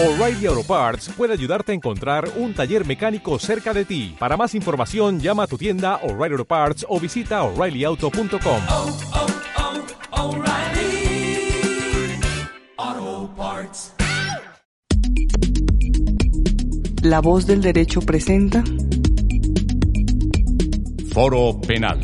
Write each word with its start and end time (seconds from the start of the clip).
O'Reilly 0.00 0.46
Auto 0.46 0.62
Parts 0.62 1.08
puede 1.16 1.32
ayudarte 1.32 1.72
a 1.72 1.74
encontrar 1.74 2.30
un 2.36 2.54
taller 2.54 2.86
mecánico 2.86 3.36
cerca 3.40 3.74
de 3.74 3.84
ti. 3.84 4.14
Para 4.16 4.36
más 4.36 4.54
información, 4.54 5.18
llama 5.18 5.42
a 5.42 5.46
tu 5.48 5.58
tienda 5.58 5.96
O'Reilly 6.04 6.34
Auto 6.34 6.44
Parts 6.44 6.86
o 6.88 7.00
visita 7.00 7.42
oreillyauto.com. 7.42 8.62
oh, 8.70 8.96
oh, 12.76 13.30
Parts. 13.36 13.92
La 17.02 17.20
voz 17.20 17.48
del 17.48 17.60
derecho 17.60 18.00
presenta 18.00 18.62
Foro 21.10 21.60
Penal. 21.60 21.98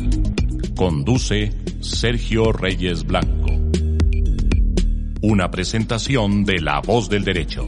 Conduce 0.75 1.53
Sergio 1.79 2.51
Reyes 2.51 3.05
Blanco. 3.05 3.44
Una 5.27 5.49
presentación 5.49 6.45
de 6.45 6.59
La 6.59 6.81
Voz 6.81 7.09
del 7.09 7.23
Derecho. 7.23 7.67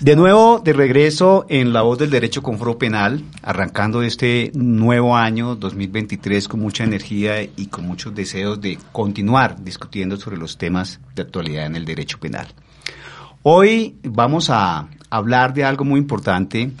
De 0.00 0.16
nuevo, 0.16 0.58
de 0.58 0.72
regreso 0.72 1.46
en 1.48 1.72
La 1.72 1.82
Voz 1.82 1.98
del 1.98 2.10
Derecho 2.10 2.42
con 2.42 2.58
Foro 2.58 2.76
Penal, 2.76 3.22
arrancando 3.40 4.02
este 4.02 4.50
nuevo 4.52 5.16
año 5.16 5.54
2023 5.54 6.48
con 6.48 6.58
mucha 6.58 6.82
energía 6.82 7.40
y 7.40 7.66
con 7.68 7.86
muchos 7.86 8.12
deseos 8.16 8.60
de 8.60 8.80
continuar 8.90 9.62
discutiendo 9.62 10.16
sobre 10.16 10.36
los 10.36 10.58
temas 10.58 10.98
de 11.14 11.22
actualidad 11.22 11.66
en 11.66 11.76
el 11.76 11.84
derecho 11.84 12.18
penal. 12.18 12.48
Hoy 13.44 13.94
vamos 14.02 14.50
a 14.50 14.88
hablar 15.08 15.54
de 15.54 15.62
algo 15.62 15.84
muy 15.84 16.00
importante, 16.00 16.72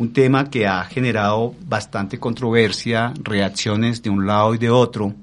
un 0.00 0.14
tema 0.14 0.48
que 0.48 0.66
ha 0.66 0.82
generado 0.84 1.54
bastante 1.66 2.18
controversia, 2.18 3.12
reacciones 3.22 4.02
de 4.02 4.08
un 4.08 4.26
lado 4.26 4.54
y 4.54 4.58
de 4.58 4.70
otro, 4.70 5.14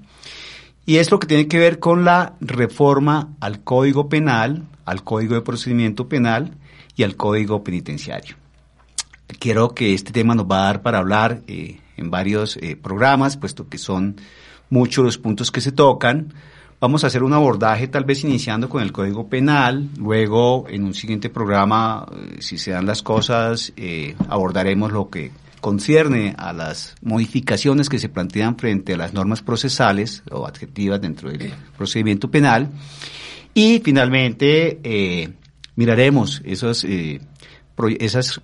y 0.86 0.98
es 0.98 1.09
lo 1.09 1.17
que 1.17 1.26
tiene 1.26 1.48
que 1.48 1.58
ver 1.58 1.80
con 1.80 2.05
la 2.05 2.36
reforma 2.41 3.30
al 3.40 3.63
Código 3.63 4.08
Penal, 4.08 4.67
al 4.86 5.03
Código 5.03 5.34
de 5.34 5.41
Procedimiento 5.41 6.08
Penal 6.08 6.52
y 6.95 7.02
al 7.02 7.16
Código 7.16 7.64
Penitenciario. 7.64 8.36
Quiero 9.39 9.73
que 9.73 9.95
este 9.95 10.11
tema 10.11 10.36
nos 10.36 10.45
va 10.45 10.59
a 10.59 10.66
dar 10.66 10.84
para 10.84 11.00
hablar 11.00 11.41
eh, 11.47 11.80
en 11.97 12.12
varios 12.12 12.58
eh, 12.58 12.75
programas, 12.75 13.36
puesto 13.36 13.67
que 13.67 13.80
son 13.80 14.22
muchos 14.69 15.03
los 15.03 15.17
puntos 15.17 15.50
que 15.50 15.59
se 15.59 15.72
tocan. 15.72 16.36
Vamos 16.80 17.03
a 17.03 17.08
hacer 17.08 17.23
un 17.23 17.33
abordaje 17.33 17.88
tal 17.88 18.06
vez 18.06 18.23
iniciando 18.23 18.70
con 18.70 18.83
el 18.83 18.92
Código 18.92 19.28
Penal, 19.28 19.89
luego 19.97 20.67
en 20.70 20.84
un 20.84 20.94
siguiente 20.94 21.28
programa, 21.28 22.06
eh, 22.11 22.36
si 22.39 22.59
se 22.59 22.69
dan 22.69 22.86
las 22.86 23.02
cosas, 23.02 23.73
eh, 23.78 24.16
abordaremos 24.30 24.92
lo 24.92 25.09
que 25.09 25.31
concierne 25.59 26.36
a 26.38 26.53
las 26.53 26.94
modificaciones 27.02 27.89
que 27.89 27.97
se 27.97 28.09
plantean 28.09 28.59
frente 28.59 28.94
a 28.94 28.97
las 28.97 29.11
normas 29.11 29.42
procesales 29.42 30.22
o 30.30 30.45
adjetivas 30.45 31.02
dentro 31.02 31.31
del 31.31 31.52
procedimiento 31.75 32.30
penal. 32.30 32.69
Y 33.56 33.81
finalmente 33.84 34.80
eh, 34.84 35.34
miraremos 35.75 36.44
esas 36.45 36.86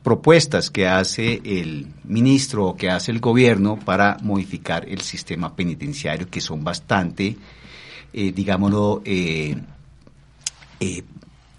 propuestas 0.02 0.72
que 0.72 0.88
hace 0.88 1.40
el 1.46 1.86
ministro 2.04 2.66
o 2.66 2.76
que 2.76 2.90
hace 2.90 3.12
el 3.12 3.20
gobierno 3.20 3.78
para 3.78 4.18
modificar 4.24 4.90
el 4.90 5.02
sistema 5.02 5.56
penitenciario, 5.56 6.28
que 6.32 6.42
son 6.42 6.64
bastante, 6.64 7.38
eh, 8.14 8.32
digámoslo, 8.32 9.02
eh, 9.06 9.56
eh, 10.80 11.04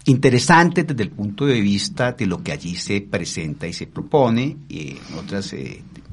interesantes 0.05 0.85
desde 0.87 1.03
el 1.03 1.09
punto 1.11 1.45
de 1.45 1.59
vista 1.61 2.11
de 2.13 2.25
lo 2.27 2.41
que 2.43 2.51
allí 2.51 2.75
se 2.75 3.01
presenta 3.01 3.67
y 3.67 3.73
se 3.73 3.87
propone, 3.87 4.57
eh, 4.69 4.97
en 5.11 5.17
otras 5.17 5.53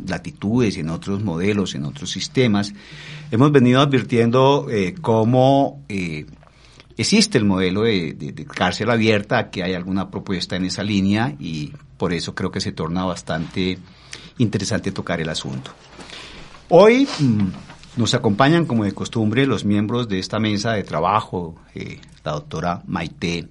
latitudes, 0.07 0.77
en 0.79 0.89
otros 0.89 1.23
modelos, 1.23 1.75
en 1.75 1.85
otros 1.85 2.11
sistemas. 2.11 2.73
Hemos 3.31 3.53
venido 3.53 3.81
advirtiendo 3.81 4.67
cómo 5.01 5.83
existe 6.97 7.39
el 7.39 7.45
modelo 7.45 7.83
de, 7.83 8.15
de- 8.15 8.33
de 8.33 8.45
cárcel 8.47 8.91
abierta, 8.91 9.51
que 9.51 9.63
hay 9.63 9.75
alguna 9.75 10.11
propuesta 10.11 10.57
en 10.57 10.65
esa 10.65 10.83
línea 10.83 11.35
y 11.39 11.73
por 11.99 12.13
eso 12.13 12.35
creo 12.35 12.51
que 12.51 12.61
se 12.61 12.73
torna 12.73 13.05
bastante 13.05 13.79
interesante 14.39 14.91
tocar 14.93 15.21
el 15.21 15.29
asunto. 15.29 15.71
Hoy 16.71 17.07
mm, 17.21 17.49
nos 17.97 18.15
acompañan, 18.15 18.67
como 18.67 18.85
de 18.85 18.93
costumbre, 18.93 19.47
los 19.47 19.65
miembros 19.65 20.09
de 20.09 20.19
esta 20.19 20.39
mesa 20.39 20.73
de 20.73 20.83
trabajo, 20.83 21.57
eh, 21.75 22.01
la 22.25 22.33
doctora 22.33 22.83
Maite 22.87 23.49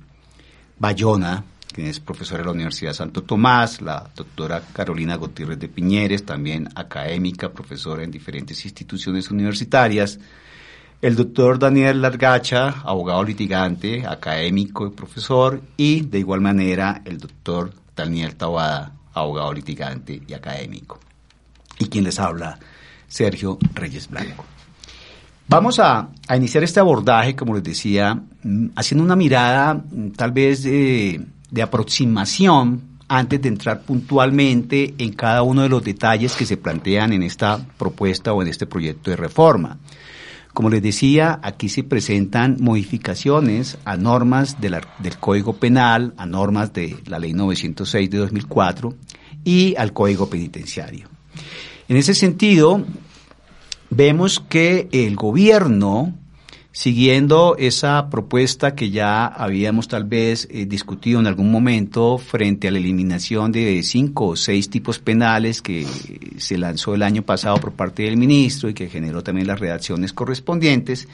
Bayona, 0.79 1.43
que 1.73 1.89
es 1.89 1.99
profesora 1.99 2.39
de 2.39 2.45
la 2.45 2.51
Universidad 2.51 2.93
Santo 2.93 3.23
Tomás, 3.23 3.81
la 3.81 4.09
doctora 4.15 4.61
Carolina 4.73 5.15
Gutiérrez 5.15 5.59
de 5.59 5.69
Piñeres, 5.69 6.25
también 6.25 6.69
académica, 6.75 7.51
profesora 7.51 8.03
en 8.03 8.11
diferentes 8.11 8.65
instituciones 8.65 9.29
universitarias, 9.31 10.19
el 11.01 11.15
doctor 11.15 11.57
Daniel 11.57 12.01
Largacha, 12.01 12.81
abogado 12.83 13.23
litigante, 13.23 14.05
académico 14.05 14.85
y 14.85 14.91
profesor, 14.91 15.61
y 15.77 16.01
de 16.01 16.19
igual 16.19 16.41
manera 16.41 17.01
el 17.05 17.17
doctor 17.17 17.73
Daniel 17.95 18.35
Tabada, 18.35 18.93
abogado 19.13 19.53
litigante 19.53 20.21
y 20.27 20.33
académico. 20.33 20.99
Y 21.79 21.87
quien 21.87 22.03
les 22.03 22.19
habla, 22.19 22.59
Sergio 23.11 23.59
Reyes 23.75 24.09
Blanco. 24.09 24.45
Vamos 25.47 25.79
a, 25.79 26.09
a 26.27 26.37
iniciar 26.37 26.63
este 26.63 26.79
abordaje, 26.79 27.35
como 27.35 27.53
les 27.53 27.63
decía, 27.63 28.15
mm, 28.15 28.67
haciendo 28.75 29.03
una 29.03 29.17
mirada 29.17 29.73
mm, 29.73 30.11
tal 30.11 30.31
vez 30.31 30.63
de, 30.63 31.21
de 31.51 31.61
aproximación 31.61 32.81
antes 33.09 33.41
de 33.41 33.49
entrar 33.49 33.81
puntualmente 33.81 34.95
en 34.97 35.11
cada 35.11 35.43
uno 35.43 35.63
de 35.63 35.69
los 35.69 35.83
detalles 35.83 36.35
que 36.37 36.45
se 36.45 36.55
plantean 36.55 37.11
en 37.11 37.23
esta 37.23 37.59
propuesta 37.77 38.31
o 38.31 38.41
en 38.41 38.47
este 38.47 38.65
proyecto 38.65 39.11
de 39.11 39.17
reforma. 39.17 39.77
Como 40.53 40.69
les 40.69 40.81
decía, 40.81 41.39
aquí 41.43 41.67
se 41.67 41.83
presentan 41.83 42.55
modificaciones 42.61 43.77
a 43.83 43.97
normas 43.97 44.61
del 44.61 44.79
Código 45.19 45.57
Penal, 45.57 46.13
a 46.15 46.25
normas 46.25 46.71
de 46.71 46.97
la 47.05 47.19
Ley 47.19 47.33
906 47.33 48.09
de 48.09 48.17
2004 48.17 48.93
y 49.43 49.75
al 49.75 49.91
Código 49.91 50.29
Penitenciario. 50.29 51.10
En 51.91 51.97
ese 51.97 52.13
sentido, 52.13 52.85
vemos 53.89 54.39
que 54.39 54.87
el 54.93 55.17
gobierno, 55.17 56.13
siguiendo 56.71 57.57
esa 57.59 58.09
propuesta 58.09 58.75
que 58.75 58.91
ya 58.91 59.25
habíamos 59.25 59.89
tal 59.89 60.05
vez 60.05 60.47
eh, 60.49 60.65
discutido 60.65 61.19
en 61.19 61.27
algún 61.27 61.51
momento 61.51 62.17
frente 62.17 62.69
a 62.69 62.71
la 62.71 62.77
eliminación 62.77 63.51
de 63.51 63.83
cinco 63.83 64.27
o 64.27 64.35
seis 64.37 64.69
tipos 64.69 64.99
penales 64.99 65.61
que 65.61 65.85
se 66.37 66.57
lanzó 66.57 66.95
el 66.95 67.03
año 67.03 67.23
pasado 67.23 67.57
por 67.57 67.73
parte 67.73 68.03
del 68.03 68.15
ministro 68.15 68.69
y 68.69 68.73
que 68.73 68.87
generó 68.87 69.21
también 69.21 69.47
las 69.47 69.59
redacciones 69.59 70.13
correspondientes, 70.13 71.09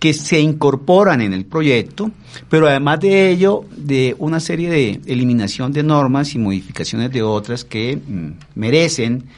que 0.00 0.12
se 0.12 0.40
incorporan 0.40 1.20
en 1.20 1.32
el 1.32 1.44
proyecto, 1.44 2.10
pero 2.50 2.66
además 2.66 2.98
de 2.98 3.30
ello, 3.30 3.64
de 3.76 4.16
una 4.18 4.40
serie 4.40 4.70
de 4.70 5.00
eliminación 5.06 5.72
de 5.72 5.84
normas 5.84 6.34
y 6.34 6.40
modificaciones 6.40 7.12
de 7.12 7.22
otras 7.22 7.64
que 7.64 7.96
mm, 7.96 8.58
merecen 8.58 9.28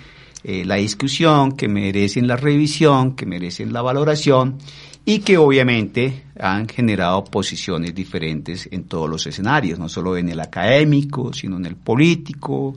eh, 0.49 0.65
la 0.65 0.77
discusión, 0.77 1.57
que 1.57 1.67
merecen 1.67 2.29
la 2.29 2.37
revisión, 2.37 3.17
que 3.17 3.27
merecen 3.27 3.73
la 3.73 3.83
valoración 3.83 4.59
y 5.05 5.19
que 5.19 5.39
obviamente 5.39 6.27
han 6.39 6.69
generado 6.69 7.25
posiciones 7.25 7.93
diferentes 7.93 8.69
en 8.71 8.85
todos 8.85 9.11
los 9.11 9.27
escenarios, 9.27 9.77
no 9.81 9.89
solo 9.89 10.17
en 10.17 10.29
el 10.29 10.39
académico, 10.39 11.33
sino 11.33 11.57
en 11.57 11.67
el 11.67 11.75
político 11.75 12.77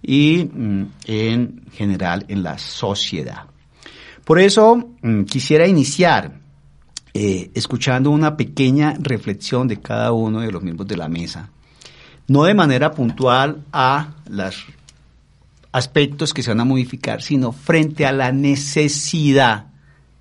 y 0.00 0.48
mm, 0.50 0.84
en 1.04 1.62
general 1.74 2.24
en 2.28 2.42
la 2.42 2.56
sociedad. 2.56 3.42
Por 4.24 4.38
eso 4.38 4.94
mm, 5.02 5.24
quisiera 5.24 5.66
iniciar 5.66 6.40
eh, 7.12 7.50
escuchando 7.52 8.08
una 8.08 8.38
pequeña 8.38 8.94
reflexión 8.98 9.68
de 9.68 9.80
cada 9.82 10.12
uno 10.12 10.40
de 10.40 10.50
los 10.50 10.62
miembros 10.62 10.88
de 10.88 10.96
la 10.96 11.10
mesa, 11.10 11.50
no 12.28 12.44
de 12.44 12.54
manera 12.54 12.90
puntual 12.90 13.64
a 13.70 14.14
los 14.30 14.64
aspectos 15.72 16.32
que 16.34 16.42
se 16.42 16.50
van 16.50 16.60
a 16.60 16.64
modificar, 16.64 17.22
sino 17.22 17.52
frente 17.52 18.06
a 18.06 18.12
la 18.12 18.30
necesidad, 18.30 19.66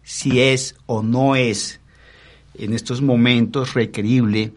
si 0.03 0.41
es 0.41 0.75
o 0.85 1.03
no 1.03 1.35
es 1.35 1.79
en 2.55 2.73
estos 2.73 3.01
momentos 3.01 3.73
requerible 3.73 4.53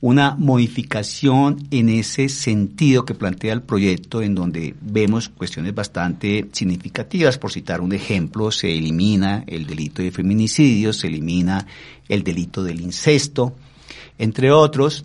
una 0.00 0.34
modificación 0.34 1.68
en 1.70 1.88
ese 1.88 2.28
sentido 2.28 3.04
que 3.04 3.14
plantea 3.14 3.52
el 3.52 3.62
proyecto, 3.62 4.20
en 4.20 4.34
donde 4.34 4.74
vemos 4.80 5.28
cuestiones 5.28 5.74
bastante 5.76 6.48
significativas. 6.50 7.38
Por 7.38 7.52
citar 7.52 7.80
un 7.80 7.92
ejemplo, 7.92 8.50
se 8.50 8.76
elimina 8.76 9.44
el 9.46 9.64
delito 9.64 10.02
de 10.02 10.10
feminicidio, 10.10 10.92
se 10.92 11.06
elimina 11.06 11.68
el 12.08 12.24
delito 12.24 12.64
del 12.64 12.80
incesto, 12.80 13.54
entre 14.18 14.50
otros. 14.50 15.04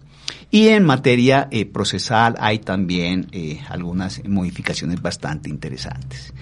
Y 0.50 0.69
en 0.69 0.85
materia 0.85 1.47
eh, 1.51 1.65
procesal 1.65 2.35
hay 2.39 2.59
también 2.59 3.27
eh, 3.31 3.59
algunas 3.69 4.24
modificaciones 4.25 5.01
bastante 5.01 5.50
interesantes. 5.50 6.33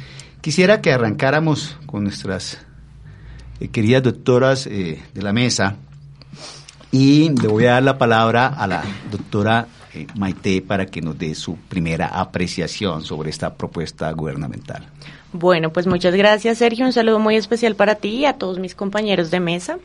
Quisiera 0.41 0.81
que 0.81 0.91
arrancáramos 0.91 1.77
con 1.87 2.03
nuestras 2.03 2.59
eh, 3.59 3.69
queridas 3.69 4.03
doctoras 4.03 4.65
de 4.65 5.01
la 5.15 5.33
mesa 5.33 5.75
y 6.91 7.29
le 7.29 7.47
voy 7.47 7.65
a 7.65 7.73
dar 7.73 7.83
la 7.83 7.97
palabra 7.97 8.47
a 8.47 8.67
la 8.67 8.83
doctora 9.09 9.67
Maite 10.15 10.61
para 10.61 10.85
que 10.85 11.01
nos 11.01 11.17
dé 11.17 11.33
su 11.33 11.55
primera 11.55 12.07
apreciación 12.07 13.01
sobre 13.01 13.29
esta 13.29 13.55
propuesta 13.55 14.11
gubernamental. 14.11 14.85
Bueno, 15.31 15.71
pues 15.71 15.87
muchas 15.87 16.13
gracias 16.13 16.59
Sergio, 16.59 16.85
un 16.85 16.93
saludo 16.93 17.17
muy 17.17 17.37
especial 17.37 17.75
para 17.75 17.95
ti 17.95 18.09
y 18.09 18.25
a 18.25 18.33
todos 18.33 18.59
mis 18.59 18.75
compañeros 18.75 19.31
de 19.31 19.39
mesa. 19.39 19.77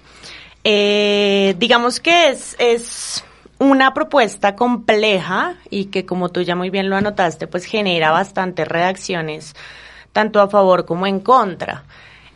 Digamos 0.62 2.00
que 2.00 2.30
es 2.58 3.24
una 3.60 3.92
propuesta 3.92 4.56
compleja 4.56 5.56
y 5.68 5.86
que 5.86 6.06
como 6.06 6.30
tú 6.30 6.40
ya 6.40 6.56
muy 6.56 6.70
bien 6.70 6.88
lo 6.88 6.96
anotaste, 6.96 7.46
pues 7.46 7.66
genera 7.66 8.10
bastantes 8.10 8.66
reacciones, 8.66 9.54
tanto 10.12 10.40
a 10.40 10.48
favor 10.48 10.86
como 10.86 11.06
en 11.06 11.20
contra. 11.20 11.84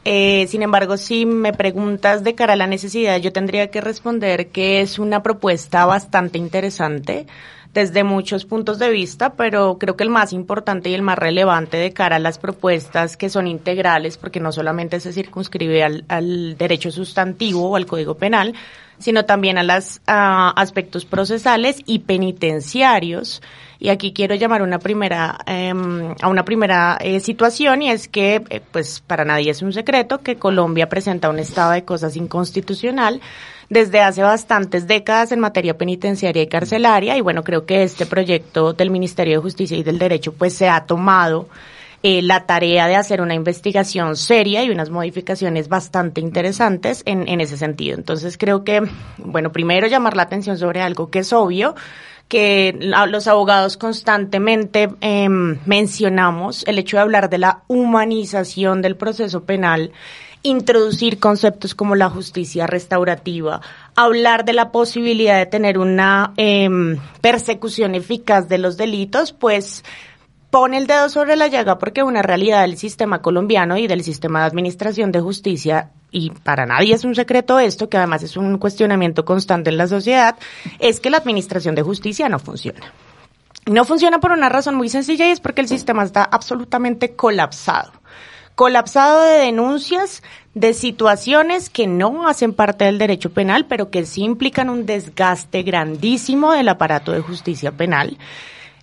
Eh, 0.04 0.46
sin 0.48 0.62
embargo, 0.62 0.98
si 0.98 1.24
me 1.24 1.54
preguntas 1.54 2.24
de 2.24 2.34
cara 2.34 2.52
a 2.52 2.56
la 2.56 2.66
necesidad, 2.66 3.16
yo 3.16 3.32
tendría 3.32 3.70
que 3.70 3.80
responder 3.80 4.48
que 4.48 4.82
es 4.82 4.98
una 4.98 5.22
propuesta 5.22 5.86
bastante 5.86 6.36
interesante 6.36 7.26
desde 7.74 8.04
muchos 8.04 8.44
puntos 8.44 8.78
de 8.78 8.88
vista, 8.88 9.34
pero 9.34 9.78
creo 9.78 9.96
que 9.96 10.04
el 10.04 10.10
más 10.10 10.32
importante 10.32 10.90
y 10.90 10.94
el 10.94 11.02
más 11.02 11.18
relevante 11.18 11.76
de 11.76 11.92
cara 11.92 12.16
a 12.16 12.20
las 12.20 12.38
propuestas 12.38 13.16
que 13.16 13.28
son 13.28 13.48
integrales, 13.48 14.16
porque 14.16 14.38
no 14.38 14.52
solamente 14.52 15.00
se 15.00 15.12
circunscribe 15.12 15.82
al, 15.82 16.56
derecho 16.56 16.92
sustantivo 16.92 17.68
o 17.68 17.76
al 17.76 17.86
Código 17.86 18.14
Penal, 18.14 18.54
sino 18.98 19.24
también 19.24 19.58
a 19.58 19.64
los 19.64 20.00
aspectos 20.06 21.04
procesales 21.04 21.80
y 21.84 21.98
penitenciarios. 21.98 23.42
Y 23.80 23.88
aquí 23.88 24.12
quiero 24.12 24.36
llamar 24.36 24.62
una 24.62 24.78
primera, 24.78 25.36
em, 25.44 26.14
a 26.22 26.28
una 26.28 26.44
primera 26.44 26.96
eh, 27.00 27.18
situación 27.18 27.82
y 27.82 27.90
es 27.90 28.06
que, 28.06 28.40
eh, 28.48 28.60
pues 28.70 29.00
para 29.00 29.24
nadie 29.24 29.50
es 29.50 29.62
un 29.62 29.72
secreto 29.72 30.20
que 30.20 30.36
Colombia 30.36 30.88
presenta 30.88 31.28
un 31.28 31.40
estado 31.40 31.72
de 31.72 31.84
cosas 31.84 32.16
inconstitucional 32.16 33.20
desde 33.70 34.00
hace 34.00 34.22
bastantes 34.22 34.86
décadas 34.86 35.32
en 35.32 35.40
materia 35.40 35.76
penitenciaria 35.76 36.42
y 36.42 36.46
carcelaria 36.48 37.16
y 37.16 37.20
bueno, 37.20 37.44
creo 37.44 37.66
que 37.66 37.82
este 37.82 38.06
proyecto 38.06 38.72
del 38.72 38.90
Ministerio 38.90 39.36
de 39.36 39.42
Justicia 39.42 39.76
y 39.76 39.82
del 39.82 39.98
Derecho 39.98 40.32
pues 40.32 40.54
se 40.54 40.68
ha 40.68 40.86
tomado 40.86 41.48
eh, 42.02 42.20
la 42.20 42.44
tarea 42.44 42.86
de 42.86 42.96
hacer 42.96 43.22
una 43.22 43.34
investigación 43.34 44.16
seria 44.16 44.62
y 44.62 44.70
unas 44.70 44.90
modificaciones 44.90 45.68
bastante 45.68 46.20
interesantes 46.20 47.02
en, 47.06 47.26
en 47.28 47.40
ese 47.40 47.56
sentido. 47.56 47.96
Entonces 47.96 48.36
creo 48.36 48.62
que, 48.62 48.82
bueno, 49.16 49.52
primero 49.52 49.86
llamar 49.86 50.14
la 50.14 50.24
atención 50.24 50.58
sobre 50.58 50.82
algo 50.82 51.10
que 51.10 51.20
es 51.20 51.32
obvio, 51.32 51.74
que 52.28 52.76
los 52.80 53.26
abogados 53.26 53.76
constantemente 53.76 54.90
eh, 55.00 55.28
mencionamos, 55.28 56.64
el 56.66 56.78
hecho 56.78 56.96
de 56.96 57.02
hablar 57.02 57.30
de 57.30 57.38
la 57.38 57.62
humanización 57.68 58.82
del 58.82 58.96
proceso 58.96 59.44
penal 59.44 59.92
introducir 60.44 61.18
conceptos 61.18 61.74
como 61.74 61.96
la 61.96 62.10
justicia 62.10 62.66
restaurativa, 62.66 63.60
hablar 63.96 64.44
de 64.44 64.52
la 64.52 64.70
posibilidad 64.70 65.38
de 65.38 65.46
tener 65.46 65.78
una 65.78 66.32
eh, 66.36 66.68
persecución 67.20 67.94
eficaz 67.94 68.48
de 68.48 68.58
los 68.58 68.76
delitos, 68.76 69.32
pues 69.32 69.82
pone 70.50 70.76
el 70.76 70.86
dedo 70.86 71.08
sobre 71.08 71.34
la 71.34 71.48
llaga 71.48 71.78
porque 71.78 72.04
una 72.04 72.22
realidad 72.22 72.60
del 72.60 72.76
sistema 72.76 73.22
colombiano 73.22 73.76
y 73.78 73.88
del 73.88 74.04
sistema 74.04 74.40
de 74.40 74.46
administración 74.46 75.10
de 75.10 75.20
justicia 75.20 75.90
y 76.12 76.30
para 76.30 76.66
nadie 76.66 76.94
es 76.94 77.04
un 77.04 77.14
secreto 77.14 77.58
esto, 77.58 77.88
que 77.88 77.96
además 77.96 78.22
es 78.22 78.36
un 78.36 78.58
cuestionamiento 78.58 79.24
constante 79.24 79.70
en 79.70 79.78
la 79.78 79.88
sociedad, 79.88 80.36
es 80.78 81.00
que 81.00 81.10
la 81.10 81.16
administración 81.16 81.74
de 81.74 81.82
justicia 81.82 82.28
no 82.28 82.38
funciona. 82.38 82.92
No 83.66 83.84
funciona 83.86 84.20
por 84.20 84.30
una 84.30 84.50
razón 84.50 84.74
muy 84.74 84.90
sencilla 84.90 85.26
y 85.26 85.30
es 85.30 85.40
porque 85.40 85.62
el 85.62 85.68
sistema 85.68 86.04
está 86.04 86.22
absolutamente 86.22 87.16
colapsado 87.16 87.90
colapsado 88.54 89.22
de 89.22 89.38
denuncias 89.38 90.22
de 90.54 90.74
situaciones 90.74 91.68
que 91.70 91.86
no 91.86 92.28
hacen 92.28 92.52
parte 92.52 92.84
del 92.84 92.98
derecho 92.98 93.30
penal, 93.30 93.66
pero 93.66 93.90
que 93.90 94.06
sí 94.06 94.22
implican 94.22 94.70
un 94.70 94.86
desgaste 94.86 95.62
grandísimo 95.62 96.52
del 96.52 96.68
aparato 96.68 97.12
de 97.12 97.20
justicia 97.20 97.72
penal. 97.72 98.16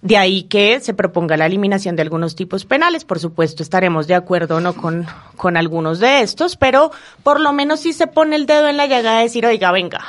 De 0.02 0.18
ahí 0.18 0.44
que 0.44 0.80
se 0.80 0.96
proponga 0.96 1.38
la 1.38 1.46
eliminación 1.46 1.96
de 1.96 2.02
algunos 2.02 2.36
tipos 2.36 2.66
penales. 2.66 3.06
Por 3.06 3.20
supuesto, 3.20 3.62
estaremos 3.62 4.08
de 4.08 4.16
acuerdo 4.16 4.58
o 4.58 4.60
no 4.60 4.74
con, 4.74 5.06
con 5.38 5.58
algunos 5.58 6.00
de 6.00 6.22
estos, 6.22 6.58
pero 6.58 6.92
por 7.24 7.40
lo 7.40 7.54
menos 7.54 7.82
sí 7.82 7.94
se 7.94 8.08
pone 8.08 8.36
el 8.36 8.48
dedo 8.48 8.68
en 8.68 8.78
la 8.78 8.88
llaga 8.88 9.18
de 9.18 9.24
decir, 9.24 9.46
oiga, 9.46 9.72
venga, 9.72 10.04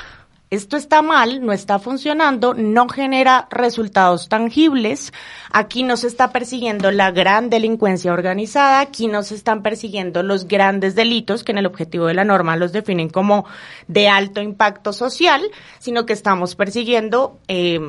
esto 0.52 0.76
está 0.76 1.00
mal, 1.00 1.44
no 1.44 1.54
está 1.54 1.78
funcionando, 1.78 2.52
no 2.52 2.87
genera 2.87 3.49
resultados 3.50 4.28
tangibles. 4.28 5.10
Aquí 5.50 5.82
no 5.82 5.96
se 5.96 6.08
está 6.08 6.31
persiguiendo 6.31 6.90
la 6.90 7.10
gran 7.10 7.49
delincuencia 7.49 8.12
organizada, 8.12 8.81
aquí 8.81 9.08
no 9.08 9.22
se 9.22 9.34
están 9.34 9.62
persiguiendo 9.62 10.22
los 10.22 10.46
grandes 10.46 10.94
delitos 10.94 11.43
que 11.43 11.52
en 11.52 11.58
el 11.58 11.64
objetivo 11.64 12.04
de 12.04 12.12
la 12.12 12.25
norma 12.25 12.56
los 12.56 12.70
definen 12.70 13.08
como 13.08 13.46
de 13.88 14.08
alto 14.08 14.43
impacto 14.43 14.93
social, 14.93 15.40
sino 15.78 16.04
que 16.04 16.12
estamos 16.12 16.55
persiguiendo 16.55 17.40
eh, 17.48 17.81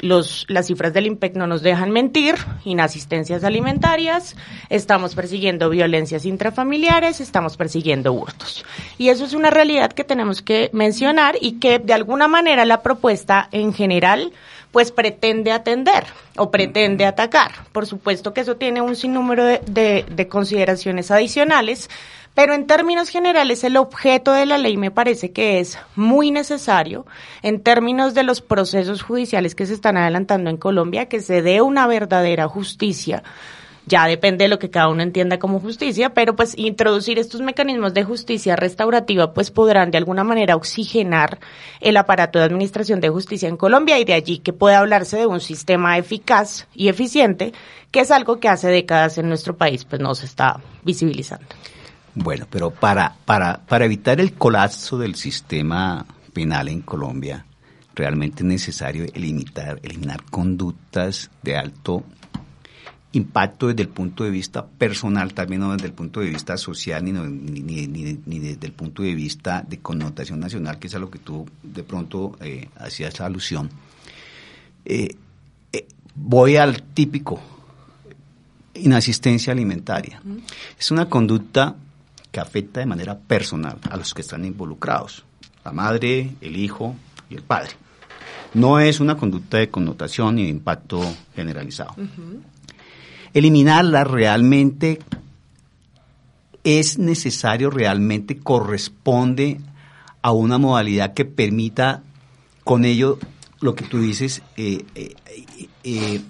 los, 0.00 0.44
las 0.48 0.66
cifras 0.66 0.92
del 0.92 1.06
IMPEC 1.06 1.34
no 1.36 1.46
nos 1.46 1.62
dejan 1.62 1.90
mentir, 1.90 2.36
inasistencias 2.64 3.44
alimentarias, 3.44 4.36
estamos 4.68 5.14
persiguiendo 5.14 5.70
violencias 5.70 6.24
intrafamiliares, 6.24 7.20
estamos 7.20 7.56
persiguiendo 7.56 8.12
hurtos. 8.12 8.64
Y 8.98 9.08
eso 9.08 9.24
es 9.24 9.32
una 9.32 9.50
realidad 9.50 9.92
que 9.92 10.04
tenemos 10.04 10.42
que 10.42 10.70
mencionar 10.72 11.36
y 11.40 11.58
que 11.58 11.78
de 11.78 11.94
alguna 11.94 12.28
manera 12.28 12.64
la 12.64 12.82
propuesta 12.82 13.48
en 13.52 13.72
general 13.72 14.32
pues 14.72 14.90
pretende 14.90 15.52
atender 15.52 16.04
o 16.36 16.50
pretende 16.50 17.06
atacar. 17.06 17.52
Por 17.70 17.86
supuesto 17.86 18.34
que 18.34 18.40
eso 18.40 18.56
tiene 18.56 18.80
un 18.80 18.96
sinnúmero 18.96 19.44
de, 19.44 19.60
de, 19.66 20.04
de 20.10 20.26
consideraciones 20.26 21.12
adicionales, 21.12 21.88
pero 22.34 22.52
en 22.52 22.66
términos 22.66 23.08
generales, 23.10 23.62
el 23.62 23.76
objeto 23.76 24.32
de 24.32 24.44
la 24.44 24.58
ley 24.58 24.76
me 24.76 24.90
parece 24.90 25.30
que 25.30 25.60
es 25.60 25.78
muy 25.94 26.32
necesario 26.32 27.06
en 27.42 27.60
términos 27.60 28.12
de 28.12 28.24
los 28.24 28.40
procesos 28.40 29.02
judiciales 29.02 29.54
que 29.54 29.66
se 29.66 29.74
están 29.74 29.96
adelantando 29.96 30.50
en 30.50 30.56
Colombia, 30.56 31.06
que 31.06 31.20
se 31.20 31.42
dé 31.42 31.62
una 31.62 31.86
verdadera 31.86 32.48
justicia. 32.48 33.22
Ya 33.86 34.06
depende 34.06 34.44
de 34.44 34.48
lo 34.48 34.58
que 34.58 34.70
cada 34.70 34.88
uno 34.88 35.02
entienda 35.02 35.38
como 35.38 35.60
justicia, 35.60 36.14
pero 36.14 36.34
pues 36.34 36.56
introducir 36.56 37.18
estos 37.18 37.42
mecanismos 37.42 37.92
de 37.92 38.02
justicia 38.02 38.56
restaurativa 38.56 39.34
pues 39.34 39.50
podrán 39.50 39.90
de 39.90 39.98
alguna 39.98 40.24
manera 40.24 40.56
oxigenar 40.56 41.38
el 41.80 41.98
aparato 41.98 42.38
de 42.38 42.46
administración 42.46 43.00
de 43.00 43.10
justicia 43.10 43.48
en 43.48 43.58
Colombia 43.58 43.98
y 43.98 44.04
de 44.04 44.14
allí 44.14 44.38
que 44.38 44.54
pueda 44.54 44.78
hablarse 44.78 45.18
de 45.18 45.26
un 45.26 45.40
sistema 45.40 45.98
eficaz 45.98 46.66
y 46.74 46.88
eficiente, 46.88 47.52
que 47.90 48.00
es 48.00 48.10
algo 48.10 48.40
que 48.40 48.48
hace 48.48 48.68
décadas 48.68 49.18
en 49.18 49.28
nuestro 49.28 49.56
país 49.56 49.84
pues 49.84 50.00
no 50.00 50.14
se 50.14 50.26
está 50.26 50.60
visibilizando. 50.82 51.46
Bueno, 52.14 52.46
pero 52.48 52.70
para, 52.70 53.16
para, 53.24 53.60
para 53.66 53.84
evitar 53.84 54.20
el 54.20 54.34
colapso 54.34 54.98
del 54.98 55.16
sistema 55.16 56.06
penal 56.32 56.68
en 56.68 56.82
Colombia, 56.82 57.44
realmente 57.94 58.42
es 58.42 58.46
necesario 58.46 59.04
eliminar, 59.12 59.80
eliminar 59.82 60.22
conductas 60.24 61.30
de 61.42 61.56
alto 61.56 62.04
impacto 63.12 63.68
desde 63.68 63.82
el 63.82 63.88
punto 63.88 64.24
de 64.24 64.30
vista 64.30 64.66
personal, 64.66 65.34
también 65.34 65.60
no 65.60 65.72
desde 65.72 65.86
el 65.86 65.92
punto 65.92 66.20
de 66.20 66.30
vista 66.30 66.56
social, 66.56 67.04
ni, 67.04 67.12
ni, 67.12 67.86
ni, 67.86 68.18
ni, 68.26 68.38
desde 68.38 68.66
el 68.66 68.72
punto 68.72 69.02
de 69.02 69.14
vista 69.14 69.64
de 69.66 69.78
connotación 69.78 70.40
nacional, 70.40 70.78
que 70.78 70.88
es 70.88 70.94
a 70.94 70.98
lo 70.98 71.10
que 71.10 71.20
tú 71.20 71.46
de 71.62 71.84
pronto 71.84 72.36
eh, 72.40 72.68
hacías 72.76 73.20
alusión. 73.20 73.70
Eh, 74.84 75.16
eh, 75.72 75.86
voy 76.14 76.56
al 76.56 76.82
típico, 76.82 77.40
inasistencia 78.74 79.52
alimentaria. 79.52 80.20
Es 80.78 80.90
una 80.90 81.08
conducta 81.08 81.76
que 82.34 82.40
afecta 82.40 82.80
de 82.80 82.86
manera 82.86 83.16
personal 83.16 83.78
a 83.88 83.96
los 83.96 84.12
que 84.12 84.22
están 84.22 84.44
involucrados, 84.44 85.24
la 85.64 85.70
madre, 85.70 86.34
el 86.40 86.56
hijo 86.56 86.96
y 87.30 87.36
el 87.36 87.42
padre. 87.42 87.70
No 88.54 88.80
es 88.80 88.98
una 88.98 89.16
conducta 89.16 89.58
de 89.58 89.70
connotación 89.70 90.34
ni 90.34 90.42
de 90.42 90.48
impacto 90.48 91.00
generalizado. 91.36 91.94
Uh 91.96 92.02
-huh. 92.02 92.40
Eliminarla 93.34 94.02
realmente 94.02 94.98
es 96.64 96.98
necesario, 96.98 97.70
realmente 97.70 98.36
corresponde 98.40 99.60
a 100.20 100.32
una 100.32 100.58
modalidad 100.58 101.14
que 101.14 101.24
permita 101.24 102.02
con 102.64 102.84
ello 102.84 103.20
lo 103.60 103.76
que 103.76 103.84
tú 103.84 104.00
dices, 104.00 104.42
eh, 104.56 104.84
eh, 104.96 105.14
eh, 105.84 106.20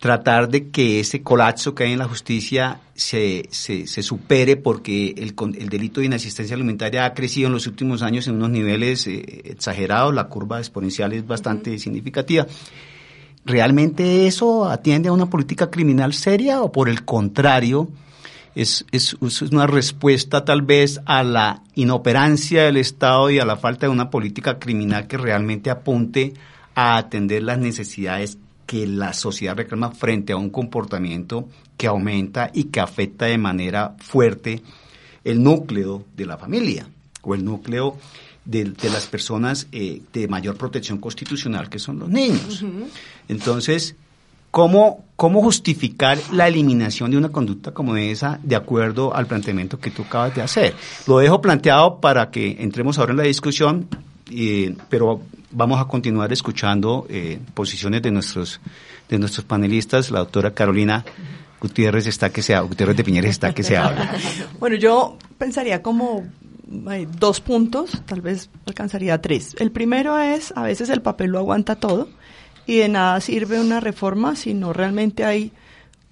tratar 0.00 0.48
de 0.48 0.70
que 0.70 0.98
ese 0.98 1.22
colapso 1.22 1.74
que 1.74 1.84
hay 1.84 1.92
en 1.92 1.98
la 1.98 2.08
justicia 2.08 2.80
se, 2.94 3.46
se, 3.50 3.86
se 3.86 4.02
supere 4.02 4.56
porque 4.56 5.14
el, 5.16 5.34
el, 5.58 5.68
delito 5.68 6.00
de 6.00 6.06
inasistencia 6.06 6.56
alimentaria 6.56 7.04
ha 7.04 7.12
crecido 7.12 7.48
en 7.48 7.52
los 7.52 7.66
últimos 7.66 8.00
años 8.00 8.26
en 8.26 8.36
unos 8.36 8.48
niveles 8.48 9.06
eh, 9.06 9.42
exagerados, 9.44 10.14
la 10.14 10.24
curva 10.24 10.58
exponencial 10.58 11.12
es 11.12 11.26
bastante 11.26 11.70
uh 11.70 11.74
-huh. 11.74 11.78
significativa. 11.78 12.46
¿Realmente 13.44 14.26
eso 14.26 14.68
atiende 14.70 15.10
a 15.10 15.12
una 15.12 15.28
política 15.28 15.70
criminal 15.70 16.14
seria 16.14 16.62
o 16.62 16.72
por 16.72 16.88
el 16.88 17.04
contrario 17.04 17.88
es, 18.54 18.86
es, 18.92 19.16
es 19.20 19.42
una 19.42 19.66
respuesta 19.66 20.44
tal 20.46 20.62
vez 20.62 21.00
a 21.04 21.22
la 21.22 21.62
inoperancia 21.74 22.64
del 22.64 22.78
Estado 22.78 23.28
y 23.30 23.38
a 23.38 23.44
la 23.44 23.56
falta 23.56 23.86
de 23.86 23.92
una 23.92 24.08
política 24.08 24.58
criminal 24.58 25.06
que 25.06 25.18
realmente 25.18 25.68
apunte 25.68 26.32
a 26.74 26.96
atender 26.96 27.42
las 27.42 27.58
necesidades 27.58 28.38
que 28.70 28.86
la 28.86 29.12
sociedad 29.14 29.56
reclama 29.56 29.90
frente 29.90 30.32
a 30.32 30.36
un 30.36 30.48
comportamiento 30.48 31.48
que 31.76 31.88
aumenta 31.88 32.52
y 32.54 32.64
que 32.70 32.78
afecta 32.78 33.24
de 33.24 33.36
manera 33.36 33.96
fuerte 33.98 34.62
el 35.24 35.42
núcleo 35.42 36.04
de 36.16 36.24
la 36.24 36.38
familia 36.38 36.86
o 37.22 37.34
el 37.34 37.44
núcleo 37.44 37.96
de, 38.44 38.66
de 38.66 38.90
las 38.90 39.08
personas 39.08 39.66
eh, 39.72 40.02
de 40.12 40.28
mayor 40.28 40.56
protección 40.56 40.98
constitucional 40.98 41.68
que 41.68 41.80
son 41.80 41.98
los 41.98 42.08
niños. 42.10 42.62
Uh 42.62 42.66
-huh. 42.66 42.86
Entonces, 43.26 43.96
¿cómo, 44.52 45.04
¿cómo 45.16 45.42
justificar 45.42 46.16
la 46.30 46.46
eliminación 46.46 47.10
de 47.10 47.16
una 47.16 47.30
conducta 47.30 47.72
como 47.72 47.96
esa 47.96 48.38
de 48.44 48.54
acuerdo 48.54 49.12
al 49.16 49.26
planteamiento 49.26 49.80
que 49.80 49.90
tú 49.90 50.02
acabas 50.02 50.36
de 50.36 50.42
hacer? 50.42 50.76
Lo 51.08 51.18
dejo 51.18 51.40
planteado 51.40 51.98
para 51.98 52.30
que 52.30 52.58
entremos 52.60 53.00
ahora 53.00 53.10
en 53.10 53.18
la 53.18 53.24
discusión, 53.24 53.88
eh, 54.30 54.74
pero 54.88 55.20
vamos 55.50 55.80
a 55.80 55.84
continuar 55.84 56.32
escuchando 56.32 57.06
eh, 57.08 57.38
posiciones 57.54 58.02
de 58.02 58.10
nuestros, 58.10 58.60
de 59.08 59.18
nuestros 59.18 59.44
panelistas. 59.44 60.10
La 60.10 60.20
doctora 60.20 60.52
Carolina 60.52 61.04
Gutiérrez 61.60 62.06
está 62.06 62.30
que 62.30 62.42
se 62.42 62.54
habla, 62.54 62.68
Gutiérrez 62.68 62.96
de 62.96 63.04
Piñeres 63.04 63.30
está 63.32 63.52
que 63.52 63.62
se 63.62 63.76
habla. 63.76 64.14
Bueno, 64.58 64.76
yo 64.76 65.16
pensaría 65.38 65.82
como 65.82 66.24
eh, 66.90 67.08
dos 67.18 67.40
puntos, 67.40 68.02
tal 68.06 68.20
vez 68.20 68.50
alcanzaría 68.66 69.20
tres. 69.20 69.56
El 69.58 69.70
primero 69.70 70.18
es, 70.18 70.52
a 70.56 70.62
veces 70.62 70.88
el 70.90 71.02
papel 71.02 71.30
lo 71.30 71.38
aguanta 71.38 71.76
todo 71.76 72.08
y 72.66 72.76
de 72.76 72.88
nada 72.88 73.20
sirve 73.20 73.60
una 73.60 73.80
reforma 73.80 74.36
si 74.36 74.54
no 74.54 74.72
realmente 74.72 75.24
hay 75.24 75.52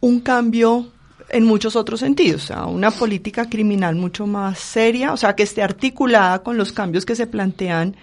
un 0.01 0.21
cambio 0.21 0.89
en 1.31 1.45
muchos 1.45 1.77
otros 1.77 2.01
sentidos, 2.01 2.45
sea, 2.45 2.65
una 2.65 2.91
política 2.91 3.49
criminal 3.49 3.97
mucho 3.97 4.27
más 4.27 4.59
seria, 4.59 5.13
o 5.13 5.17
sea, 5.17 5.35
que 5.35 5.43
esté 5.43 5.63
articulada 5.63 6.43
con 6.43 6.57
los 6.57 6.73
cambios 6.73 7.05
que 7.05 7.15
se 7.15 7.27
plantean 7.27 7.97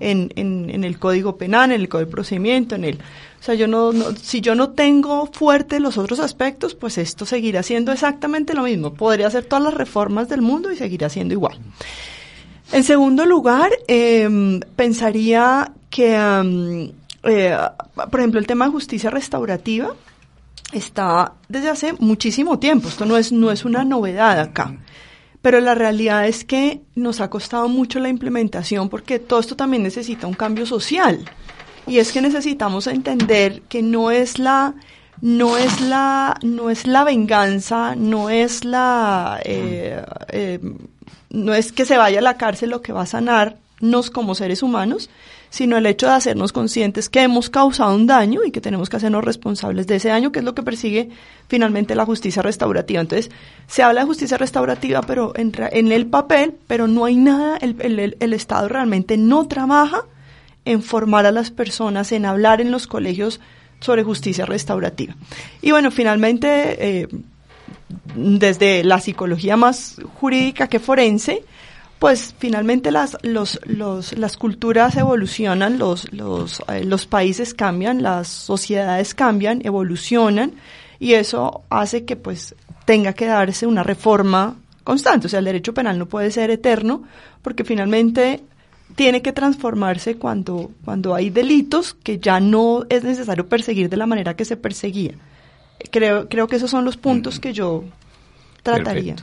en, 0.00 0.32
en, 0.34 0.68
en 0.68 0.84
el 0.84 0.98
Código 0.98 1.36
Penal, 1.36 1.70
en 1.70 1.80
el 1.80 1.88
Código 1.88 2.06
de 2.06 2.12
Procedimiento, 2.12 2.74
en 2.74 2.84
el... 2.84 2.96
O 2.96 3.44
sea, 3.44 3.54
yo 3.54 3.66
no, 3.66 3.92
no, 3.92 4.14
si 4.16 4.40
yo 4.40 4.54
no 4.54 4.70
tengo 4.70 5.26
fuerte 5.26 5.80
los 5.80 5.98
otros 5.98 6.20
aspectos, 6.20 6.74
pues 6.74 6.98
esto 6.98 7.26
seguirá 7.26 7.62
siendo 7.62 7.92
exactamente 7.92 8.54
lo 8.54 8.62
mismo. 8.62 8.94
Podría 8.94 9.26
hacer 9.26 9.44
todas 9.44 9.64
las 9.64 9.74
reformas 9.74 10.28
del 10.28 10.42
mundo 10.42 10.70
y 10.70 10.76
seguirá 10.76 11.08
siendo 11.08 11.34
igual. 11.34 11.58
En 12.72 12.84
segundo 12.84 13.26
lugar, 13.26 13.70
eh, 13.88 14.60
pensaría 14.76 15.72
que, 15.90 16.16
um, 16.16 16.90
eh, 17.24 17.56
por 18.10 18.20
ejemplo, 18.20 18.40
el 18.40 18.46
tema 18.46 18.66
de 18.66 18.70
justicia 18.72 19.10
restaurativa 19.10 19.94
está 20.72 21.34
desde 21.48 21.68
hace 21.68 21.92
muchísimo 21.94 22.58
tiempo. 22.58 22.88
Esto 22.88 23.06
no 23.06 23.16
es, 23.16 23.32
no 23.32 23.50
es 23.50 23.64
una 23.64 23.84
novedad 23.84 24.40
acá. 24.40 24.76
Pero 25.40 25.60
la 25.60 25.74
realidad 25.74 26.26
es 26.26 26.44
que 26.44 26.82
nos 26.94 27.20
ha 27.20 27.28
costado 27.28 27.68
mucho 27.68 27.98
la 27.98 28.08
implementación 28.08 28.88
porque 28.88 29.18
todo 29.18 29.40
esto 29.40 29.56
también 29.56 29.82
necesita 29.82 30.26
un 30.26 30.34
cambio 30.34 30.66
social. 30.66 31.24
Y 31.86 31.98
es 31.98 32.12
que 32.12 32.22
necesitamos 32.22 32.86
entender 32.86 33.62
que 33.62 33.82
no 33.82 34.10
es 34.10 34.38
la 34.38 34.74
no 35.20 35.56
es 35.56 35.80
la 35.80 36.36
no 36.42 36.70
es 36.70 36.86
la 36.86 37.04
venganza, 37.04 37.94
no 37.96 38.30
es 38.30 38.64
la 38.64 39.40
eh, 39.44 40.04
eh, 40.28 40.60
no 41.30 41.54
es 41.54 41.72
que 41.72 41.84
se 41.84 41.96
vaya 41.96 42.20
a 42.20 42.22
la 42.22 42.36
cárcel 42.36 42.70
lo 42.70 42.82
que 42.82 42.92
va 42.92 43.02
a 43.02 43.06
sanarnos 43.06 44.10
como 44.10 44.34
seres 44.34 44.62
humanos, 44.62 45.10
sino 45.52 45.76
el 45.76 45.84
hecho 45.84 46.06
de 46.06 46.14
hacernos 46.14 46.50
conscientes 46.50 47.10
que 47.10 47.20
hemos 47.20 47.50
causado 47.50 47.94
un 47.94 48.06
daño 48.06 48.40
y 48.42 48.50
que 48.50 48.62
tenemos 48.62 48.88
que 48.88 48.96
hacernos 48.96 49.22
responsables 49.22 49.86
de 49.86 49.96
ese 49.96 50.08
daño, 50.08 50.32
que 50.32 50.38
es 50.38 50.44
lo 50.46 50.54
que 50.54 50.62
persigue 50.62 51.10
finalmente 51.46 51.94
la 51.94 52.06
justicia 52.06 52.40
restaurativa. 52.40 53.02
Entonces, 53.02 53.30
se 53.66 53.82
habla 53.82 54.00
de 54.00 54.06
justicia 54.06 54.38
restaurativa, 54.38 55.02
pero 55.02 55.34
en, 55.36 55.52
en 55.72 55.92
el 55.92 56.06
papel, 56.06 56.54
pero 56.66 56.88
no 56.88 57.04
hay 57.04 57.16
nada, 57.16 57.58
el, 57.58 58.16
el, 58.18 58.32
Estado 58.32 58.66
realmente 58.66 59.18
no 59.18 59.46
trabaja 59.46 60.06
en 60.64 60.82
formar 60.82 61.26
a 61.26 61.32
las 61.32 61.50
personas, 61.50 62.12
en 62.12 62.24
hablar 62.24 62.62
en 62.62 62.70
los 62.70 62.86
colegios 62.86 63.38
sobre 63.78 64.04
justicia 64.04 64.46
restaurativa. 64.46 65.14
Y 65.60 65.70
bueno, 65.70 65.90
finalmente, 65.90 67.02
eh, 67.02 67.08
desde 68.14 68.84
la 68.84 69.00
psicología 69.00 69.58
más 69.58 70.00
jurídica 70.18 70.66
que 70.68 70.78
forense, 70.78 71.44
pues 72.02 72.34
finalmente 72.36 72.90
las, 72.90 73.16
los, 73.22 73.60
los, 73.64 74.18
las 74.18 74.36
culturas 74.36 74.96
evolucionan, 74.96 75.78
los, 75.78 76.12
los, 76.12 76.60
eh, 76.66 76.82
los 76.82 77.06
países 77.06 77.54
cambian, 77.54 78.02
las 78.02 78.26
sociedades 78.26 79.14
cambian, 79.14 79.64
evolucionan, 79.64 80.54
y 80.98 81.12
eso 81.12 81.62
hace 81.70 82.04
que 82.04 82.16
pues 82.16 82.56
tenga 82.86 83.12
que 83.12 83.26
darse 83.26 83.68
una 83.68 83.84
reforma 83.84 84.56
constante. 84.82 85.28
O 85.28 85.30
sea, 85.30 85.38
el 85.38 85.44
derecho 85.44 85.74
penal 85.74 85.96
no 85.96 86.06
puede 86.06 86.32
ser 86.32 86.50
eterno, 86.50 87.04
porque 87.40 87.62
finalmente 87.62 88.42
tiene 88.96 89.22
que 89.22 89.30
transformarse 89.32 90.16
cuando, 90.16 90.72
cuando 90.84 91.14
hay 91.14 91.30
delitos 91.30 91.94
que 91.94 92.18
ya 92.18 92.40
no 92.40 92.84
es 92.88 93.04
necesario 93.04 93.48
perseguir 93.48 93.88
de 93.88 93.96
la 93.96 94.06
manera 94.06 94.34
que 94.34 94.44
se 94.44 94.56
perseguía. 94.56 95.12
Creo, 95.92 96.28
creo 96.28 96.48
que 96.48 96.56
esos 96.56 96.72
son 96.72 96.84
los 96.84 96.96
puntos 96.96 97.38
que 97.38 97.52
yo 97.52 97.84
trataría. 98.62 99.16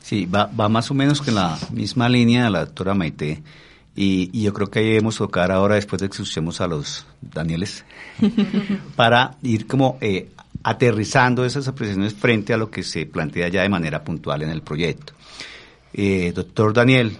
Sí, 0.00 0.26
va, 0.26 0.46
va 0.46 0.68
más 0.68 0.90
o 0.90 0.94
menos 0.94 1.20
con 1.20 1.34
la 1.34 1.58
misma 1.72 2.08
línea 2.08 2.44
de 2.44 2.50
la 2.50 2.60
doctora 2.60 2.94
Maite. 2.94 3.42
Y, 3.96 4.30
y, 4.32 4.42
yo 4.42 4.52
creo 4.52 4.68
que 4.68 4.80
ahí 4.80 4.86
debemos 4.86 5.16
tocar 5.18 5.52
ahora, 5.52 5.76
después 5.76 6.02
de 6.02 6.08
que 6.08 6.14
escuchemos 6.14 6.60
a 6.60 6.66
los 6.66 7.06
Danieles, 7.20 7.84
para 8.96 9.36
ir 9.42 9.68
como 9.68 9.98
eh, 10.00 10.30
aterrizando 10.64 11.44
esas 11.44 11.68
apreciaciones 11.68 12.12
frente 12.12 12.52
a 12.52 12.56
lo 12.56 12.72
que 12.72 12.82
se 12.82 13.06
plantea 13.06 13.46
ya 13.48 13.62
de 13.62 13.68
manera 13.68 14.02
puntual 14.02 14.42
en 14.42 14.50
el 14.50 14.62
proyecto. 14.62 15.12
Eh, 15.92 16.32
doctor 16.34 16.72
Daniel, 16.72 17.16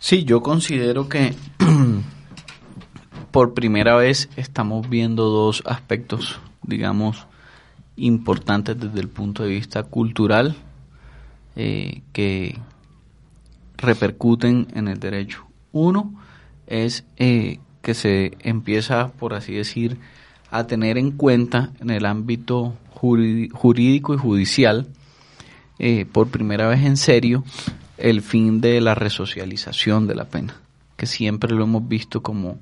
Sí, 0.00 0.24
yo 0.24 0.42
considero 0.42 1.08
que 1.08 1.34
por 3.32 3.52
primera 3.52 3.96
vez 3.96 4.28
estamos 4.36 4.88
viendo 4.88 5.24
dos 5.24 5.62
aspectos, 5.66 6.38
digamos, 6.62 7.26
importantes 7.98 8.78
desde 8.78 9.00
el 9.00 9.08
punto 9.08 9.42
de 9.42 9.50
vista 9.50 9.82
cultural 9.82 10.56
eh, 11.56 12.02
que 12.12 12.56
repercuten 13.76 14.68
en 14.74 14.86
el 14.86 15.00
derecho. 15.00 15.44
Uno 15.72 16.14
es 16.68 17.04
eh, 17.16 17.58
que 17.82 17.94
se 17.94 18.36
empieza, 18.40 19.08
por 19.08 19.34
así 19.34 19.54
decir, 19.54 19.98
a 20.50 20.68
tener 20.68 20.98
en 20.98 21.10
cuenta 21.10 21.72
en 21.80 21.90
el 21.90 22.06
ámbito 22.06 22.74
jurídico 22.90 24.14
y 24.14 24.18
judicial, 24.18 24.86
eh, 25.80 26.06
por 26.10 26.28
primera 26.28 26.68
vez 26.68 26.84
en 26.84 26.96
serio, 26.96 27.44
el 27.96 28.22
fin 28.22 28.60
de 28.60 28.80
la 28.80 28.94
resocialización 28.94 30.06
de 30.06 30.14
la 30.14 30.26
pena, 30.26 30.56
que 30.96 31.06
siempre 31.06 31.54
lo 31.54 31.64
hemos 31.64 31.88
visto 31.88 32.22
como 32.22 32.58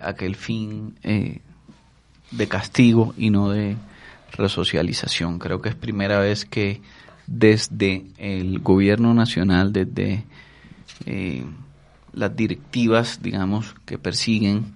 aquel 0.00 0.34
fin 0.34 0.94
de 1.02 2.48
castigo 2.48 3.12
y 3.18 3.28
no 3.28 3.50
de 3.50 3.76
resocialización. 4.32 5.38
Creo 5.38 5.60
que 5.60 5.70
es 5.70 5.74
primera 5.74 6.18
vez 6.18 6.44
que 6.44 6.80
desde 7.26 8.06
el 8.16 8.58
gobierno 8.60 9.14
nacional, 9.14 9.72
desde 9.72 10.24
eh, 11.06 11.44
las 12.12 12.34
directivas, 12.34 13.20
digamos, 13.22 13.74
que 13.84 13.98
persiguen 13.98 14.74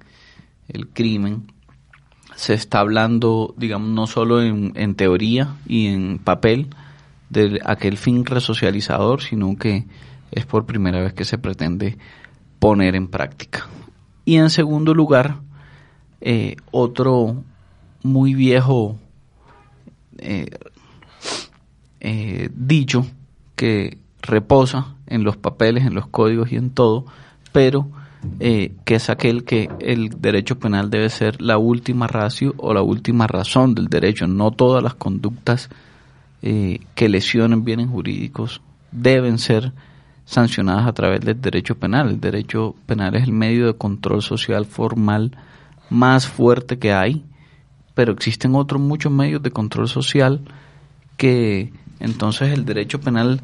el 0.68 0.88
crimen, 0.88 1.52
se 2.36 2.54
está 2.54 2.80
hablando, 2.80 3.54
digamos, 3.56 3.90
no 3.90 4.06
solo 4.06 4.42
en, 4.42 4.94
teoría 4.94 5.54
y 5.66 5.86
en 5.86 6.18
papel, 6.18 6.68
de 7.30 7.60
aquel 7.64 7.96
fin 7.96 8.26
resocializador, 8.26 9.22
sino 9.22 9.56
que 9.56 9.86
es 10.30 10.44
por 10.44 10.66
primera 10.66 11.00
vez 11.00 11.14
que 11.14 11.24
se 11.24 11.38
pretende 11.38 11.96
poner 12.58 12.94
en 12.94 13.08
práctica. 13.08 13.66
Y 14.24 14.36
en 14.36 14.50
segundo 14.50 14.94
lugar, 14.94 15.40
eh, 16.20 16.56
otro 16.70 17.42
muy 18.02 18.34
viejo 18.34 18.98
eh, 20.18 20.50
eh, 22.00 22.50
dicho 22.54 23.06
que 23.56 23.98
reposa 24.20 24.94
en 25.06 25.24
los 25.24 25.36
papeles, 25.36 25.84
en 25.84 25.94
los 25.94 26.06
códigos 26.06 26.52
y 26.52 26.56
en 26.56 26.70
todo, 26.70 27.06
pero 27.52 27.88
que 28.38 28.94
es 28.94 29.10
aquel 29.10 29.42
que 29.42 29.68
el 29.80 30.20
derecho 30.20 30.56
penal 30.60 30.90
debe 30.90 31.10
ser 31.10 31.42
la 31.42 31.58
última 31.58 32.06
ratio 32.06 32.54
o 32.56 32.72
la 32.72 32.80
última 32.80 33.26
razón 33.26 33.74
del 33.74 33.88
derecho. 33.88 34.28
No 34.28 34.52
todas 34.52 34.80
las 34.80 34.94
conductas 34.94 35.68
eh, 36.44 36.80
que 36.96 37.08
lesionen 37.08 37.62
bienes 37.64 37.88
jurídicos 37.88 38.62
deben 38.90 39.38
ser 39.38 39.72
sancionadas 40.24 40.88
a 40.88 40.92
través 40.92 41.20
del 41.20 41.40
derecho 41.40 41.76
penal. 41.76 42.08
El 42.08 42.20
derecho 42.20 42.74
penal 42.84 43.14
es 43.14 43.22
el 43.22 43.32
medio 43.32 43.66
de 43.66 43.74
control 43.74 44.22
social 44.22 44.66
formal 44.66 45.36
más 45.88 46.26
fuerte 46.26 46.80
que 46.80 46.92
hay, 46.92 47.24
pero 47.94 48.12
existen 48.12 48.54
otros 48.54 48.80
muchos 48.80 49.12
medios 49.12 49.42
de 49.42 49.50
control 49.50 49.88
social 49.88 50.40
que 51.16 51.72
entonces 52.00 52.52
el 52.52 52.64
derecho 52.64 53.00
penal, 53.00 53.42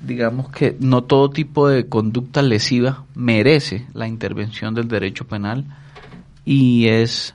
digamos 0.00 0.50
que 0.50 0.76
no 0.80 1.04
todo 1.04 1.30
tipo 1.30 1.68
de 1.68 1.88
conducta 1.88 2.42
lesiva 2.42 3.04
merece 3.14 3.86
la 3.94 4.06
intervención 4.06 4.74
del 4.74 4.88
derecho 4.88 5.26
penal 5.26 5.64
y 6.44 6.88
es 6.88 7.34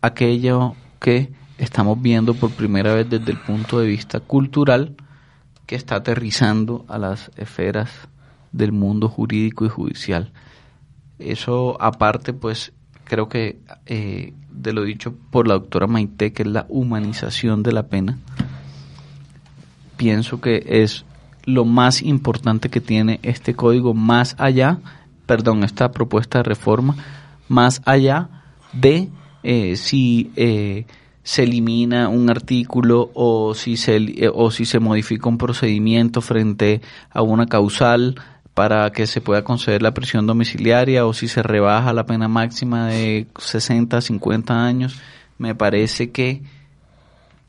aquello 0.00 0.74
que 1.00 1.32
estamos 1.58 2.00
viendo 2.00 2.34
por 2.34 2.50
primera 2.50 2.94
vez 2.94 3.08
desde 3.08 3.32
el 3.32 3.38
punto 3.38 3.78
de 3.78 3.86
vista 3.86 4.20
cultural 4.20 4.96
que 5.66 5.76
está 5.76 5.96
aterrizando 5.96 6.84
a 6.88 6.98
las 6.98 7.30
esferas 7.36 7.90
del 8.52 8.72
mundo 8.72 9.08
jurídico 9.08 9.64
y 9.64 9.68
judicial. 9.68 10.32
Eso 11.18 11.80
aparte, 11.80 12.32
pues 12.32 12.72
creo 13.04 13.28
que 13.28 13.58
eh, 13.86 14.32
de 14.50 14.72
lo 14.72 14.82
dicho 14.82 15.14
por 15.30 15.46
la 15.46 15.54
doctora 15.54 15.86
Maite, 15.86 16.32
que 16.32 16.42
es 16.42 16.48
la 16.48 16.66
humanización 16.68 17.62
de 17.62 17.72
la 17.72 17.84
pena, 17.84 18.18
pienso 19.96 20.40
que 20.40 20.64
es 20.66 21.04
lo 21.44 21.64
más 21.64 22.02
importante 22.02 22.70
que 22.70 22.80
tiene 22.80 23.20
este 23.22 23.54
código 23.54 23.94
más 23.94 24.34
allá, 24.38 24.78
perdón, 25.26 25.64
esta 25.64 25.92
propuesta 25.92 26.38
de 26.38 26.44
reforma, 26.44 26.96
más 27.48 27.82
allá 27.84 28.28
de 28.72 29.08
eh, 29.42 29.76
si 29.76 30.30
eh, 30.36 30.86
se 31.22 31.42
elimina 31.42 32.08
un 32.08 32.30
artículo 32.30 33.10
o 33.14 33.54
si 33.54 33.76
se, 33.76 33.96
eh, 33.96 34.30
o 34.32 34.50
si 34.50 34.64
se 34.64 34.78
modifica 34.78 35.28
un 35.28 35.38
procedimiento 35.38 36.20
frente 36.20 36.80
a 37.10 37.22
una 37.22 37.46
causal 37.46 38.16
para 38.54 38.90
que 38.92 39.06
se 39.06 39.20
pueda 39.20 39.42
conceder 39.42 39.82
la 39.82 39.94
prisión 39.94 40.26
domiciliaria 40.26 41.06
o 41.06 41.12
si 41.12 41.28
se 41.28 41.42
rebaja 41.42 41.92
la 41.92 42.06
pena 42.06 42.28
máxima 42.28 42.86
de 42.86 43.26
60 43.36 43.96
a 43.96 44.00
50 44.00 44.64
años, 44.64 45.00
me 45.38 45.54
parece 45.54 46.10
que 46.10 46.42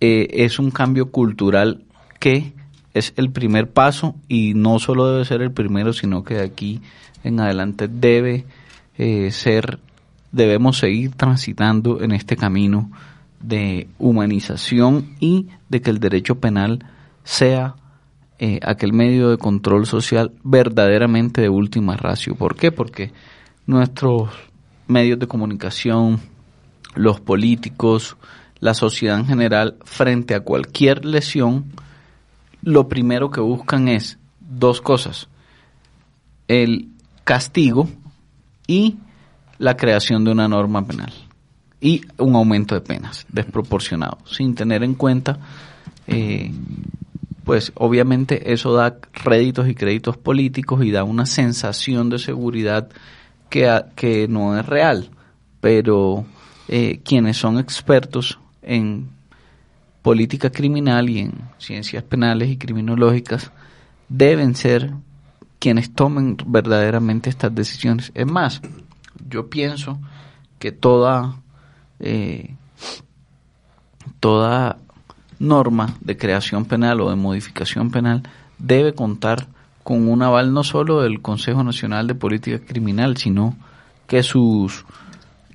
eh, 0.01 0.27
es 0.31 0.57
un 0.59 0.71
cambio 0.71 1.11
cultural 1.11 1.83
que 2.19 2.53
es 2.95 3.13
el 3.17 3.29
primer 3.29 3.69
paso 3.69 4.15
y 4.27 4.53
no 4.55 4.79
solo 4.79 5.11
debe 5.11 5.25
ser 5.25 5.41
el 5.41 5.51
primero, 5.51 5.93
sino 5.93 6.23
que 6.23 6.35
de 6.35 6.43
aquí 6.43 6.81
en 7.23 7.39
adelante 7.39 7.87
debe 7.87 8.45
eh, 8.97 9.29
ser, 9.31 9.79
debemos 10.31 10.79
seguir 10.79 11.11
transitando 11.11 12.01
en 12.01 12.13
este 12.13 12.35
camino 12.35 12.89
de 13.41 13.87
humanización 13.99 15.15
y 15.19 15.47
de 15.69 15.81
que 15.81 15.91
el 15.91 15.99
derecho 15.99 16.39
penal 16.39 16.85
sea 17.23 17.75
eh, 18.37 18.59
aquel 18.63 18.93
medio 18.93 19.29
de 19.29 19.37
control 19.37 19.85
social 19.85 20.31
verdaderamente 20.43 21.41
de 21.41 21.49
última 21.49 21.95
ratio. 21.95 22.35
¿Por 22.35 22.55
qué? 22.55 22.71
Porque 22.71 23.11
nuestros 23.65 24.29
medios 24.87 25.19
de 25.19 25.27
comunicación, 25.27 26.19
los 26.95 27.19
políticos, 27.19 28.17
la 28.59 28.73
sociedad 28.73 29.19
en 29.19 29.25
general, 29.25 29.77
frente 29.83 30.35
a 30.35 30.41
cualquier 30.41 31.05
lesión, 31.05 31.65
lo 32.61 32.87
primero 32.89 33.31
que 33.31 33.41
buscan 33.41 33.87
es 33.87 34.17
dos 34.39 34.81
cosas. 34.81 35.27
El 36.47 36.89
castigo 37.23 37.89
y 38.67 38.97
la 39.57 39.77
creación 39.77 40.25
de 40.25 40.31
una 40.31 40.47
norma 40.47 40.85
penal 40.85 41.13
y 41.79 42.01
un 42.17 42.35
aumento 42.35 42.75
de 42.75 42.81
penas 42.81 43.25
desproporcionado, 43.29 44.17
sin 44.25 44.55
tener 44.55 44.83
en 44.83 44.95
cuenta, 44.95 45.37
eh, 46.07 46.51
pues 47.45 47.71
obviamente 47.75 48.51
eso 48.51 48.73
da 48.73 48.97
réditos 49.13 49.69
y 49.69 49.75
créditos 49.75 50.17
políticos 50.17 50.83
y 50.83 50.91
da 50.91 51.03
una 51.03 51.25
sensación 51.25 52.09
de 52.09 52.19
seguridad 52.19 52.89
que, 53.49 53.83
que 53.95 54.27
no 54.27 54.59
es 54.59 54.65
real, 54.65 55.11
pero 55.61 56.25
eh, 56.67 57.01
quienes 57.05 57.37
son 57.37 57.59
expertos 57.59 58.39
en 58.63 59.09
política 60.01 60.49
criminal 60.49 61.09
y 61.09 61.19
en 61.19 61.33
ciencias 61.59 62.03
penales 62.03 62.49
y 62.49 62.57
criminológicas 62.57 63.51
deben 64.09 64.55
ser 64.55 64.91
quienes 65.59 65.93
tomen 65.93 66.37
verdaderamente 66.47 67.29
estas 67.29 67.53
decisiones. 67.53 68.11
Es 68.15 68.25
más, 68.25 68.61
yo 69.29 69.49
pienso 69.49 69.99
que 70.59 70.71
toda 70.71 71.41
eh, 71.99 72.55
toda 74.19 74.79
norma 75.39 75.95
de 76.01 76.17
creación 76.17 76.65
penal 76.65 77.01
o 77.01 77.09
de 77.09 77.15
modificación 77.15 77.91
penal 77.91 78.23
debe 78.57 78.93
contar 78.93 79.47
con 79.83 80.07
un 80.07 80.21
aval 80.23 80.53
no 80.53 80.63
solo 80.63 81.01
del 81.01 81.21
Consejo 81.21 81.63
Nacional 81.63 82.07
de 82.07 82.15
Política 82.15 82.59
Criminal, 82.59 83.17
sino 83.17 83.55
que 84.07 84.23
sus 84.23 84.85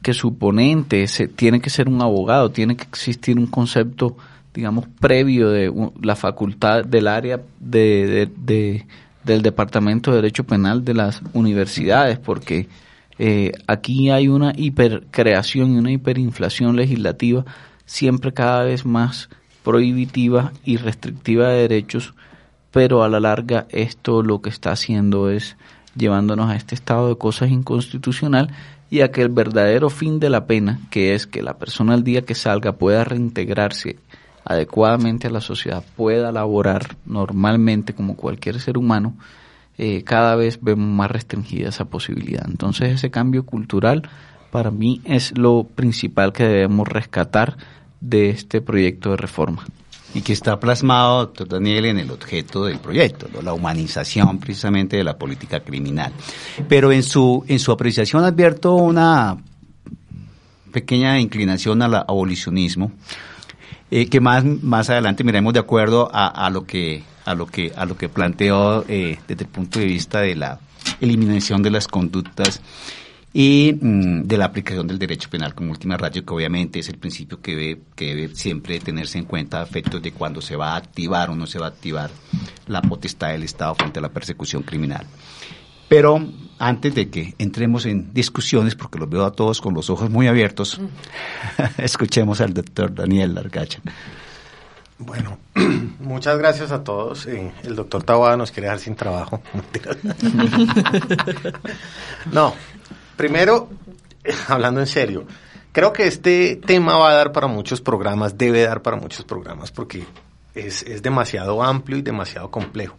que 0.02 0.14
su 0.14 0.38
ponente 0.38 1.06
se, 1.08 1.28
tiene 1.28 1.60
que 1.60 1.68
ser 1.68 1.88
un 1.88 2.00
abogado, 2.00 2.50
tiene 2.50 2.76
que 2.76 2.84
existir 2.84 3.38
un 3.38 3.46
concepto, 3.46 4.16
digamos, 4.54 4.86
previo 4.98 5.50
de 5.50 5.72
la 6.00 6.16
facultad 6.16 6.84
del 6.84 7.06
área 7.06 7.40
de, 7.58 8.30
del 9.24 9.42
Departamento 9.42 10.10
de 10.10 10.16
Derecho 10.16 10.44
Penal 10.44 10.84
de 10.84 10.94
las 10.94 11.20
universidades, 11.34 12.18
porque 12.18 12.68
eh, 13.18 13.52
aquí 13.66 14.10
hay 14.10 14.28
una 14.28 14.52
hipercreación 14.56 15.74
y 15.74 15.78
una 15.78 15.92
hiperinflación 15.92 16.76
legislativa 16.76 17.44
siempre 17.84 18.32
cada 18.32 18.64
vez 18.64 18.86
más 18.86 19.28
prohibitiva 19.62 20.52
y 20.64 20.76
restrictiva 20.76 21.48
de 21.48 21.62
derechos, 21.62 22.14
pero 22.70 23.02
a 23.02 23.08
la 23.08 23.20
larga 23.20 23.66
esto 23.70 24.22
lo 24.22 24.40
que 24.40 24.50
está 24.50 24.72
haciendo 24.72 25.30
es 25.30 25.56
llevándonos 25.96 26.50
a 26.50 26.56
este 26.56 26.74
estado 26.74 27.08
de 27.08 27.18
cosas 27.18 27.50
inconstitucional 27.50 28.50
y 28.90 29.02
a 29.02 29.10
que 29.10 29.22
el 29.22 29.28
verdadero 29.28 29.90
fin 29.90 30.18
de 30.20 30.30
la 30.30 30.46
pena, 30.46 30.80
que 30.90 31.14
es 31.14 31.26
que 31.26 31.42
la 31.42 31.58
persona 31.58 31.94
al 31.94 32.04
día 32.04 32.22
que 32.22 32.34
salga 32.34 32.72
pueda 32.72 33.04
reintegrarse 33.04 33.98
adecuadamente 34.44 35.28
a 35.28 35.30
la 35.30 35.40
sociedad, 35.40 35.84
pueda 35.96 36.32
laborar 36.32 36.96
normalmente 37.06 37.94
como 37.94 38.16
cualquier 38.16 38.60
ser 38.60 38.78
humano, 38.78 39.14
eh, 39.78 40.02
cada 40.02 40.34
vez 40.34 40.58
vemos 40.60 40.88
más 40.88 41.10
restringida 41.10 41.68
esa 41.68 41.84
posibilidad. 41.84 42.44
Entonces 42.48 42.92
ese 42.92 43.10
cambio 43.10 43.44
cultural 43.46 44.08
para 44.50 44.70
mí 44.70 45.00
es 45.04 45.36
lo 45.38 45.64
principal 45.64 46.32
que 46.32 46.44
debemos 46.44 46.88
rescatar 46.88 47.56
de 48.00 48.30
este 48.30 48.60
proyecto 48.60 49.10
de 49.10 49.16
reforma. 49.16 49.66
Y 50.12 50.22
que 50.22 50.32
está 50.32 50.58
plasmado, 50.58 51.26
doctor 51.26 51.48
Daniel, 51.48 51.84
en 51.84 51.98
el 51.98 52.10
objeto 52.10 52.64
del 52.64 52.80
proyecto, 52.80 53.28
la 53.42 53.52
humanización 53.52 54.38
precisamente 54.38 54.96
de 54.96 55.04
la 55.04 55.16
política 55.16 55.60
criminal. 55.60 56.12
Pero 56.68 56.90
en 56.90 57.04
su, 57.04 57.44
en 57.46 57.60
su 57.60 57.70
apreciación 57.70 58.24
advierto 58.24 58.74
una 58.74 59.38
pequeña 60.72 61.20
inclinación 61.20 61.82
al 61.82 61.94
abolicionismo, 61.94 62.90
eh, 63.90 64.06
que 64.08 64.20
más, 64.20 64.44
más 64.44 64.90
adelante 64.90 65.22
miremos 65.22 65.52
de 65.52 65.60
acuerdo 65.60 66.10
a, 66.12 66.26
a 66.26 66.50
lo 66.50 66.64
que 66.64 67.02
a 67.24 67.34
lo 67.34 67.46
que 67.46 67.72
a 67.76 67.84
lo 67.84 67.96
que 67.96 68.08
planteó 68.08 68.84
eh, 68.88 69.18
desde 69.26 69.44
el 69.44 69.50
punto 69.50 69.78
de 69.78 69.86
vista 69.86 70.20
de 70.20 70.34
la 70.34 70.60
eliminación 71.00 71.62
de 71.62 71.70
las 71.70 71.86
conductas 71.88 72.60
y 73.32 73.78
mm, 73.80 74.22
de 74.22 74.36
la 74.36 74.46
aplicación 74.46 74.86
del 74.86 74.98
derecho 74.98 75.30
penal 75.30 75.54
como 75.54 75.70
última 75.70 75.96
ratio, 75.96 76.24
que 76.24 76.34
obviamente 76.34 76.80
es 76.80 76.88
el 76.88 76.98
principio 76.98 77.40
que 77.40 77.54
debe, 77.54 77.80
que 77.94 78.14
debe 78.14 78.34
siempre 78.34 78.80
tenerse 78.80 79.18
en 79.18 79.24
cuenta 79.24 79.60
a 79.60 79.62
efectos 79.62 80.02
de 80.02 80.12
cuando 80.12 80.40
se 80.40 80.56
va 80.56 80.72
a 80.72 80.76
activar 80.76 81.30
o 81.30 81.36
no 81.36 81.46
se 81.46 81.58
va 81.58 81.66
a 81.66 81.70
activar 81.70 82.10
la 82.66 82.82
potestad 82.82 83.28
del 83.30 83.44
Estado 83.44 83.74
frente 83.76 83.98
a 84.00 84.02
la 84.02 84.08
persecución 84.08 84.62
criminal. 84.62 85.06
Pero 85.88 86.24
antes 86.58 86.94
de 86.94 87.08
que 87.08 87.34
entremos 87.38 87.86
en 87.86 88.12
discusiones, 88.12 88.74
porque 88.74 88.98
los 88.98 89.08
veo 89.08 89.24
a 89.24 89.32
todos 89.32 89.60
con 89.60 89.74
los 89.74 89.90
ojos 89.90 90.10
muy 90.10 90.26
abiertos, 90.28 90.80
escuchemos 91.78 92.40
al 92.40 92.54
doctor 92.54 92.94
Daniel 92.94 93.34
Largacha. 93.34 93.80
Bueno, 94.98 95.38
muchas 96.00 96.36
gracias 96.36 96.70
a 96.72 96.84
todos. 96.84 97.26
Eh, 97.26 97.52
el 97.62 97.74
doctor 97.74 98.02
Tawada 98.02 98.36
nos 98.36 98.52
quiere 98.52 98.66
dejar 98.66 98.80
sin 98.80 98.94
trabajo. 98.94 99.40
no, 102.32 102.54
primero, 103.20 103.68
hablando 104.48 104.80
en 104.80 104.86
serio, 104.86 105.26
creo 105.72 105.92
que 105.92 106.06
este 106.06 106.56
tema 106.56 106.96
va 106.96 107.10
a 107.10 107.14
dar 107.14 107.32
para 107.32 107.48
muchos 107.48 107.82
programas, 107.82 108.38
debe 108.38 108.62
dar 108.62 108.80
para 108.80 108.96
muchos 108.96 109.26
programas, 109.26 109.70
porque 109.70 110.06
es, 110.54 110.82
es 110.84 111.02
demasiado 111.02 111.62
amplio 111.62 111.98
y 111.98 112.02
demasiado 112.02 112.50
complejo. 112.50 112.96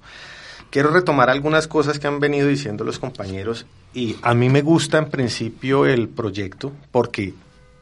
Quiero 0.70 0.92
retomar 0.92 1.32
algunas 1.32 1.68
cosas 1.68 1.98
que 1.98 2.06
han 2.06 2.20
venido 2.20 2.48
diciendo 2.48 2.84
los 2.84 3.00
compañeros 3.00 3.66
y 3.96 4.16
a 4.22 4.36
mí 4.36 4.48
me 4.50 4.62
gusta 4.62 5.00
en 5.00 5.10
principio 5.10 5.88
el 5.88 6.08
proyecto 6.08 6.72
porque 6.92 7.34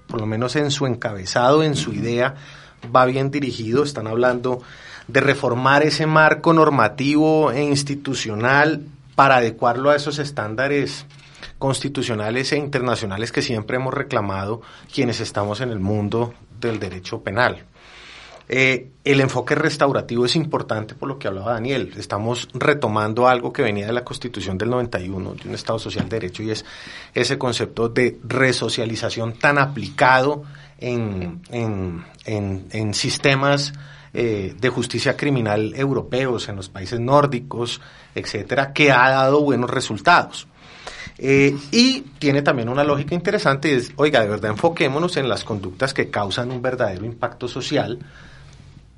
por 0.08 0.22
lo 0.22 0.26
menos 0.26 0.56
en 0.56 0.72
su 0.72 0.88
encabezado, 0.88 1.62
en 1.62 1.76
su 1.76 1.92
idea, 1.92 2.36
va 2.96 3.04
bien 3.04 3.32
dirigido, 3.32 3.84
están 3.84 4.08
hablando 4.08 4.62
de 5.10 5.20
reformar 5.20 5.84
ese 5.84 6.06
marco 6.06 6.54
normativo 6.54 7.52
e 7.52 7.62
institucional 7.64 8.86
para 9.16 9.36
adecuarlo 9.36 9.90
a 9.90 9.98
esos 9.98 10.20
estándares 10.20 11.06
constitucionales 11.58 12.52
e 12.52 12.58
internacionales 12.58 13.32
que 13.32 13.42
siempre 13.42 13.78
hemos 13.78 13.94
reclamado 13.94 14.62
quienes 14.94 15.20
estamos 15.20 15.62
en 15.62 15.70
el 15.70 15.80
mundo 15.80 16.34
del 16.60 16.80
derecho 16.80 17.22
penal. 17.22 17.66
Eh, 18.52 18.90
el 19.04 19.22
enfoque 19.22 19.54
restaurativo 19.54 20.26
es 20.26 20.36
importante 20.36 20.96
por 20.96 21.08
lo 21.08 21.20
que 21.20 21.28
hablaba 21.28 21.54
Daniel. 21.54 21.94
Estamos 21.96 22.48
retomando 22.56 23.28
algo 23.28 23.54
que 23.54 23.62
venía 23.62 23.86
de 23.86 23.94
la 23.94 24.04
Constitución 24.04 24.58
del 24.58 24.72
91, 24.72 25.36
de 25.36 25.50
un 25.50 25.54
Estado 25.54 25.78
social 25.78 26.10
de 26.10 26.20
derecho, 26.20 26.42
y 26.42 26.50
es 26.50 26.66
ese 27.14 27.38
concepto 27.38 27.90
de 27.90 28.18
resocialización 28.24 29.34
tan 29.34 29.60
aplicado 29.60 30.46
en, 30.80 31.42
en, 31.52 32.94
sistemas 32.96 33.74
eh, 34.14 34.56
de 34.60 34.70
justicia 34.70 35.16
criminal 35.16 35.74
europeos, 35.76 36.50
en 36.50 36.56
los 36.56 36.70
países 36.70 37.00
nórdicos, 37.00 37.80
etcétera, 38.16 38.74
que 38.74 38.92
ha 38.92 39.12
dado 39.12 39.42
buenos 39.42 39.70
resultados. 39.70 40.48
Eh, 41.22 41.56
y 41.72 42.02
tiene 42.18 42.42
también 42.42 42.70
una 42.70 42.84
lógica 42.84 43.14
interesante, 43.14 43.76
es, 43.76 43.92
oiga, 43.98 44.22
de 44.22 44.30
verdad 44.30 44.52
enfoquémonos 44.52 45.18
en 45.18 45.28
las 45.28 45.44
conductas 45.44 45.94
que 45.94 46.10
causan 46.10 46.50
un 46.52 46.62
verdadero 46.62 47.06
impacto 47.06 47.48
social. 47.48 48.00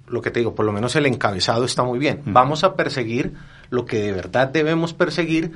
Lo 0.07 0.21
que 0.21 0.29
te 0.29 0.39
digo, 0.39 0.53
por 0.53 0.65
lo 0.65 0.71
menos 0.71 0.95
el 0.95 1.07
encabezado 1.07 1.65
está 1.65 1.83
muy 1.83 1.97
bien. 1.97 2.21
Vamos 2.25 2.63
a 2.63 2.75
perseguir 2.75 3.33
lo 3.69 3.85
que 3.85 4.01
de 4.01 4.11
verdad 4.11 4.49
debemos 4.49 4.93
perseguir 4.93 5.53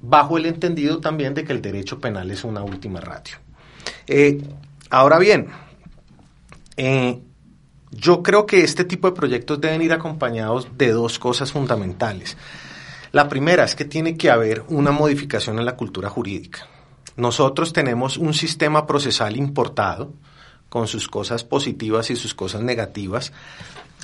bajo 0.00 0.36
el 0.36 0.46
entendido 0.46 1.00
también 1.00 1.32
de 1.32 1.44
que 1.44 1.52
el 1.52 1.62
derecho 1.62 2.00
penal 2.00 2.30
es 2.30 2.44
una 2.44 2.62
última 2.62 3.00
ratio. 3.00 3.38
Eh, 4.06 4.42
Ahora 4.94 5.18
bien, 5.18 5.48
eh, 6.76 7.20
yo 7.90 8.22
creo 8.22 8.46
que 8.46 8.60
este 8.60 8.84
tipo 8.84 9.08
de 9.08 9.16
proyectos 9.16 9.60
deben 9.60 9.82
ir 9.82 9.92
acompañados 9.92 10.68
de 10.78 10.92
dos 10.92 11.18
cosas 11.18 11.50
fundamentales. 11.50 12.36
La 13.14 13.28
primera 13.28 13.62
es 13.62 13.76
que 13.76 13.84
tiene 13.84 14.16
que 14.16 14.28
haber 14.28 14.64
una 14.66 14.90
modificación 14.90 15.60
en 15.60 15.64
la 15.64 15.76
cultura 15.76 16.10
jurídica. 16.10 16.66
Nosotros 17.14 17.72
tenemos 17.72 18.16
un 18.16 18.34
sistema 18.34 18.88
procesal 18.88 19.36
importado, 19.36 20.12
con 20.68 20.88
sus 20.88 21.06
cosas 21.06 21.44
positivas 21.44 22.10
y 22.10 22.16
sus 22.16 22.34
cosas 22.34 22.62
negativas. 22.62 23.32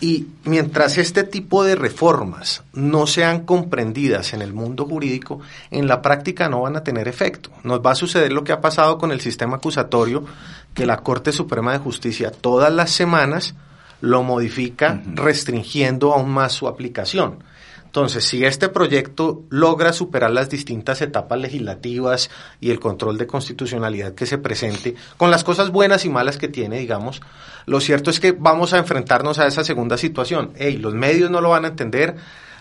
Y 0.01 0.29
mientras 0.45 0.97
este 0.97 1.25
tipo 1.25 1.65
de 1.65 1.75
reformas 1.75 2.63
no 2.73 3.09
sean 3.09 3.45
comprendidas 3.45 4.33
en 4.33 4.43
el 4.43 4.53
mundo 4.53 4.87
jurídico, 4.87 5.41
en 5.73 5.89
la 5.89 6.03
práctica 6.03 6.49
no 6.49 6.61
van 6.61 6.77
a 6.77 6.85
tener 6.85 7.09
efecto. 7.09 7.51
Nos 7.65 7.81
va 7.81 7.91
a 7.91 7.97
suceder 7.97 8.31
lo 8.31 8.45
que 8.45 8.53
ha 8.53 8.61
pasado 8.61 8.97
con 8.97 9.11
el 9.11 9.21
sistema 9.21 9.57
acusatorio, 9.57 10.25
que 10.73 10.87
la 10.87 10.99
Corte 10.99 11.33
Suprema 11.33 11.73
de 11.73 11.81
Justicia 11.81 12.31
todas 12.31 12.73
las 12.73 12.93
semanas 12.93 13.57
lo 14.01 14.23
modifica 14.23 15.03
restringiendo 15.17 16.15
aún 16.15 16.31
más 16.31 16.53
su 16.53 16.69
aplicación. 16.69 17.43
Entonces, 17.91 18.23
si 18.23 18.45
este 18.45 18.69
proyecto 18.69 19.43
logra 19.51 19.93
superar 19.93 20.31
las 20.31 20.49
distintas 20.49 21.03
etapas 21.03 21.41
legislativas 21.41 22.31
y 22.61 22.71
el 22.71 22.79
control 22.79 23.19
de 23.19 23.27
constitucionalidad 23.27 24.15
que 24.15 24.27
se 24.27 24.39
presente, 24.39 24.95
con 25.17 25.33
las 25.33 25.43
cosas 25.43 25.71
buenas 25.71 26.05
y 26.05 26.09
malas 26.09 26.39
que 26.39 26.47
tiene, 26.47 26.79
digamos, 26.79 27.21
lo 27.67 27.81
cierto 27.81 28.11
es 28.11 28.21
que 28.21 28.31
vamos 28.31 28.75
a 28.75 28.79
enfrentarnos 28.79 29.41
a 29.41 29.49
esa 29.49 29.65
segunda 29.65 29.99
situación. 29.99 30.53
Ey, 30.55 30.77
los 30.77 30.95
medios 30.95 31.33
no 31.33 31.41
lo 31.41 31.49
van 31.49 31.65
a 31.65 31.69
entender, 31.69 32.15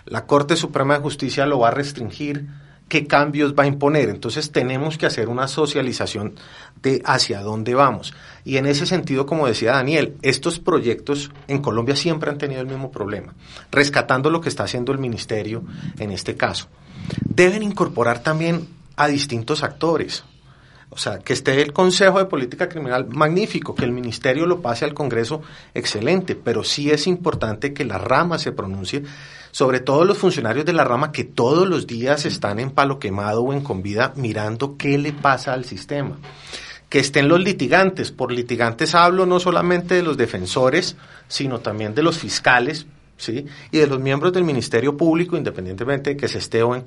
la 0.04 0.26
Corte 0.26 0.56
Suprema 0.56 0.94
de 0.94 1.00
Justicia 1.00 1.46
lo 1.46 1.60
va 1.60 1.68
a 1.68 1.70
restringir, 1.70 2.48
qué 2.90 3.06
cambios 3.06 3.54
va 3.54 3.62
a 3.62 3.66
imponer. 3.66 4.10
Entonces 4.10 4.50
tenemos 4.52 4.98
que 4.98 5.06
hacer 5.06 5.30
una 5.30 5.48
socialización 5.48 6.34
de 6.82 7.00
hacia 7.06 7.40
dónde 7.40 7.74
vamos. 7.74 8.12
Y 8.44 8.58
en 8.58 8.66
ese 8.66 8.84
sentido, 8.84 9.24
como 9.24 9.46
decía 9.46 9.72
Daniel, 9.72 10.16
estos 10.20 10.58
proyectos 10.58 11.30
en 11.48 11.62
Colombia 11.62 11.96
siempre 11.96 12.30
han 12.30 12.38
tenido 12.38 12.60
el 12.60 12.66
mismo 12.66 12.90
problema, 12.90 13.34
rescatando 13.70 14.28
lo 14.28 14.40
que 14.42 14.50
está 14.50 14.64
haciendo 14.64 14.92
el 14.92 14.98
ministerio 14.98 15.62
en 15.98 16.10
este 16.10 16.36
caso. 16.36 16.68
Deben 17.24 17.62
incorporar 17.62 18.22
también 18.22 18.68
a 18.96 19.06
distintos 19.06 19.62
actores. 19.62 20.24
O 20.92 20.98
sea, 20.98 21.20
que 21.20 21.32
esté 21.32 21.62
el 21.62 21.72
Consejo 21.72 22.18
de 22.18 22.24
Política 22.24 22.68
Criminal, 22.68 23.06
magnífico, 23.08 23.76
que 23.76 23.84
el 23.84 23.92
Ministerio 23.92 24.44
lo 24.44 24.60
pase 24.60 24.84
al 24.84 24.92
Congreso, 24.92 25.40
excelente, 25.72 26.34
pero 26.34 26.64
sí 26.64 26.90
es 26.90 27.06
importante 27.06 27.72
que 27.72 27.84
la 27.84 27.96
rama 27.96 28.40
se 28.40 28.50
pronuncie, 28.50 29.04
sobre 29.52 29.78
todo 29.78 30.04
los 30.04 30.18
funcionarios 30.18 30.64
de 30.64 30.72
la 30.72 30.82
rama 30.82 31.12
que 31.12 31.22
todos 31.22 31.68
los 31.68 31.86
días 31.86 32.26
están 32.26 32.58
en 32.58 32.72
palo 32.72 32.98
quemado 32.98 33.42
o 33.42 33.52
en 33.52 33.60
convida 33.60 34.12
mirando 34.16 34.76
qué 34.76 34.98
le 34.98 35.12
pasa 35.12 35.52
al 35.52 35.64
sistema. 35.64 36.18
Que 36.88 36.98
estén 36.98 37.28
los 37.28 37.38
litigantes, 37.38 38.10
por 38.10 38.32
litigantes 38.32 38.96
hablo 38.96 39.26
no 39.26 39.38
solamente 39.38 39.94
de 39.94 40.02
los 40.02 40.16
defensores, 40.16 40.96
sino 41.28 41.60
también 41.60 41.94
de 41.94 42.02
los 42.02 42.18
fiscales, 42.18 42.86
¿sí? 43.20 43.46
y 43.70 43.78
de 43.78 43.86
los 43.86 44.00
miembros 44.00 44.32
del 44.32 44.44
Ministerio 44.44 44.96
Público, 44.96 45.36
independientemente 45.36 46.10
de 46.10 46.16
que 46.16 46.26
se 46.26 46.38
esté 46.38 46.62
o 46.62 46.74
en 46.74 46.84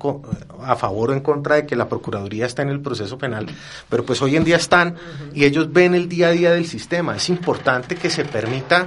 a 0.62 0.76
favor 0.76 1.10
o 1.10 1.12
en 1.14 1.20
contra 1.20 1.56
de 1.56 1.66
que 1.66 1.76
la 1.76 1.88
Procuraduría 1.88 2.46
está 2.46 2.62
en 2.62 2.68
el 2.68 2.80
proceso 2.80 3.16
penal, 3.16 3.46
pero 3.88 4.04
pues 4.04 4.20
hoy 4.20 4.36
en 4.36 4.44
día 4.44 4.56
están 4.56 4.96
y 5.32 5.44
ellos 5.44 5.72
ven 5.72 5.94
el 5.94 6.08
día 6.08 6.28
a 6.28 6.30
día 6.32 6.50
del 6.52 6.66
sistema. 6.66 7.16
Es 7.16 7.28
importante 7.28 7.94
que 7.94 8.10
se 8.10 8.24
permita, 8.24 8.86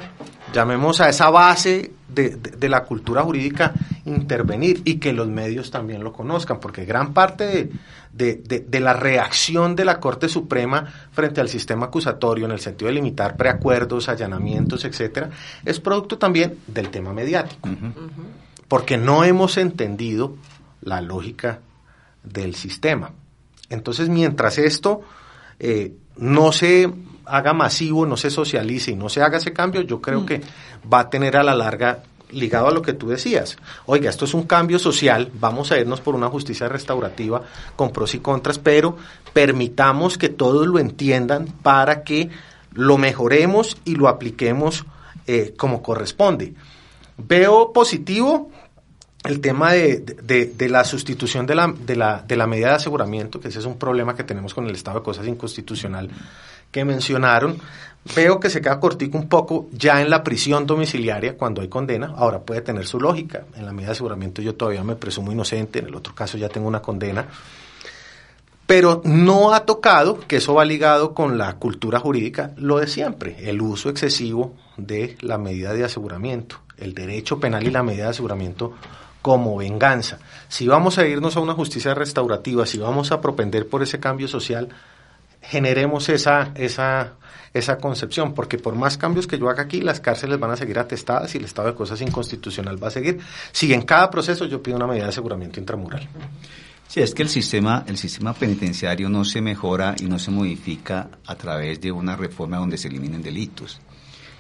llamemos 0.54 1.02
a 1.02 1.10
esa 1.10 1.30
base 1.30 1.92
de, 2.08 2.30
de- 2.30 2.52
de 2.52 2.70
la 2.70 2.84
cultura 2.84 3.22
jurídica, 3.24 3.74
intervenir 4.06 4.82
y 4.86 4.96
que 4.96 5.14
los 5.14 5.28
medios 5.28 5.72
también 5.72 6.04
lo 6.04 6.14
conozcan, 6.14 6.60
porque 6.60 6.86
gran 6.86 7.14
parte 7.14 7.46
de, 7.46 7.72
de- 8.14 8.36
de- 8.36 8.60
de 8.62 8.80
la 8.80 8.94
reacción 8.94 9.76
de 9.76 9.86
la 9.86 10.00
Corte 10.00 10.30
Suprema 10.30 10.86
frente 11.12 11.42
al 11.42 11.50
sistema 11.50 11.88
acusatorio 11.88 12.46
en 12.46 12.52
el 12.52 12.60
sentido 12.60 12.88
de 12.88 12.96
limitar 12.96 13.36
preacuerdos, 13.36 14.08
allanamientos, 14.10 14.86
etcétera, 14.86 15.30
es 15.66 15.80
producto 15.80 16.18
también 16.18 16.58
del 16.68 16.90
tema 16.90 17.14
mediático, 17.14 17.70
porque 18.68 18.98
no 18.98 19.24
hemos 19.24 19.58
entendido 19.58 20.36
la 20.82 21.02
lógica 21.02 21.60
del 22.24 22.56
sistema. 22.56 23.12
Entonces, 23.70 24.08
mientras 24.10 24.58
esto 24.58 25.02
eh, 25.60 25.94
no 26.16 26.52
se 26.54 26.90
haga 27.28 27.54
masivo, 27.54 28.06
no 28.06 28.18
se 28.18 28.30
socialice 28.30 28.92
y 28.92 28.96
no 28.96 29.10
se 29.10 29.22
haga 29.22 29.38
ese 29.38 29.54
cambio, 29.54 29.82
yo 29.82 30.02
creo 30.02 30.26
que 30.26 30.42
va 30.92 31.02
a 31.02 31.10
tener 31.10 31.38
a 31.38 31.44
la 31.44 31.54
larga 31.56 32.04
ligado 32.32 32.68
a 32.68 32.72
lo 32.72 32.82
que 32.82 32.92
tú 32.94 33.08
decías. 33.08 33.56
Oiga, 33.86 34.10
esto 34.10 34.26
es 34.26 34.34
un 34.34 34.44
cambio 34.44 34.80
social, 34.80 35.32
vamos 35.40 35.72
a 35.72 35.80
irnos 35.80 36.02
por 36.02 36.14
una 36.16 36.28
justicia 36.30 36.68
restaurativa 36.68 37.42
con 37.76 37.92
pros 37.92 38.14
y 38.16 38.20
contras, 38.20 38.60
pero 38.60 38.98
permitamos 39.34 40.18
que 40.18 40.30
todos 40.30 40.68
lo 40.68 40.80
entiendan 40.80 41.46
para 41.64 42.04
que 42.04 42.30
lo 42.74 42.98
mejoremos 42.98 43.78
y 43.86 43.96
lo 43.96 44.08
apliquemos 44.10 44.86
eh, 45.26 45.54
como 45.58 45.82
corresponde. 45.82 46.54
Veo 47.18 47.72
positivo 47.74 48.52
el 49.24 49.40
tema 49.42 49.72
de, 49.74 49.98
de- 50.22 50.46
de 50.46 50.70
la 50.70 50.84
sustitución 50.84 51.46
de 51.48 51.56
la, 51.56 51.68
de, 51.86 51.96
la, 51.96 52.22
de 52.28 52.36
la 52.36 52.46
medida 52.48 52.70
de 52.70 52.76
aseguramiento, 52.76 53.40
que 53.40 53.48
ese 53.48 53.60
es 53.60 53.66
un 53.66 53.78
problema 53.78 54.16
que 54.16 54.24
tenemos 54.24 54.54
con 54.54 54.68
el 54.68 54.76
estado 54.76 55.00
de 55.00 55.04
cosas 55.06 55.28
inconstitucional 55.28 56.10
que 56.72 56.86
mencionaron. 56.86 57.58
Veo 58.16 58.40
que 58.40 58.50
se 58.50 58.62
queda 58.62 58.80
cortico 58.80 59.18
un 59.18 59.28
poco 59.28 59.68
ya 59.72 60.02
en 60.02 60.10
la 60.10 60.24
prisión 60.24 60.66
domiciliaria 60.66 61.36
cuando 61.38 61.62
hay 61.62 61.68
condena. 61.68 62.14
Ahora 62.16 62.40
puede 62.40 62.62
tener 62.62 62.86
su 62.86 63.00
lógica. 63.00 63.44
En 63.56 63.66
la 63.66 63.74
medida 63.74 63.88
de 63.88 63.94
aseguramiento 63.94 64.42
yo 64.42 64.56
todavía 64.56 64.84
me 64.84 64.96
presumo 64.96 65.32
inocente, 65.32 65.80
en 65.80 65.88
el 65.88 65.96
otro 65.96 66.16
caso 66.16 66.38
ya 66.38 66.50
tengo 66.50 66.68
una 66.68 66.82
condena. 66.82 67.28
Pero 68.66 69.02
no 69.06 69.54
ha 69.54 69.66
tocado, 69.66 70.20
que 70.28 70.38
eso 70.38 70.54
va 70.54 70.66
ligado 70.66 71.14
con 71.14 71.38
la 71.38 71.54
cultura 71.56 72.00
jurídica, 72.00 72.52
lo 72.58 72.80
de 72.80 72.88
siempre, 72.88 73.50
el 73.50 73.62
uso 73.62 73.90
excesivo 73.90 74.56
de 74.76 75.18
la 75.22 75.38
medida 75.38 75.74
de 75.74 75.86
aseguramiento, 75.86 76.58
el 76.78 76.94
derecho 76.94 77.40
penal 77.40 77.66
y 77.66 77.72
la 77.72 77.82
medida 77.82 78.04
de 78.04 78.10
aseguramiento 78.10 78.74
como 79.22 79.58
venganza. 79.58 80.20
Si 80.50 80.68
vamos 80.68 80.98
a 80.98 81.08
irnos 81.08 81.38
a 81.38 81.40
una 81.40 81.54
justicia 81.54 81.94
restaurativa, 81.94 82.66
si 82.66 82.78
vamos 82.78 83.12
a 83.14 83.22
propender 83.22 83.68
por 83.68 83.84
ese 83.84 84.02
cambio 84.02 84.28
social, 84.28 84.70
generemos 85.42 86.10
esa, 86.10 86.52
esa, 86.56 87.14
esa 87.54 87.78
concepción, 87.78 88.34
porque 88.34 88.58
por 88.58 88.76
más 88.76 88.98
cambios 88.98 89.28
que 89.28 89.38
yo 89.38 89.50
haga 89.50 89.64
aquí, 89.64 89.82
las 89.82 90.00
cárceles 90.00 90.40
van 90.40 90.52
a 90.52 90.58
seguir 90.58 90.80
atestadas 90.80 91.34
y 91.36 91.38
el 91.38 91.46
estado 91.46 91.70
de 91.70 91.76
cosas 91.76 92.02
inconstitucional 92.02 92.82
va 92.82 92.88
a 92.88 92.92
seguir. 92.92 93.20
Si 93.52 93.72
en 93.74 93.82
cada 93.84 94.10
proceso 94.10 94.46
yo 94.46 94.62
pido 94.62 94.78
una 94.78 94.88
medida 94.88 95.04
de 95.04 95.10
aseguramiento 95.10 95.60
intramural. 95.60 96.08
Sí, 96.88 97.02
es 97.02 97.14
que 97.14 97.22
el 97.22 97.30
sistema, 97.30 97.84
el 97.88 97.98
sistema 97.98 98.34
penitenciario 98.34 99.10
no 99.10 99.26
se 99.26 99.42
mejora 99.42 99.96
y 100.00 100.06
no 100.06 100.20
se 100.20 100.32
modifica 100.32 101.10
a 101.26 101.36
través 101.36 101.82
de 101.82 101.92
una 101.92 102.16
reforma 102.16 102.58
donde 102.58 102.78
se 102.78 102.88
eliminen 102.88 103.22
delitos. 103.22 103.80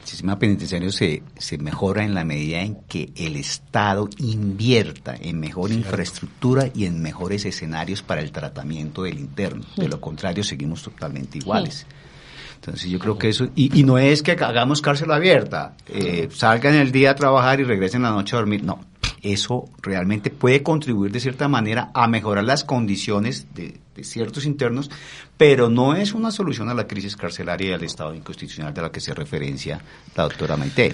Sistema 0.07 0.39
penitenciario 0.39 0.89
se, 0.89 1.21
se 1.37 1.57
mejora 1.57 2.05
en 2.05 2.13
la 2.13 2.23
medida 2.23 2.61
en 2.61 2.75
que 2.87 3.11
el 3.17 3.35
Estado 3.35 4.07
invierta 4.19 5.13
en 5.19 5.37
mejor 5.37 5.73
infraestructura 5.73 6.69
y 6.73 6.85
en 6.85 7.01
mejores 7.01 7.43
escenarios 7.43 8.03
para 8.03 8.21
el 8.21 8.31
tratamiento 8.31 9.03
del 9.03 9.19
interno. 9.19 9.65
De 9.75 9.89
lo 9.89 9.99
contrario, 9.99 10.45
seguimos 10.45 10.81
totalmente 10.81 11.39
iguales. 11.39 11.85
Entonces 12.55 12.89
yo 12.89 12.99
creo 12.99 13.17
que 13.17 13.27
eso, 13.27 13.49
y, 13.53 13.77
y 13.77 13.83
no 13.83 13.97
es 13.97 14.23
que 14.23 14.31
hagamos 14.31 14.81
cárcel 14.81 15.11
abierta, 15.11 15.75
eh, 15.89 16.29
salgan 16.31 16.75
el 16.75 16.93
día 16.93 17.11
a 17.11 17.15
trabajar 17.15 17.59
y 17.59 17.65
regresen 17.65 18.03
la 18.03 18.11
noche 18.11 18.37
a 18.37 18.39
dormir, 18.39 18.63
no, 18.63 18.79
eso 19.33 19.69
realmente 19.81 20.29
puede 20.29 20.63
contribuir 20.63 21.11
de 21.11 21.19
cierta 21.19 21.47
manera 21.47 21.91
a 21.93 22.07
mejorar 22.07 22.43
las 22.43 22.63
condiciones 22.63 23.47
de, 23.53 23.79
ciertos 24.01 24.45
internos, 24.45 24.91
pero 25.37 25.69
no 25.69 25.95
es 25.95 26.13
una 26.13 26.29
solución 26.29 26.69
a 26.69 26.75
la 26.75 26.85
crisis 26.85 27.15
carcelaria 27.15 27.71
y 27.71 27.73
al 27.73 27.83
estado 27.83 28.13
inconstitucional 28.13 28.71
de 28.71 28.83
la 28.83 28.91
que 28.91 29.01
se 29.01 29.11
referencia 29.13 29.81
la 30.15 30.23
doctora 30.23 30.55
Maite. 30.55 30.93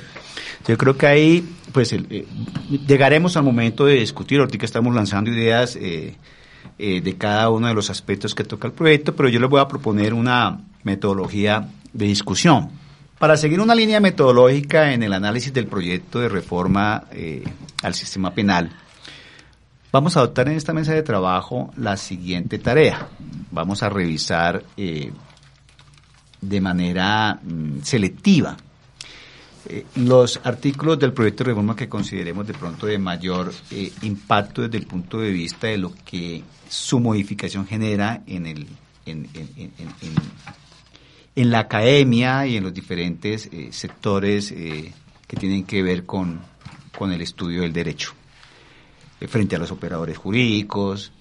Yo 0.65 0.77
creo 0.77 0.97
que 0.97 1.07
ahí, 1.07 1.55
pues, 1.73 1.91
eh, 1.91 2.25
llegaremos 2.87 3.35
al 3.35 3.43
momento 3.43 3.85
de 3.85 3.95
discutir, 3.95 4.39
ahorita 4.39 4.63
estamos 4.63 4.95
lanzando 4.95 5.31
ideas 5.31 5.75
eh, 5.75 6.15
eh, 6.79 7.01
de 7.01 7.17
cada 7.17 7.49
uno 7.49 7.67
de 7.67 7.73
los 7.73 7.89
aspectos 7.89 8.33
que 8.33 8.45
toca 8.45 8.67
el 8.67 8.73
proyecto, 8.73 9.13
pero 9.15 9.27
yo 9.27 9.41
les 9.41 9.49
voy 9.49 9.59
a 9.59 9.67
proponer 9.67 10.13
una 10.13 10.61
metodología 10.83 11.67
de 11.91 12.05
discusión. 12.05 12.82
Para 13.19 13.37
seguir 13.37 13.61
una 13.61 13.75
línea 13.75 13.99
metodológica 13.99 14.91
en 14.91 15.03
el 15.03 15.13
análisis 15.13 15.53
del 15.53 15.67
proyecto 15.67 16.19
de 16.19 16.29
reforma 16.29 17.05
eh, 17.11 17.43
al 17.81 17.93
sistema 17.93 18.33
penal, 18.33 18.71
vamos 19.91 20.17
a 20.17 20.21
adoptar 20.21 20.49
en 20.49 20.55
esta 20.55 20.73
mesa 20.73 20.93
de 20.93 21.03
trabajo 21.03 21.71
la 21.77 21.95
siguiente 21.95 22.59
tarea. 22.59 23.07
Vamos 23.51 23.83
a 23.83 23.89
revisar 23.89 24.63
eh, 24.75 25.11
de 26.41 26.61
manera 26.61 27.39
mm, 27.41 27.81
selectiva 27.83 28.57
eh, 29.69 29.85
los 29.95 30.41
artículos 30.43 30.99
del 30.99 31.13
proyecto 31.13 31.45
de 31.45 31.51
reforma 31.51 31.75
que 31.75 31.87
consideremos 31.87 32.45
de 32.45 32.53
pronto 32.53 32.87
de 32.87 32.97
mayor 32.97 33.53
impacto 34.01 34.63
desde 34.63 34.79
el 34.79 34.87
punto 34.87 35.19
de 35.19 35.31
vista 35.31 35.67
de 35.67 35.77
lo 35.77 35.93
que 36.03 36.43
su 36.67 36.99
modificación 36.99 37.65
genera 37.65 38.21
en 38.25 38.47
el 38.47 38.67
en- 41.35 41.51
la 41.51 41.59
academia 41.59 42.45
y 42.47 42.57
en 42.57 42.63
los 42.63 42.73
diferentes 42.73 43.47
eh, 43.51 43.69
sectores 43.71 44.51
eh, 44.51 44.91
que 45.27 45.37
tienen 45.37 45.63
que 45.65 45.81
ver 45.83 46.05
con, 46.05 46.39
con 46.97 47.11
el 47.11 47.21
estudio 47.21 47.61
del 47.61 47.73
derecho, 47.73 48.13
eh, 49.19 49.27
frente 49.27 49.55
a 49.55 49.59
los 49.59 49.71
operadores 49.71 50.17
jurídicos. 50.17 51.11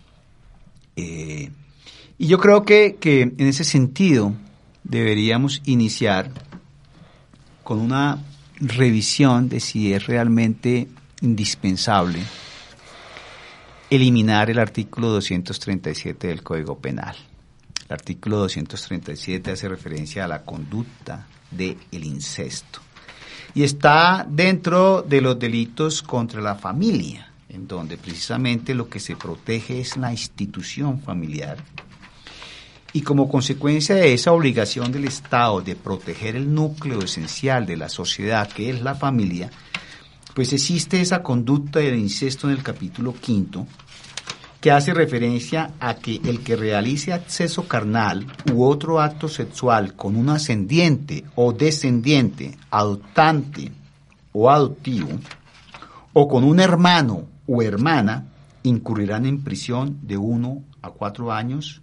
y 0.97 1.49
yo 2.19 2.39
creo 2.39 2.65
que, 2.65 2.97
que 3.01 3.23
en 3.23 3.35
ese 3.47 3.65
sentido 3.65 4.35
deberíamos 4.85 5.63
iniciar 5.65 6.31
con 7.65 7.81
una 7.81 8.19
revisión 8.61 9.49
de 9.49 9.61
si 9.61 9.93
es 9.95 10.07
realmente 10.07 10.89
indispensable 11.23 12.21
eliminar 13.91 14.51
el 14.51 14.59
artículo 14.59 15.09
237 15.09 16.27
del 16.29 16.43
Código 16.43 16.79
Penal. 16.79 17.17
El 17.89 17.95
artículo 17.95 18.39
237 18.39 19.51
hace 19.51 19.69
referencia 19.69 20.25
a 20.25 20.29
la 20.29 20.43
conducta 20.43 21.27
del 21.51 21.77
incesto. 21.91 22.81
Y 23.55 23.65
está 23.65 24.27
dentro 24.29 25.03
de 25.03 25.21
los 25.21 25.39
delitos 25.39 26.03
contra 26.03 26.41
la 26.41 26.55
familia, 26.55 27.31
en 27.49 27.69
donde 27.69 27.99
precisamente 27.99 28.75
lo 28.75 28.89
que 28.89 28.99
se 28.99 29.17
protege 29.17 29.81
es 29.81 29.97
la 29.97 30.11
institución 30.11 31.01
familiar. 31.01 31.59
Y 32.95 33.03
como 33.03 33.29
consecuencia 33.29 33.95
de 33.95 34.13
esa 34.13 34.33
obligación 34.33 34.93
del 34.93 35.05
Estado 35.05 35.61
de 35.61 35.77
proteger 35.77 36.37
el 36.37 36.55
núcleo 36.55 37.03
esencial 37.03 37.67
de 37.67 37.77
la 37.77 37.89
sociedad, 37.89 38.51
que 38.51 38.71
es 38.71 38.83
la 38.83 38.95
familia, 38.95 39.51
pues 40.35 40.53
existe 40.53 41.01
esa 41.01 41.23
conducta 41.23 41.81
del 41.81 41.99
incesto 41.99 42.49
en 42.49 42.57
el 42.57 42.63
capítulo 42.63 43.15
quinto, 43.15 43.67
que 44.63 44.71
hace 44.71 44.95
referencia 44.95 45.73
a 45.81 45.97
que 45.97 46.21
el 46.25 46.45
que 46.45 46.55
realice 46.55 47.13
acceso 47.13 47.67
carnal 47.67 48.25
u 48.55 48.63
otro 48.63 49.01
acto 49.01 49.27
sexual 49.27 49.95
con 49.95 50.15
un 50.15 50.29
ascendiente 50.29 51.25
o 51.35 51.53
descendiente, 51.53 52.57
adoptante 52.71 53.73
o 54.31 54.49
adoptivo, 54.49 55.19
o 56.13 56.29
con 56.29 56.45
un 56.45 56.61
hermano 56.61 57.25
o 57.49 57.61
hermana, 57.61 58.29
incurrirán 58.63 59.27
en 59.27 59.43
prisión 59.43 59.99
de 60.01 60.17
1 60.17 60.63
a 60.81 60.91
4 60.91 61.33
años, 61.33 61.83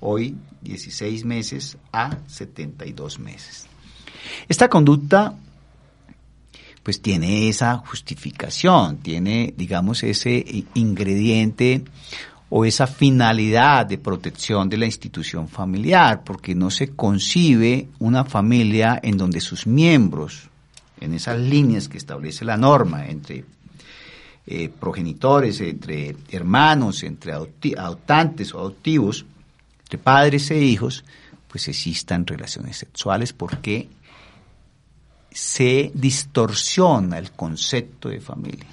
hoy 0.00 0.36
16 0.60 1.24
meses 1.24 1.78
a 1.94 2.18
72 2.26 3.20
meses. 3.20 3.66
Esta 4.50 4.68
conducta 4.68 5.34
pues 6.82 7.00
tiene 7.00 7.48
esa 7.48 7.78
justificación, 7.78 8.98
tiene, 8.98 9.54
digamos, 9.56 10.02
ese 10.02 10.44
ingrediente 10.74 11.84
o 12.50 12.64
esa 12.64 12.86
finalidad 12.86 13.86
de 13.86 13.98
protección 13.98 14.68
de 14.68 14.76
la 14.76 14.86
institución 14.86 15.48
familiar, 15.48 16.22
porque 16.24 16.54
no 16.54 16.70
se 16.70 16.90
concibe 16.90 17.88
una 17.98 18.24
familia 18.24 19.00
en 19.02 19.16
donde 19.16 19.40
sus 19.40 19.66
miembros, 19.66 20.50
en 21.00 21.14
esas 21.14 21.38
líneas 21.38 21.88
que 21.88 21.98
establece 21.98 22.44
la 22.44 22.56
norma 22.56 23.06
entre 23.06 23.44
eh, 24.46 24.68
progenitores, 24.68 25.60
entre 25.60 26.16
hermanos, 26.30 27.04
entre 27.04 27.32
adoptantes 27.32 28.52
o 28.54 28.58
adoptivos, 28.58 29.24
entre 29.84 29.98
padres 29.98 30.50
e 30.50 30.58
hijos, 30.58 31.04
pues 31.48 31.68
existan 31.68 32.26
relaciones 32.26 32.76
sexuales 32.76 33.32
porque 33.32 33.88
se 35.34 35.90
distorsiona 35.94 37.18
el 37.18 37.32
concepto 37.32 38.08
de 38.08 38.20
familia. 38.20 38.66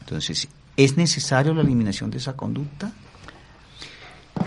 Entonces, 0.00 0.48
¿es 0.76 0.96
necesario 0.96 1.54
la 1.54 1.62
eliminación 1.62 2.10
de 2.10 2.18
esa 2.18 2.36
conducta? 2.36 2.92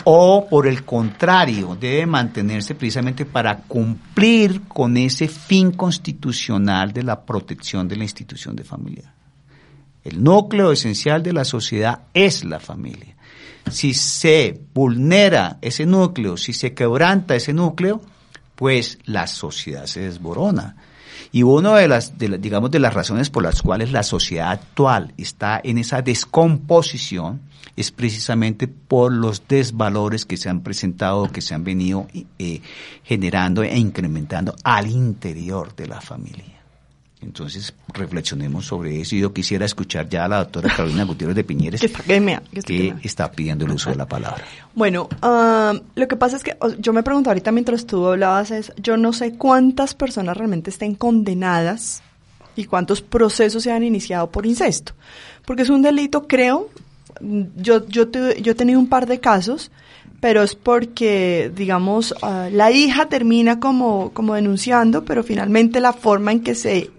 O 0.06 0.48
por 0.50 0.68
el 0.68 0.84
contrario, 0.84 1.78
debe 1.80 2.06
mantenerse 2.06 2.76
precisamente 2.76 3.26
para 3.26 3.58
cumplir 3.58 4.64
con 4.68 4.98
ese 4.98 5.28
fin 5.28 5.72
constitucional 5.72 6.92
de 6.92 7.04
la 7.04 7.22
protección 7.22 7.88
de 7.88 7.96
la 7.96 8.04
institución 8.04 8.56
de 8.56 8.64
familia. 8.64 9.14
El 10.04 10.22
núcleo 10.22 10.72
esencial 10.72 11.24
de 11.24 11.32
la 11.32 11.46
sociedad 11.46 12.02
es 12.14 12.44
la 12.44 12.60
familia. 12.60 13.16
Si 13.72 13.94
se 13.94 14.60
vulnera 14.74 15.58
ese 15.62 15.86
núcleo, 15.86 16.36
si 16.36 16.52
se 16.52 16.74
quebranta 16.74 17.36
ese 17.36 17.54
núcleo, 17.54 18.02
pues 18.56 19.00
la 19.06 19.28
sociedad 19.28 19.86
se 19.86 20.02
desborona. 20.02 20.76
Y 21.32 21.44
una 21.44 21.76
de 21.78 21.88
las, 21.88 22.18
digamos, 22.18 22.70
de 22.72 22.80
las 22.80 22.94
razones 22.94 23.30
por 23.30 23.44
las 23.44 23.62
cuales 23.62 23.92
la 23.92 24.04
sociedad 24.04 24.52
actual 24.52 25.14
está 25.18 25.60
en 25.64 25.78
esa 25.78 26.02
descomposición 26.02 27.42
es 27.76 27.92
precisamente 27.92 28.68
por 28.68 29.12
los 29.12 29.48
desvalores 29.48 30.26
que 30.26 30.38
se 30.38 30.50
han 30.50 30.62
presentado, 30.62 31.32
que 31.32 31.42
se 31.42 31.56
han 31.56 31.64
venido 31.64 32.08
eh, 32.38 32.62
generando 33.04 33.64
e 33.64 33.78
incrementando 33.78 34.56
al 34.64 34.88
interior 34.88 35.76
de 35.76 35.88
la 35.88 36.02
familia. 36.02 36.53
Entonces, 37.24 37.74
reflexionemos 37.94 38.66
sobre 38.66 39.00
eso. 39.00 39.16
Y 39.16 39.20
yo 39.20 39.34
quisiera 39.34 39.66
escuchar 39.66 40.10
ya 40.10 40.26
a 40.26 40.28
la 40.28 40.40
doctora 40.40 40.70
Carolina 40.76 41.04
Gutiérrez 41.06 41.36
de 41.36 41.44
Piñeres, 41.44 41.82
que, 41.82 42.96
está, 43.02 43.32
pidiendo 43.32 43.66
el 43.66 43.72
uso 43.72 43.90
de 43.90 43.96
la 43.96 44.08
palabra. 44.08 44.44
Bueno, 44.76 45.08
ah, 45.22 45.74
lo 45.96 46.08
que 46.08 46.16
pasa 46.16 46.36
es 46.36 46.44
que 46.44 46.58
yo 46.80 46.92
me 46.92 47.02
pregunto 47.02 47.30
ahorita 47.30 47.52
mientras 47.52 47.86
tú 47.86 48.06
hablabas, 48.08 48.52
es, 48.52 48.74
yo 48.78 48.98
no 48.98 49.14
sé 49.14 49.36
cuántas 49.38 49.96
personas 49.96 50.36
realmente 50.36 50.70
estén 50.70 50.96
condenadas 50.96 52.04
y 52.56 52.66
cuántos 52.66 53.02
procesos 53.02 53.64
se 53.64 53.72
han 53.72 53.84
iniciado 53.84 54.30
por 54.30 54.46
incesto. 54.46 54.94
Porque 55.46 55.64
es 55.64 55.70
un 55.70 55.82
delito, 55.82 56.28
creo, 56.28 56.70
yo, 57.22 57.88
yo, 57.88 58.12
yo 58.12 58.52
he 58.52 58.56
tenido 58.56 58.80
un 58.80 58.88
par 58.88 59.08
de 59.08 59.20
casos, 59.20 59.72
pero 60.20 60.44
es 60.44 60.56
porque, 60.56 61.52
digamos, 61.56 62.14
ah, 62.22 62.50
la 62.52 62.72
hija 62.72 63.08
termina 63.08 63.60
como, 63.60 64.12
como 64.12 64.36
denunciando, 64.36 65.06
pero 65.06 65.24
finalmente 65.24 65.80
la 65.80 65.94
forma 65.94 66.32
en 66.32 66.42
que 66.42 66.56
se 66.56 66.92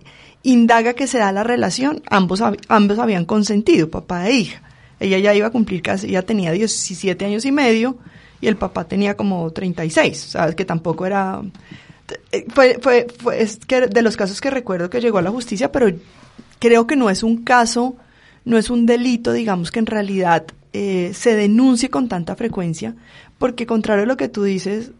indaga 0.45 0.93
que 0.93 1.09
se 1.09 1.19
da 1.19 1.33
la 1.33 1.43
relación, 1.43 2.03
ambos, 2.09 2.41
ambos 2.69 2.99
habían 2.99 3.25
consentido, 3.25 3.91
papá 3.91 4.29
e 4.29 4.35
hija. 4.35 4.63
Ella 5.01 5.19
ya 5.19 5.35
iba 5.35 5.49
a 5.49 5.51
cumplir 5.51 5.83
casi, 5.83 6.09
ya 6.09 6.23
tenía 6.23 6.53
17 6.53 7.25
años 7.25 7.45
y 7.45 7.51
medio 7.51 7.99
y 8.41 8.47
el 8.47 8.57
papá 8.57 8.85
tenía 8.85 9.17
como 9.17 9.51
36, 9.51 10.17
sabes 10.17 10.55
que 10.55 10.65
tampoco 10.65 11.07
era... 11.07 11.43
Eh, 12.31 12.47
fue, 12.55 12.79
fue, 12.81 13.07
fue 13.19 13.43
es 13.43 13.57
que 13.57 13.87
de 13.87 14.03
los 14.03 14.17
casos 14.17 14.41
que 14.41 14.51
recuerdo 14.51 14.91
que 14.91 15.01
llegó 15.01 15.19
a 15.19 15.23
la 15.23 15.31
justicia, 15.31 15.73
pero 15.73 15.91
creo 16.59 16.87
que 16.87 16.97
no 16.97 17.09
es 17.09 17.23
un 17.23 17.43
caso, 17.43 17.97
no 18.45 18.59
es 18.59 18.69
un 18.69 18.85
delito, 18.85 19.33
digamos, 19.33 19.71
que 19.71 19.79
en 19.79 19.87
realidad 19.87 20.45
eh, 20.75 21.13
se 21.15 21.35
denuncie 21.35 21.89
con 21.89 22.09
tanta 22.09 22.37
frecuencia, 22.37 22.95
porque 23.39 23.65
contrario 23.65 24.05
a 24.05 24.07
lo 24.07 24.19
que 24.19 24.29
tú 24.29 24.43
dices, 24.45 24.91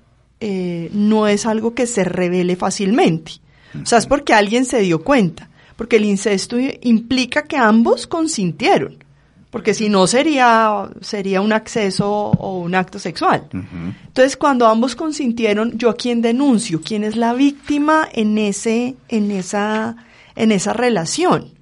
eh, 0.41 0.89
no 0.93 1.29
es 1.29 1.45
algo 1.45 1.75
que 1.75 1.87
se 1.87 2.05
revele 2.05 2.57
fácilmente. 2.57 3.44
O 3.83 3.87
sea, 3.87 3.99
es 3.99 4.07
porque 4.07 4.35
alguien 4.35 4.65
se 4.65 4.81
dio 4.81 5.03
cuenta, 5.03 5.49
porque 5.77 5.97
el 5.97 6.05
incesto 6.05 6.57
implica 6.83 7.43
que 7.43 7.57
ambos 7.57 8.07
consintieron, 8.07 9.03
porque 9.51 9.75
si 9.75 9.89
no 9.89 10.07
sería, 10.07 10.89
sería 11.01 11.41
un 11.41 11.53
acceso 11.53 12.11
o 12.11 12.59
un 12.59 12.75
acto 12.75 12.99
sexual. 12.99 13.49
Entonces, 13.53 14.37
cuando 14.37 14.67
ambos 14.67 14.97
consintieron, 14.97 15.77
¿yo 15.79 15.91
a 15.91 15.97
quién 15.97 16.23
denuncio? 16.23 16.81
¿Quién 16.85 17.05
es 17.05 17.17
la 17.17 17.35
víctima 17.35 18.09
en, 18.13 18.39
ese, 18.39 18.97
en, 19.09 19.31
esa, 19.31 19.97
en 20.37 20.53
esa 20.53 20.73
relación? 20.73 21.53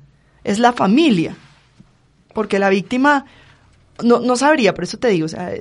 Es 0.44 0.58
la 0.58 0.72
familia, 0.72 1.36
porque 2.34 2.58
la 2.58 2.68
víctima 2.68 3.26
no, 4.02 4.20
no 4.20 4.36
sabría, 4.36 4.74
por 4.74 4.84
eso 4.84 4.98
te 4.98 5.08
digo, 5.08 5.26
o 5.26 5.28
sea, 5.28 5.52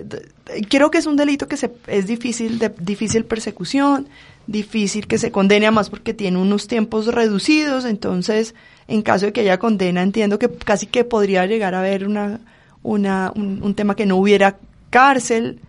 creo 0.69 0.91
que 0.91 0.97
es 0.97 1.05
un 1.05 1.15
delito 1.15 1.47
que 1.47 1.57
se, 1.57 1.71
es 1.87 2.07
difícil, 2.07 2.59
de 2.59 2.69
difícil 2.79 3.25
persecución, 3.25 4.07
difícil 4.47 5.07
que 5.07 5.17
se 5.17 5.31
condene 5.31 5.67
a 5.67 5.71
más 5.71 5.89
porque 5.89 6.13
tiene 6.13 6.37
unos 6.37 6.67
tiempos 6.67 7.07
reducidos, 7.07 7.85
entonces 7.85 8.55
en 8.87 9.01
caso 9.01 9.27
de 9.27 9.33
que 9.33 9.41
haya 9.41 9.59
condena 9.59 10.01
entiendo 10.01 10.39
que 10.39 10.49
casi 10.49 10.85
que 10.85 11.03
podría 11.03 11.45
llegar 11.45 11.75
a 11.75 11.79
haber 11.79 12.07
una, 12.07 12.39
una, 12.83 13.31
un, 13.35 13.73
tema 13.75 13.95
que 13.95 14.05
no 14.05 14.17
hubiera 14.17 14.57
cárcel. 14.89 15.59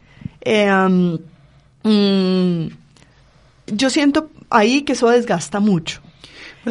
Eh, 0.40 0.70
mm, 1.82 2.66
yo 3.66 3.90
siento 3.90 4.30
ahí 4.50 4.82
que 4.82 4.92
eso 4.92 5.08
desgasta 5.08 5.60
mucho. 5.60 6.00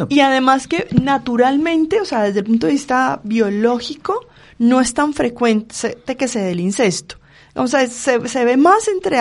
Y 0.08 0.22
además 0.22 0.68
que 0.68 0.88
naturalmente, 1.02 2.00
o 2.00 2.06
sea, 2.06 2.24
desde 2.24 2.40
el 2.40 2.46
punto 2.46 2.68
de 2.68 2.74
vista 2.74 3.20
biológico, 3.24 4.26
no 4.58 4.80
es 4.80 4.94
tan 4.94 5.14
frecuente 5.14 6.16
que 6.18 6.28
se 6.28 6.40
dé 6.40 6.52
el 6.52 6.62
incesto. 6.62 7.16
O 7.56 7.68
sea, 7.68 7.86
se, 7.88 8.28
se 8.28 8.46
ve 8.46 8.56
más 8.56 8.88
entre, 8.88 9.20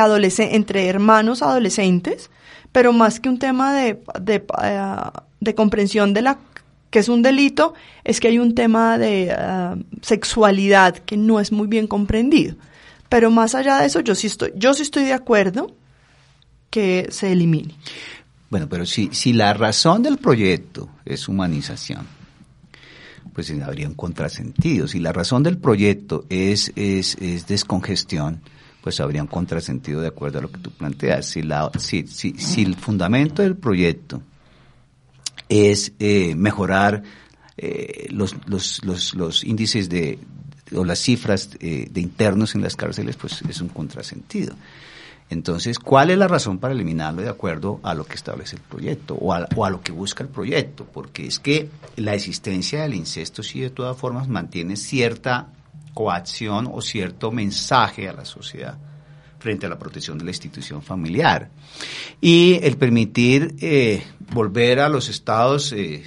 entre 0.55 0.87
hermanos 0.87 1.43
adolescentes, 1.43 2.31
pero 2.73 2.93
más 2.93 3.21
que 3.21 3.29
un 3.29 3.39
tema 3.39 3.75
de, 3.75 4.01
de, 4.21 4.45
eh, 4.63 4.87
de 5.41 5.55
comprensión 5.55 6.15
de 6.15 6.23
la 6.23 6.39
que 6.91 6.99
es 6.99 7.09
un 7.09 7.23
delito, 7.23 7.75
es 8.05 8.19
que 8.19 8.29
hay 8.29 8.39
un 8.39 8.55
tema 8.55 8.99
de 8.99 9.29
eh, 9.31 9.85
sexualidad 10.03 10.97
que 10.97 11.17
no 11.17 11.39
es 11.39 11.53
muy 11.53 11.69
bien 11.69 11.87
comprendido. 11.87 12.57
Pero 13.09 13.31
más 13.31 13.55
allá 13.55 13.79
de 13.79 13.87
eso, 13.87 14.01
yo 14.01 14.15
sí 14.15 14.27
estoy, 14.27 14.53
yo 14.57 14.75
sí 14.75 14.83
estoy 14.83 15.05
de 15.05 15.13
acuerdo 15.13 15.73
que 16.69 17.09
se 17.11 17.33
elimine. 17.33 17.75
Bueno, 18.51 18.69
pero 18.69 18.87
si, 18.87 19.11
si 19.13 19.33
la 19.33 19.55
razón 19.55 20.03
del 20.03 20.19
proyecto 20.19 20.89
es 21.05 21.29
humanización, 21.29 22.07
pues 23.33 23.53
habría 23.63 23.89
un 23.89 23.95
contrasentido. 23.95 24.89
Si 24.89 24.99
la 24.99 25.13
razón 25.13 25.45
del 25.45 25.59
proyecto 25.59 26.25
es, 26.29 26.73
es, 26.75 27.17
es 27.21 27.47
descongestión, 27.47 28.41
pues 28.83 29.01
habría 29.01 29.23
un 29.23 29.29
contrasentido 29.29 30.01
de 30.01 30.09
acuerdo 30.09 30.39
a 30.39 30.43
lo 30.43 30.51
que 30.51 30.59
tú 30.59 30.71
planteas. 30.71 31.27
Si, 31.27 31.43
la, 31.43 31.71
si, 31.79 32.07
si, 32.07 32.35
si 32.35 32.63
el 32.63 32.77
fundamento 32.77 33.43
del 33.43 33.57
proyecto 33.57 34.23
es 35.49 35.93
eh, 35.99 36.35
mejorar 36.35 37.03
eh, 37.57 38.07
los, 38.11 38.37
los, 38.47 38.85
los, 38.85 39.15
los, 39.15 39.45
índices 39.45 39.89
de, 39.89 40.19
o 40.75 40.85
las 40.85 40.99
cifras 41.01 41.51
eh, 41.61 41.89
de 41.91 42.01
internos 42.01 42.55
en 42.55 42.63
las 42.63 42.77
cárceles, 42.77 43.17
pues 43.17 43.43
es 43.43 43.61
un 43.61 43.69
contrasentido. 43.69 44.55
Entonces, 45.29 45.79
¿cuál 45.79 46.11
es 46.11 46.19
la 46.19 46.27
razón 46.27 46.59
para 46.59 46.75
eliminarlo 46.75 47.23
de 47.23 47.29
acuerdo 47.29 47.79
a 47.85 47.95
lo 47.95 48.05
que 48.05 48.15
establece 48.15 48.57
el 48.57 48.63
proyecto 48.63 49.15
o 49.15 49.33
a, 49.33 49.47
o 49.55 49.65
a, 49.65 49.71
lo 49.71 49.81
que 49.81 49.93
busca 49.93 50.25
el 50.25 50.29
proyecto? 50.29 50.87
Porque 50.93 51.27
es 51.27 51.39
que 51.39 51.69
la 51.97 52.15
existencia 52.15 52.83
del 52.83 52.95
incesto 52.95 53.43
sí 53.43 53.61
de 53.61 53.71
todas 53.71 53.97
formas 53.97 54.27
mantiene 54.27 54.77
cierta 54.77 55.53
coacción 55.95 56.69
o 56.73 56.81
cierto 56.81 57.31
mensaje 57.31 58.09
a 58.09 58.13
la 58.13 58.25
sociedad. 58.25 58.79
frente 59.41 59.67
a 59.67 59.69
la 59.69 59.79
protección 59.79 60.19
de 60.19 60.25
la 60.25 60.31
institución 60.31 60.83
familiar. 60.83 61.51
Y 62.21 62.61
el 62.63 62.77
permitir 62.77 63.57
eh, 63.61 64.03
volver 64.33 64.81
a 64.81 64.89
los 64.89 65.09
estados 65.09 65.73
eh, 65.73 66.05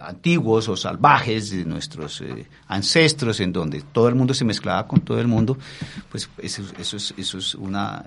antiguos 0.00 0.68
o 0.68 0.76
salvajes 0.76 1.50
de 1.50 1.64
nuestros 1.64 2.20
eh, 2.22 2.46
ancestros, 2.68 3.40
en 3.40 3.52
donde 3.52 3.82
todo 3.82 4.08
el 4.08 4.14
mundo 4.14 4.32
se 4.32 4.44
mezclaba 4.44 4.86
con 4.86 5.00
todo 5.00 5.20
el 5.20 5.26
mundo, 5.26 5.58
pues 6.10 6.30
eso, 6.38 6.62
es, 6.78 7.14
eso 7.16 7.38
es 7.38 7.54
una... 7.56 8.06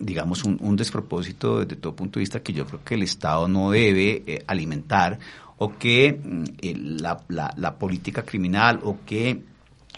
digamos, 0.00 0.42
un, 0.42 0.58
un 0.60 0.74
despropósito 0.74 1.60
desde 1.60 1.76
todo 1.76 1.94
punto 1.94 2.18
de 2.18 2.22
vista 2.22 2.42
que 2.42 2.52
yo 2.52 2.66
creo 2.66 2.82
que 2.82 2.94
el 2.94 3.02
Estado 3.02 3.46
no 3.46 3.70
debe 3.70 4.42
alimentar 4.46 5.18
o 5.58 5.76
que 5.78 6.12
mm, 6.22 6.44
eh, 6.62 6.74
la, 6.76 7.20
la- 7.28 7.54
la 7.56 7.74
política 7.76 8.22
criminal 8.24 8.80
o 8.82 8.98
que 9.06 9.42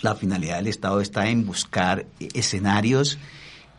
la 0.03 0.15
finalidad 0.15 0.57
del 0.57 0.67
Estado 0.67 1.01
está 1.01 1.29
en 1.29 1.47
buscar 1.47 2.07
eh, 2.21 2.29
escenarios 2.35 3.19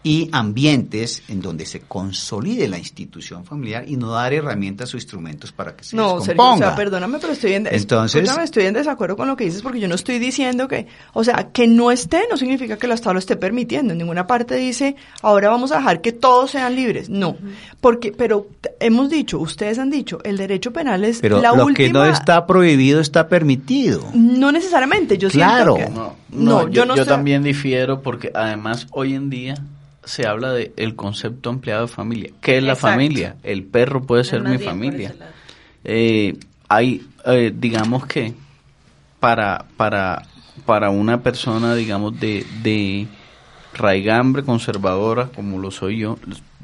y 0.07 0.29
ambientes 0.31 1.21
en 1.27 1.41
donde 1.41 1.65
se 1.65 1.81
consolide 1.81 2.67
la 2.69 2.77
institución 2.77 3.43
familiar 3.43 3.83
y 3.87 3.97
no 3.97 4.11
dar 4.11 4.33
herramientas 4.33 4.93
o 4.93 4.97
instrumentos 4.97 5.51
para 5.51 5.75
que 5.75 5.83
se 5.83 5.95
No, 5.97 6.03
Sergio, 6.03 6.15
o 6.15 6.25
descomponga. 6.25 6.67
sea, 6.67 6.75
perdóname, 6.77 7.17
pero 7.19 7.33
estoy 7.33 7.53
en, 7.53 7.67
Entonces- 7.67 8.21
escúchame, 8.23 8.45
estoy 8.45 8.65
en 8.67 8.73
desacuerdo 8.75 9.17
con 9.17 9.27
lo 9.27 9.35
que 9.35 9.43
dices 9.43 9.61
porque 9.61 9.79
yo 9.81 9.87
no 9.89 9.95
estoy 9.95 10.17
diciendo 10.19 10.67
que, 10.69 10.87
o 11.13 11.23
sea, 11.25 11.49
que 11.51 11.67
no 11.67 11.91
esté 11.91 12.21
no 12.31 12.37
significa 12.37 12.77
que 12.77 12.85
el 12.85 12.93
Estado 12.93 13.13
lo 13.15 13.19
esté 13.19 13.35
permitiendo. 13.35 13.91
En 13.91 13.97
ninguna 13.99 14.25
parte 14.27 14.55
dice, 14.55 14.95
ahora 15.21 15.49
vamos 15.49 15.71
a 15.73 15.77
dejar 15.77 16.01
que 16.01 16.13
todos 16.13 16.51
sean 16.51 16.73
libres. 16.75 17.09
No, 17.09 17.35
porque, 17.81 18.13
pero 18.13 18.47
hemos 18.79 19.09
dicho, 19.09 19.39
ustedes 19.39 19.77
han 19.77 19.89
dicho, 19.89 20.19
el 20.23 20.37
derecho 20.37 20.71
penal 20.71 21.03
es 21.03 21.19
Pero 21.19 21.41
la 21.41 21.49
lo 21.53 21.65
última. 21.65 21.75
que 21.75 21.89
no 21.93 22.05
está 22.05 22.47
prohibido 22.47 23.01
está 23.01 23.27
permitido. 23.27 24.05
No 24.13 24.51
necesariamente, 24.53 25.17
yo 25.17 25.29
Claro. 25.29 25.75
siento 25.75 25.91
que 25.93 25.97
No, 25.99 26.15
no, 26.31 26.43
no, 26.51 26.61
yo, 26.67 26.69
yo, 26.69 26.85
no 26.85 26.95
yo 26.95 27.01
estoy- 27.01 27.15
también 27.15 27.43
difiero 27.43 28.01
porque 28.01 28.31
además 28.33 28.87
hoy 28.91 29.13
en 29.13 29.29
día 29.29 29.55
se 30.07 30.25
habla 30.25 30.53
de 30.53 30.73
el 30.77 30.95
concepto 30.95 31.49
ampliado 31.49 31.81
de 31.81 31.87
familia. 31.89 32.31
¿Qué 32.41 32.57
es 32.57 32.63
la 32.63 32.73
Exacto. 32.73 32.93
familia? 32.93 33.35
El 33.43 33.63
perro 33.63 34.01
puede 34.01 34.23
ser 34.23 34.41
mi 34.41 34.57
familia. 34.57 35.13
Eh, 35.83 36.37
hay, 36.69 37.05
eh, 37.25 37.53
digamos 37.53 38.05
que 38.05 38.33
para, 39.19 39.65
para, 39.75 40.23
para 40.65 40.89
una 40.89 41.21
persona, 41.21 41.75
digamos, 41.75 42.19
de, 42.19 42.45
de 42.63 43.07
raigambre 43.73 44.43
conservadora, 44.43 45.29
como 45.35 45.59
lo 45.59 45.71
soy 45.71 45.99
yo, 45.99 46.17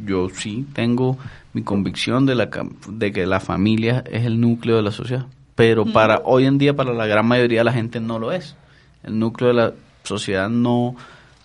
yo 0.04 0.30
sí 0.30 0.66
tengo 0.74 1.18
mi 1.52 1.64
convicción 1.64 2.26
de, 2.26 2.36
la, 2.36 2.50
de 2.88 3.12
que 3.12 3.26
la 3.26 3.40
familia 3.40 4.04
es 4.10 4.26
el 4.26 4.40
núcleo 4.40 4.78
de 4.78 4.84
la 4.84 4.92
sociedad. 4.92 5.26
Pero 5.56 5.86
para 5.86 6.22
hoy 6.24 6.46
en 6.46 6.58
día, 6.58 6.76
para 6.76 6.94
la 6.94 7.06
gran 7.06 7.28
mayoría 7.28 7.60
de 7.60 7.66
la 7.66 7.74
gente 7.74 8.00
no 8.00 8.18
lo 8.20 8.32
es. 8.32 8.56
El 9.04 9.20
núcleo 9.20 9.50
de 9.50 9.54
la 9.54 9.74
sociedad 10.04 10.50
no 10.50 10.96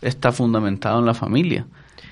está 0.01 0.33
fundamentado 0.33 1.01
en 1.01 1.07
la 1.07 1.15
familia. 1.15 1.67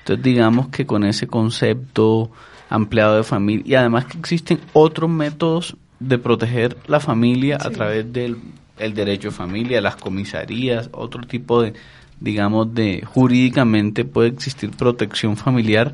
Entonces 0.07 0.23
digamos 0.23 0.69
que 0.69 0.85
con 0.85 1.03
ese 1.03 1.27
concepto 1.27 2.31
ampliado 2.69 3.17
de 3.17 3.23
familia 3.23 3.63
y 3.65 3.75
además 3.75 4.05
que 4.05 4.17
existen 4.17 4.57
otros 4.71 5.09
métodos 5.09 5.75
de 5.99 6.17
proteger 6.17 6.77
la 6.87 7.01
familia 7.01 7.57
a 7.59 7.69
través 7.71 8.13
del 8.13 8.37
el 8.77 8.93
derecho 8.93 9.29
de 9.29 9.35
familia, 9.35 9.81
las 9.81 9.97
comisarías, 9.97 10.89
otro 10.93 11.23
tipo 11.23 11.61
de, 11.61 11.73
digamos, 12.21 12.73
de 12.73 13.03
jurídicamente 13.05 14.05
puede 14.05 14.29
existir 14.29 14.71
protección 14.71 15.35
familiar 15.35 15.93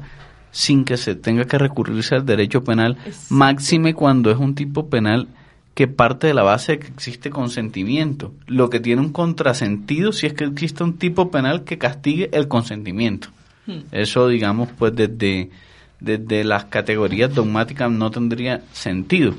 sin 0.52 0.86
que 0.86 0.98
se 0.98 1.16
tenga 1.16 1.46
que 1.46 1.58
recurrirse 1.58 2.14
al 2.14 2.24
derecho 2.24 2.64
penal, 2.64 2.98
máxime 3.30 3.96
cuando 3.96 4.30
es 4.30 4.38
un 4.38 4.54
tipo 4.54 4.90
penal 4.90 5.28
que 5.74 5.88
parte 5.88 6.28
de 6.28 6.36
la 6.36 6.44
base 6.44 6.74
de 6.74 6.80
que 6.80 6.88
existe 6.90 7.32
consentimiento, 7.32 8.32
lo 8.46 8.70
que 8.70 8.80
tiene 8.80 9.02
un 9.02 9.12
contrasentido 9.12 10.12
si 10.12 10.28
es 10.28 10.34
que 10.34 10.44
existe 10.44 10.84
un 10.84 11.00
tipo 11.00 11.32
penal 11.32 11.64
que 11.64 11.80
castigue 11.80 12.30
el 12.32 12.48
consentimiento. 12.48 13.30
Eso, 13.92 14.28
digamos, 14.28 14.70
pues 14.78 14.96
desde, 14.96 15.50
desde 16.00 16.44
las 16.44 16.66
categorías 16.66 17.34
dogmáticas 17.34 17.90
no 17.90 18.12
tendría 18.12 18.62
sentido. 18.74 19.34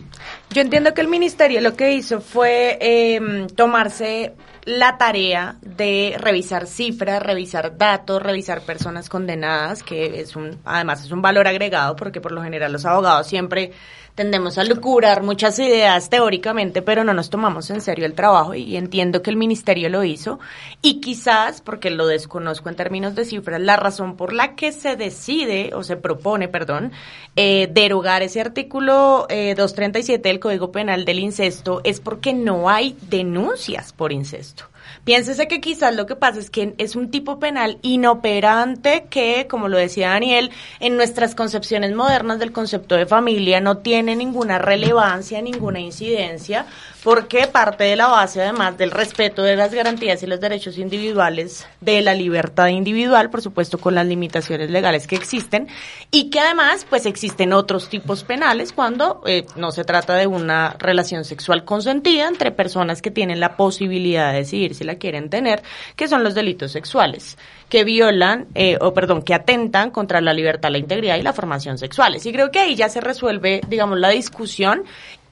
Yo 0.50 0.62
entiendo 0.62 0.94
que 0.94 1.00
el 1.00 1.08
ministerio 1.08 1.60
lo 1.60 1.74
que 1.74 1.92
hizo 1.92 2.20
fue 2.20 2.78
eh, 2.80 3.46
tomarse 3.54 4.34
la 4.64 4.96
tarea 4.96 5.56
de 5.60 6.16
revisar 6.18 6.66
cifras, 6.66 7.22
revisar 7.22 7.76
datos, 7.76 8.22
revisar 8.22 8.62
personas 8.62 9.08
condenadas, 9.08 9.82
que 9.82 10.20
es 10.20 10.36
un, 10.36 10.58
además 10.64 11.04
es 11.04 11.10
un 11.10 11.20
valor 11.20 11.46
agregado, 11.46 11.96
porque 11.96 12.20
por 12.20 12.32
lo 12.32 12.42
general 12.42 12.72
los 12.72 12.86
abogados 12.86 13.26
siempre 13.26 13.72
tendemos 14.14 14.58
a 14.58 14.64
lucurar 14.64 15.22
muchas 15.22 15.58
ideas 15.58 16.08
teóricamente, 16.08 16.82
pero 16.82 17.04
no 17.04 17.14
nos 17.14 17.30
tomamos 17.30 17.70
en 17.70 17.80
serio 17.80 18.06
el 18.06 18.14
trabajo 18.14 18.54
y 18.54 18.76
entiendo 18.76 19.22
que 19.22 19.30
el 19.30 19.36
ministerio 19.36 19.88
lo 19.88 20.04
hizo 20.04 20.38
y 20.82 21.00
quizás, 21.00 21.60
porque 21.60 21.90
lo 21.90 22.06
desconozco 22.06 22.68
en 22.68 22.76
términos 22.76 23.14
de 23.14 23.24
cifras, 23.24 23.60
la 23.60 23.76
razón 23.76 24.16
por 24.16 24.32
la 24.32 24.54
que 24.54 24.72
se 24.72 24.96
decide 24.96 25.72
o 25.74 25.82
se 25.82 25.96
propone, 25.96 26.48
perdón, 26.48 26.92
eh, 27.36 27.68
derogar 27.72 28.22
ese 28.22 28.40
artículo 28.40 29.26
eh, 29.28 29.54
237 29.56 30.28
del 30.28 30.40
Código 30.40 30.70
Penal 30.70 31.04
del 31.04 31.18
incesto 31.18 31.80
es 31.84 32.00
porque 32.00 32.32
no 32.32 32.70
hay 32.70 32.96
denuncias 33.08 33.92
por 33.92 34.12
incesto. 34.12 34.66
Piénsese 35.04 35.48
que 35.48 35.60
quizás 35.60 35.94
lo 35.94 36.06
que 36.06 36.16
pasa 36.16 36.38
es 36.38 36.50
que 36.50 36.74
es 36.78 36.96
un 36.96 37.10
tipo 37.10 37.38
penal 37.38 37.78
inoperante 37.82 39.06
que, 39.10 39.46
como 39.48 39.68
lo 39.68 39.76
decía 39.76 40.10
Daniel, 40.10 40.50
en 40.80 40.96
nuestras 40.96 41.34
concepciones 41.34 41.94
modernas 41.94 42.38
del 42.38 42.52
concepto 42.52 42.94
de 42.94 43.06
familia 43.06 43.60
no 43.60 43.78
tiene 43.78 44.16
ninguna 44.16 44.58
relevancia, 44.58 45.42
ninguna 45.42 45.80
incidencia, 45.80 46.66
porque 47.04 47.46
parte 47.46 47.84
de 47.84 47.96
la 47.96 48.06
base 48.06 48.40
además 48.40 48.78
del 48.78 48.90
respeto 48.90 49.42
de 49.42 49.56
las 49.56 49.74
garantías 49.74 50.22
y 50.22 50.26
los 50.26 50.40
derechos 50.40 50.78
individuales, 50.78 51.68
de 51.82 52.00
la 52.00 52.14
libertad 52.14 52.68
individual, 52.68 53.28
por 53.28 53.42
supuesto 53.42 53.76
con 53.76 53.94
las 53.94 54.06
limitaciones 54.06 54.70
legales 54.70 55.06
que 55.06 55.14
existen, 55.14 55.68
y 56.10 56.30
que 56.30 56.40
además 56.40 56.86
pues 56.88 57.04
existen 57.04 57.52
otros 57.52 57.90
tipos 57.90 58.24
penales 58.24 58.72
cuando 58.72 59.22
eh, 59.26 59.44
no 59.54 59.70
se 59.70 59.84
trata 59.84 60.14
de 60.14 60.26
una 60.26 60.76
relación 60.78 61.24
sexual 61.24 61.66
consentida 61.66 62.26
entre 62.26 62.52
personas 62.52 63.02
que 63.02 63.10
tienen 63.10 63.38
la 63.38 63.54
posibilidad 63.54 64.32
de 64.32 64.38
decidir 64.38 64.74
si 64.74 64.84
la 64.84 64.94
quieren 64.94 65.28
tener, 65.28 65.62
que 65.96 66.08
son 66.08 66.24
los 66.24 66.34
delitos 66.34 66.72
sexuales, 66.72 67.36
que 67.68 67.84
violan, 67.84 68.46
eh, 68.54 68.78
o 68.80 68.94
perdón, 68.94 69.20
que 69.20 69.34
atentan 69.34 69.90
contra 69.90 70.22
la 70.22 70.32
libertad, 70.32 70.70
la 70.70 70.78
integridad 70.78 71.16
y 71.18 71.22
la 71.22 71.34
formación 71.34 71.76
sexuales. 71.76 72.24
Y 72.24 72.32
creo 72.32 72.50
que 72.50 72.60
ahí 72.60 72.74
ya 72.74 72.88
se 72.88 73.02
resuelve, 73.02 73.60
digamos, 73.68 73.98
la 73.98 74.08
discusión 74.08 74.84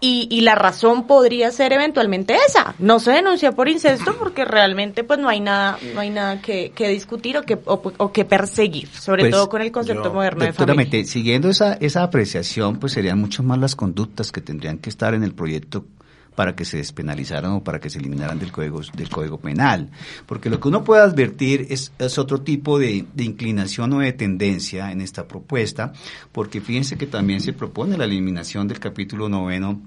y, 0.02 0.26
y 0.30 0.40
la 0.42 0.54
razón 0.56 1.06
podría 1.06 1.50
ser 1.52 1.72
eventualmente 1.72 2.34
esa. 2.46 2.74
No 2.80 2.98
se 2.98 3.12
denuncia 3.12 3.52
por 3.52 3.68
incesto 3.68 4.16
porque 4.18 4.44
realmente 4.44 5.04
pues 5.04 5.18
no 5.20 5.28
hay 5.28 5.40
nada, 5.40 5.78
no 5.94 6.00
hay 6.00 6.10
nada 6.10 6.42
que, 6.42 6.72
que 6.74 6.88
discutir 6.88 7.38
o 7.38 7.42
que, 7.42 7.54
o, 7.64 7.80
o 7.96 8.12
que 8.12 8.24
perseguir, 8.24 8.88
sobre 8.88 9.22
Pues, 9.22 9.30
todo 9.32 9.48
con 9.48 9.62
el 9.62 9.70
concepto 9.72 10.04
yo- 10.04 10.12
moderno 10.12 10.44
de 10.44 10.52
familia. 10.52 11.04
Siguiendo 11.06 11.48
esa, 11.48 11.74
esa 11.74 12.02
apreciación, 12.02 12.78
pues 12.80 12.92
serían 12.92 13.18
mucho 13.20 13.42
más 13.44 13.58
las 13.58 13.76
conductas 13.76 14.32
que 14.32 14.40
tendrían 14.40 14.78
que 14.78 14.90
estar 14.90 15.14
en 15.14 15.22
el 15.22 15.32
proyecto 15.34 15.86
para 16.34 16.56
que 16.56 16.64
se 16.64 16.78
despenalizaran 16.78 17.52
o 17.52 17.62
para 17.62 17.78
que 17.78 17.90
se 17.90 17.98
eliminaran 17.98 18.38
del 18.38 18.50
código, 18.50 18.80
del 18.94 19.10
código 19.10 19.38
penal. 19.38 19.90
Porque 20.24 20.48
lo 20.48 20.58
que 20.58 20.68
uno 20.68 20.82
puede 20.82 21.02
advertir 21.02 21.66
es, 21.68 21.92
es 21.98 22.16
otro 22.18 22.40
tipo 22.40 22.78
de, 22.78 23.04
de 23.14 23.24
inclinación 23.24 23.92
o 23.92 23.98
de 23.98 24.14
tendencia 24.14 24.90
en 24.92 25.02
esta 25.02 25.28
propuesta, 25.28 25.92
porque 26.32 26.62
fíjense 26.62 26.96
que 26.96 27.06
también 27.06 27.42
se 27.42 27.52
propone 27.52 27.98
la 27.98 28.04
eliminación 28.06 28.66
del 28.66 28.80
capítulo 28.80 29.28
noveno 29.28 29.82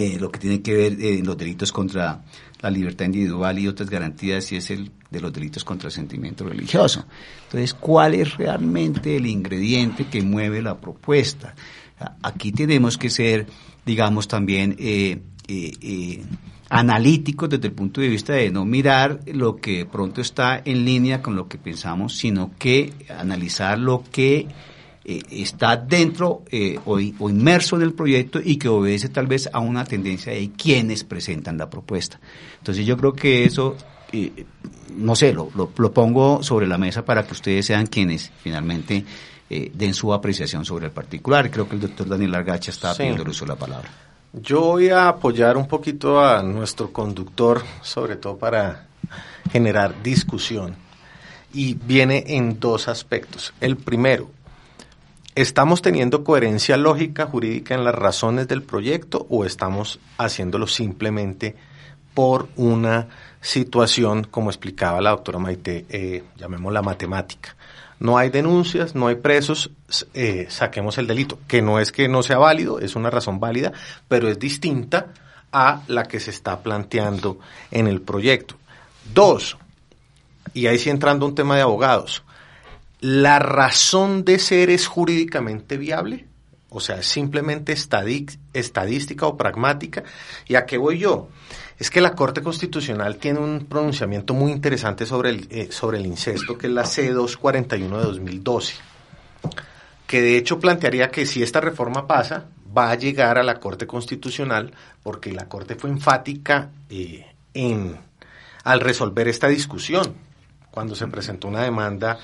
eh, 0.00 0.18
lo 0.18 0.30
que 0.30 0.38
tiene 0.38 0.62
que 0.62 0.74
ver 0.74 0.96
eh, 1.00 1.20
los 1.22 1.36
delitos 1.36 1.72
contra 1.72 2.24
la 2.60 2.70
libertad 2.70 3.06
individual 3.06 3.58
y 3.58 3.68
otras 3.68 3.88
garantías 3.88 4.50
y 4.52 4.56
es 4.56 4.70
el 4.70 4.90
de 5.10 5.20
los 5.20 5.32
delitos 5.32 5.64
contra 5.64 5.88
el 5.88 5.92
sentimiento 5.92 6.48
religioso. 6.48 7.04
Entonces, 7.44 7.74
¿cuál 7.74 8.14
es 8.14 8.36
realmente 8.36 9.16
el 9.16 9.26
ingrediente 9.26 10.06
que 10.06 10.22
mueve 10.22 10.62
la 10.62 10.78
propuesta? 10.78 11.54
Aquí 12.22 12.52
tenemos 12.52 12.96
que 12.96 13.10
ser, 13.10 13.46
digamos, 13.84 14.28
también 14.28 14.76
eh, 14.78 15.20
eh, 15.48 15.72
eh, 15.82 16.24
analíticos 16.68 17.48
desde 17.48 17.68
el 17.68 17.74
punto 17.74 18.00
de 18.00 18.08
vista 18.08 18.34
de 18.34 18.50
no 18.50 18.64
mirar 18.64 19.20
lo 19.26 19.56
que 19.56 19.84
pronto 19.84 20.20
está 20.20 20.62
en 20.64 20.84
línea 20.84 21.20
con 21.20 21.34
lo 21.34 21.48
que 21.48 21.58
pensamos, 21.58 22.16
sino 22.16 22.52
que 22.58 22.92
analizar 23.08 23.78
lo 23.78 24.04
que 24.10 24.46
eh, 25.16 25.22
está 25.30 25.76
dentro 25.76 26.42
eh, 26.50 26.78
o, 26.84 26.94
o 27.18 27.30
inmerso 27.30 27.76
en 27.76 27.82
el 27.82 27.92
proyecto 27.94 28.40
y 28.42 28.56
que 28.56 28.68
obedece 28.68 29.08
tal 29.08 29.26
vez 29.26 29.48
a 29.52 29.58
una 29.60 29.84
tendencia 29.84 30.32
de 30.32 30.50
quienes 30.52 31.04
presentan 31.04 31.58
la 31.58 31.68
propuesta. 31.68 32.20
Entonces 32.58 32.86
yo 32.86 32.96
creo 32.96 33.12
que 33.12 33.44
eso, 33.44 33.76
eh, 34.12 34.44
no 34.96 35.14
sé, 35.16 35.32
lo, 35.32 35.50
lo, 35.54 35.70
lo 35.76 35.92
pongo 35.92 36.42
sobre 36.42 36.66
la 36.66 36.78
mesa 36.78 37.04
para 37.04 37.24
que 37.26 37.32
ustedes 37.32 37.66
sean 37.66 37.86
quienes 37.86 38.30
finalmente 38.42 39.04
den 39.50 39.94
su 39.94 40.14
apreciación 40.14 40.64
sobre 40.64 40.86
el 40.86 40.92
particular. 40.92 41.50
Creo 41.50 41.68
que 41.68 41.74
el 41.74 41.80
doctor 41.80 42.08
Daniel 42.08 42.36
Argacha 42.36 42.70
está 42.70 42.92
Sí. 42.94 42.98
pidiendo 42.98 43.24
el 43.24 43.30
uso 43.30 43.44
de 43.44 43.48
la 43.48 43.56
palabra. 43.56 43.90
Yo 44.32 44.60
voy 44.60 44.90
a 44.90 45.08
apoyar 45.08 45.56
un 45.56 45.66
poquito 45.66 46.20
a 46.24 46.40
nuestro 46.44 46.92
conductor, 46.92 47.60
sobre 47.82 48.14
todo 48.14 48.38
para 48.38 48.86
generar 49.50 50.00
discusión. 50.04 50.76
Y 51.52 51.74
viene 51.74 52.22
en 52.28 52.60
dos 52.60 52.86
aspectos. 52.86 53.52
El 53.60 53.76
primero, 53.76 54.30
¿estamos 55.34 55.82
teniendo 55.82 56.24
coherencia 56.24 56.76
lógica 56.76 57.26
jurídica 57.26 57.74
en 57.74 57.84
las 57.84 57.94
razones 57.94 58.48
del 58.48 58.62
proyecto 58.62 59.26
o 59.30 59.44
estamos 59.44 60.00
haciéndolo 60.18 60.66
simplemente 60.66 61.56
por 62.14 62.48
una 62.56 63.08
situación, 63.40 64.24
como 64.24 64.50
explicaba 64.50 65.00
la 65.00 65.10
doctora 65.10 65.38
Maite, 65.38 65.86
eh, 65.88 66.24
llamémosla 66.36 66.82
matemática. 66.82 67.56
No 67.98 68.16
hay 68.16 68.30
denuncias, 68.30 68.94
no 68.94 69.08
hay 69.08 69.16
presos, 69.16 69.70
eh, 70.14 70.46
saquemos 70.48 70.98
el 70.98 71.06
delito, 71.06 71.38
que 71.46 71.60
no 71.62 71.78
es 71.78 71.92
que 71.92 72.08
no 72.08 72.22
sea 72.22 72.38
válido, 72.38 72.80
es 72.80 72.96
una 72.96 73.10
razón 73.10 73.40
válida, 73.40 73.72
pero 74.08 74.28
es 74.28 74.38
distinta 74.38 75.08
a 75.52 75.82
la 75.86 76.04
que 76.04 76.20
se 76.20 76.30
está 76.30 76.60
planteando 76.62 77.38
en 77.70 77.86
el 77.86 78.00
proyecto. 78.00 78.56
Dos, 79.12 79.58
y 80.54 80.66
ahí 80.66 80.78
sí 80.78 80.88
entrando 80.88 81.26
un 81.26 81.34
tema 81.34 81.56
de 81.56 81.62
abogados, 81.62 82.22
¿la 83.00 83.38
razón 83.38 84.24
de 84.24 84.38
ser 84.38 84.70
es 84.70 84.86
jurídicamente 84.86 85.76
viable? 85.76 86.26
O 86.70 86.78
sea, 86.78 86.98
¿es 86.98 87.06
simplemente 87.06 87.72
estadística 87.72 89.26
o 89.26 89.36
pragmática. 89.36 90.04
¿Y 90.46 90.54
a 90.54 90.66
qué 90.66 90.78
voy 90.78 90.98
yo? 90.98 91.28
Es 91.78 91.90
que 91.90 92.00
la 92.00 92.14
Corte 92.14 92.42
Constitucional 92.42 93.16
tiene 93.16 93.40
un 93.40 93.66
pronunciamiento 93.68 94.34
muy 94.34 94.52
interesante 94.52 95.04
sobre 95.04 95.30
el, 95.30 95.48
eh, 95.50 95.68
sobre 95.72 95.98
el 95.98 96.06
incesto, 96.06 96.56
que 96.56 96.68
es 96.68 96.72
la 96.72 96.84
C241 96.84 97.78
de 97.78 98.04
2012, 98.04 98.74
que 100.06 100.20
de 100.20 100.36
hecho 100.36 100.60
plantearía 100.60 101.10
que 101.10 101.26
si 101.26 101.42
esta 101.42 101.60
reforma 101.60 102.06
pasa, 102.06 102.46
va 102.76 102.90
a 102.90 102.94
llegar 102.94 103.36
a 103.36 103.42
la 103.42 103.58
Corte 103.58 103.86
Constitucional, 103.86 104.72
porque 105.02 105.32
la 105.32 105.48
Corte 105.48 105.74
fue 105.74 105.90
enfática 105.90 106.70
eh, 106.88 107.26
en, 107.52 107.96
al 108.62 108.80
resolver 108.80 109.26
esta 109.26 109.48
discusión, 109.48 110.14
cuando 110.70 110.94
se 110.94 111.08
presentó 111.08 111.48
una 111.48 111.62
demanda 111.62 112.18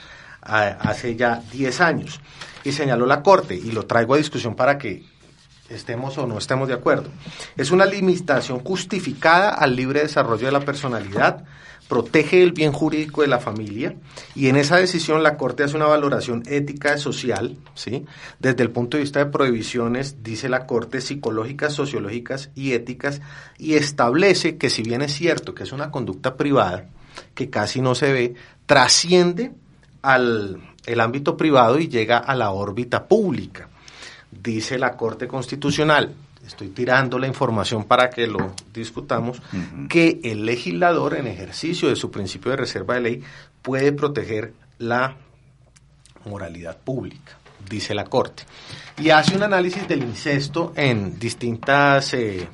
hace 0.47 1.17
ya 1.17 1.43
10 1.53 1.81
años. 1.81 2.21
Y 2.65 2.73
señaló 2.73 3.07
la 3.07 3.23
Corte, 3.23 3.55
y 3.55 3.73
lo 3.73 3.87
traigo 3.87 4.15
a 4.15 4.19
discusión 4.19 4.55
para 4.57 4.79
que 4.79 5.05
estemos 5.69 6.17
o 6.19 6.27
no 6.27 6.39
estemos 6.39 6.69
de 6.69 6.75
acuerdo. 6.75 7.11
Es 7.57 7.71
una 7.71 7.87
limitación 7.87 8.61
justificada 8.61 9.51
al 9.51 9.77
libre 9.77 10.01
desarrollo 10.01 10.47
de 10.47 10.53
la 10.53 10.61
personalidad, 10.61 11.45
protege 11.89 12.43
el 12.43 12.53
bien 12.53 12.73
jurídico 12.73 13.23
de 13.23 13.29
la 13.29 13.39
familia 13.39 13.95
y 14.35 14.49
en 14.49 14.57
esa 14.57 14.77
decisión 14.77 15.23
la 15.23 15.37
Corte 15.37 15.63
hace 15.63 15.77
una 15.77 15.87
valoración 15.87 16.43
ética 16.47 16.97
y 16.97 16.99
social, 16.99 17.57
¿sí? 17.75 18.05
Desde 18.41 18.63
el 18.65 18.71
punto 18.71 18.97
de 18.97 19.05
vista 19.05 19.21
de 19.21 19.31
prohibiciones, 19.31 20.23
dice 20.23 20.49
la 20.49 20.67
Corte, 20.67 21.01
psicológicas, 21.01 21.75
sociológicas 21.75 22.51
y 22.55 22.73
éticas 22.73 23.21
y 23.59 23.75
establece 23.75 24.57
que 24.57 24.71
si 24.71 24.83
bien 24.83 25.03
es 25.03 25.13
cierto 25.15 25.55
que 25.55 25.63
es 25.63 25.73
una 25.73 25.91
conducta 25.91 26.37
privada, 26.37 26.89
que 27.35 27.51
casi 27.51 27.81
no 27.81 27.95
se 27.95 28.13
ve, 28.13 28.35
trasciende 28.67 29.53
al 30.13 30.61
el 30.87 31.01
ámbito 31.01 31.37
privado 31.37 31.81
y 31.81 31.89
llega 31.89 32.19
a 32.19 32.35
la 32.37 32.51
órbita 32.53 33.09
pública 33.09 33.69
dice 34.31 34.79
la 34.79 34.97
Corte 34.97 35.27
Constitucional, 35.27 36.15
estoy 36.47 36.69
tirando 36.69 37.19
la 37.19 37.27
información 37.27 37.85
para 37.85 38.11
que 38.11 38.27
lo 38.27 38.55
discutamos, 38.73 39.43
que 39.89 40.21
el 40.25 40.45
legislador 40.45 41.15
en 41.15 41.27
ejercicio 41.27 41.89
de 41.89 41.97
su 41.97 42.11
principio 42.11 42.51
de 42.51 42.57
reserva 42.57 42.95
de 42.95 43.01
ley 43.01 43.23
puede 43.63 43.93
proteger 43.93 44.53
la 44.79 45.17
moralidad 46.25 46.79
pública, 46.79 47.39
dice 47.69 47.95
la 47.95 48.05
Corte. 48.05 48.45
Y 48.99 49.11
hace 49.11 49.37
un 49.37 49.43
análisis 49.43 49.87
del 49.89 50.03
incesto 50.03 50.73
en 50.77 51.19
distintas 51.19 52.15
eh, 52.15 52.49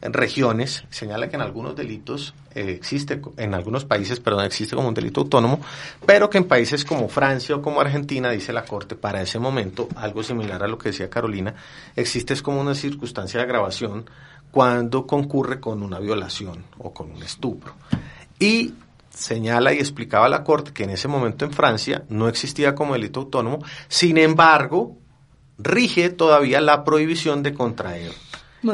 regiones, 0.00 0.84
señala 0.90 1.28
que 1.28 1.36
en 1.36 1.42
algunos 1.42 1.76
delitos 1.76 2.34
existe, 2.58 3.20
en 3.36 3.54
algunos 3.54 3.84
países, 3.84 4.20
perdón, 4.20 4.44
existe 4.44 4.74
como 4.74 4.88
un 4.88 4.94
delito 4.94 5.20
autónomo, 5.20 5.60
pero 6.04 6.28
que 6.28 6.38
en 6.38 6.44
países 6.44 6.84
como 6.84 7.08
Francia 7.08 7.56
o 7.56 7.62
como 7.62 7.80
Argentina, 7.80 8.30
dice 8.30 8.52
la 8.52 8.64
Corte, 8.64 8.94
para 8.94 9.22
ese 9.22 9.38
momento, 9.38 9.88
algo 9.96 10.22
similar 10.22 10.62
a 10.62 10.68
lo 10.68 10.78
que 10.78 10.90
decía 10.90 11.10
Carolina, 11.10 11.54
existe 11.96 12.34
es 12.34 12.42
como 12.42 12.60
una 12.60 12.74
circunstancia 12.74 13.38
de 13.38 13.44
agravación 13.44 14.08
cuando 14.50 15.06
concurre 15.06 15.60
con 15.60 15.82
una 15.82 15.98
violación 15.98 16.64
o 16.78 16.92
con 16.92 17.10
un 17.10 17.22
estupro. 17.22 17.74
Y 18.38 18.74
señala 19.10 19.72
y 19.72 19.78
explicaba 19.78 20.28
la 20.28 20.44
Corte 20.44 20.72
que 20.72 20.84
en 20.84 20.90
ese 20.90 21.08
momento 21.08 21.44
en 21.44 21.52
Francia 21.52 22.04
no 22.08 22.28
existía 22.28 22.74
como 22.74 22.94
delito 22.94 23.20
autónomo, 23.20 23.58
sin 23.88 24.18
embargo, 24.18 24.96
rige 25.58 26.10
todavía 26.10 26.60
la 26.60 26.84
prohibición 26.84 27.42
de 27.42 27.52
contraer 27.52 28.12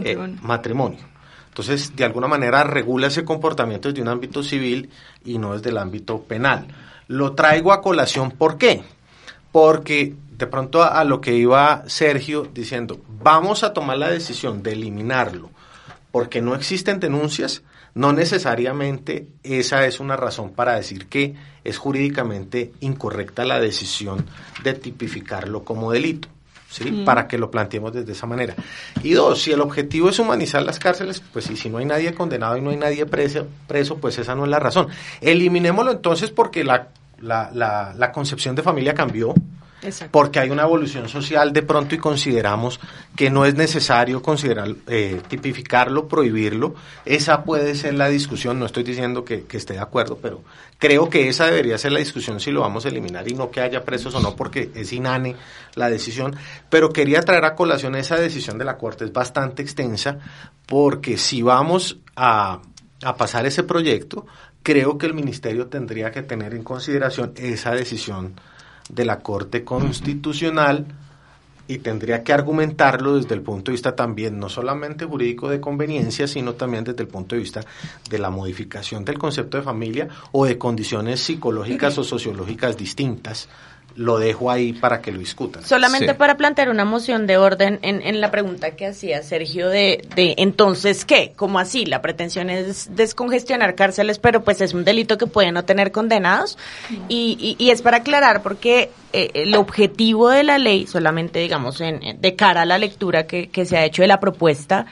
eh, 0.05 0.17
Matrimonio. 0.43 1.14
Entonces, 1.55 1.95
de 1.95 2.05
alguna 2.05 2.27
manera 2.27 2.65
regula 2.65 3.07
ese 3.07 3.25
comportamiento 3.25 3.89
desde 3.89 4.03
un 4.03 4.09
ámbito 4.09 4.43
civil 4.43 4.91
y 5.25 5.39
no 5.39 5.55
desde 5.55 5.71
el 5.71 5.79
ámbito 5.79 6.23
penal. 6.23 6.67
Lo 7.07 7.35
traigo 7.35 7.73
a 7.73 7.81
colación, 7.81 8.33
¿por 8.33 8.59
qué? 8.59 8.83
Porque 9.53 10.17
de 10.37 10.49
pronto 10.49 10.83
a, 10.83 10.99
a 10.99 11.05
lo 11.05 11.21
que 11.21 11.37
iba 11.37 11.85
Sergio 11.87 12.43
diciendo, 12.53 13.01
vamos 13.23 13.63
a 13.63 13.73
tomar 13.73 13.99
la 13.99 14.11
decisión 14.11 14.65
de 14.65 14.73
eliminarlo 14.73 15.51
porque 16.11 16.43
no 16.43 16.57
existen 16.57 16.99
denuncias, 16.99 17.63
no 17.95 18.13
necesariamente 18.13 19.29
esa 19.45 19.87
es 19.87 20.01
una 20.01 20.17
razón 20.17 20.55
para 20.55 20.75
decir 20.75 21.07
que 21.07 21.37
es 21.63 21.79
jurídicamente 21.79 22.73
incorrecta 22.81 23.45
la 23.45 23.61
decisión 23.61 24.27
de 24.65 24.75
tipificarlo 24.75 25.63
como 25.63 25.93
delito. 25.93 26.29
¿Sí? 26.75 26.91
Mm. 26.91 27.05
Para 27.05 27.29
que 27.29 27.39
lo 27.39 27.51
planteemos 27.51 27.93
desde 27.93 28.13
esa 28.13 28.27
manera. 28.27 28.55
Y 29.03 29.13
dos, 29.13 29.43
si 29.43 29.53
el 29.53 29.61
objetivo 29.61 30.09
es 30.09 30.19
humanizar 30.19 30.63
las 30.63 30.79
cárceles, 30.79 31.23
pues 31.33 31.49
y 31.51 31.57
si 31.57 31.71
no 31.71 31.79
hay 31.79 31.85
nadie 31.85 32.15
condenado 32.15 32.57
y 32.57 32.61
no 32.61 32.71
hay 32.71 32.77
nadie 32.77 33.07
preso, 33.07 33.47
preso 33.69 33.99
pues 33.99 34.19
esa 34.19 34.35
no 34.35 34.45
es 34.45 34.51
la 34.51 34.59
razón. 34.59 34.89
Eliminémoslo 35.21 35.93
entonces 35.93 36.31
porque 36.31 36.65
la, 36.65 36.89
la, 37.21 37.51
la, 37.55 37.95
la 37.97 38.11
concepción 38.11 38.57
de 38.57 38.63
familia 38.63 38.95
cambió, 38.95 39.35
Porque 40.11 40.39
hay 40.39 40.51
una 40.51 40.63
evolución 40.63 41.09
social 41.09 41.53
de 41.53 41.63
pronto 41.63 41.95
y 41.95 41.99
consideramos 41.99 42.81
que 43.17 43.31
no 43.31 43.45
es 43.45 43.55
necesario 43.55 44.23
considerar 44.23 44.75
eh, 44.87 45.21
tipificarlo, 45.29 46.09
prohibirlo. 46.09 46.75
Esa 47.05 47.45
puede 47.45 47.75
ser 47.75 47.95
la 47.95 48.09
discusión, 48.09 48.59
no 48.59 48.67
estoy 48.67 48.83
diciendo 48.83 49.25
que, 49.25 49.45
que 49.45 49.59
esté 49.59 49.75
de 49.75 49.81
acuerdo, 49.81 50.19
pero 50.21 50.43
creo 50.79 51.11
que 51.11 51.29
esa 51.29 51.47
debería 51.47 51.77
ser 51.77 51.93
la 51.93 51.99
discusión 51.99 52.41
si 52.41 52.51
lo 52.51 52.63
vamos 52.63 52.87
a 52.87 52.89
eliminar 52.89 53.29
y 53.29 53.35
no 53.35 53.51
que 53.51 53.61
haya 53.61 53.85
presos 53.85 54.15
o 54.15 54.21
no, 54.21 54.35
porque 54.35 54.71
es 54.75 54.93
inane 54.93 55.37
la 55.75 55.91
decisión. 55.91 56.35
Pero 56.71 56.91
quería 56.91 57.21
traer 57.21 57.45
a 57.45 57.55
colación 57.55 57.95
esa 57.95 58.17
decisión 58.17 58.59
de 58.59 58.65
la 58.65 58.79
Corte, 58.79 59.05
es 59.05 59.13
bastante 59.13 59.63
extensa, 59.63 60.19
porque 60.67 61.19
si 61.19 61.43
vamos 61.43 61.99
a, 62.17 62.63
a 63.03 63.17
pasar 63.17 63.45
ese 63.45 63.65
proyecto, 63.65 64.27
creo 64.63 64.97
que 64.97 65.07
el 65.07 65.15
Ministerio 65.15 65.67
tendría 65.67 66.11
que 66.11 66.23
tener 66.23 66.55
en 66.55 66.65
consideración 66.65 67.35
esa 67.37 67.73
decisión 67.73 68.35
de 68.89 69.05
la 69.05 69.21
Corte 69.21 69.65
Constitucional 69.65 70.87
y 71.67 71.79
tendría 71.79 72.23
que 72.23 72.33
argumentarlo 72.33 73.17
desde 73.17 73.35
el 73.35 73.41
punto 73.41 73.71
de 73.71 73.75
vista 73.75 73.97
también 73.97 74.39
no 74.39 74.49
solamente 74.49 75.07
jurídico 75.07 75.49
de 75.49 75.61
conveniencia, 75.61 76.27
sino 76.27 76.55
también 76.55 76.85
desde 76.85 77.03
el 77.03 77.09
punto 77.09 77.35
de 77.35 77.41
vista 77.41 77.63
de 78.09 78.19
la 78.19 78.31
modificación 78.31 79.05
del 79.05 79.19
concepto 79.19 79.57
de 79.57 79.63
familia 79.63 80.09
o 80.33 80.45
de 80.45 80.59
condiciones 80.59 81.21
psicológicas 81.21 81.97
o 81.97 82.05
sociológicas 82.05 82.77
distintas. 82.77 83.49
Lo 83.97 84.19
dejo 84.19 84.51
ahí 84.51 84.73
para 84.73 85.01
que 85.01 85.13
lo 85.13 85.19
discutan. 85.21 85.63
Solamente 85.65 86.09
Sí. 86.13 86.19
para 86.19 86.37
plantear 86.37 86.69
una 86.69 86.85
moción 86.85 87.27
de 87.29 87.37
orden 87.37 87.79
en, 87.83 88.03
en 88.03 88.21
la 88.21 88.31
pregunta 88.33 88.73
que 88.73 88.87
hacía 88.89 89.23
Sergio 89.23 89.69
de, 89.69 90.07
de 90.17 90.35
entonces 90.39 91.05
qué, 91.05 91.33
como 91.37 91.61
así, 91.61 91.87
la 91.87 92.03
pretensión 92.03 92.51
es 92.51 92.95
descongestionar 92.97 93.77
cárceles, 93.77 94.19
pero 94.19 94.43
pues 94.43 94.61
es 94.61 94.75
un 94.75 94.85
delito 94.85 95.17
que 95.17 95.27
puede 95.29 95.53
no 95.53 95.65
tener 95.65 95.93
condenados 95.93 96.59
y, 97.09 97.57
y, 97.59 97.65
y 97.65 97.71
es 97.71 97.83
para 97.83 97.99
aclarar 97.99 98.43
porque 98.43 98.91
eh, 99.13 99.31
el 99.35 99.55
objetivo 99.55 100.29
de 100.29 100.43
la 100.43 100.59
ley, 100.59 100.87
solamente 100.89 101.39
digamos 101.39 101.81
en, 101.81 102.03
en- 102.03 102.21
de 102.21 102.35
cara 102.35 102.63
a 102.63 102.67
la 102.67 102.79
lectura 102.79 103.29
que, 103.29 103.49
que 103.49 103.65
se 103.65 103.77
ha 103.77 103.85
hecho 103.85 104.03
de 104.03 104.09
la 104.09 104.19
propuesta, 104.19 104.87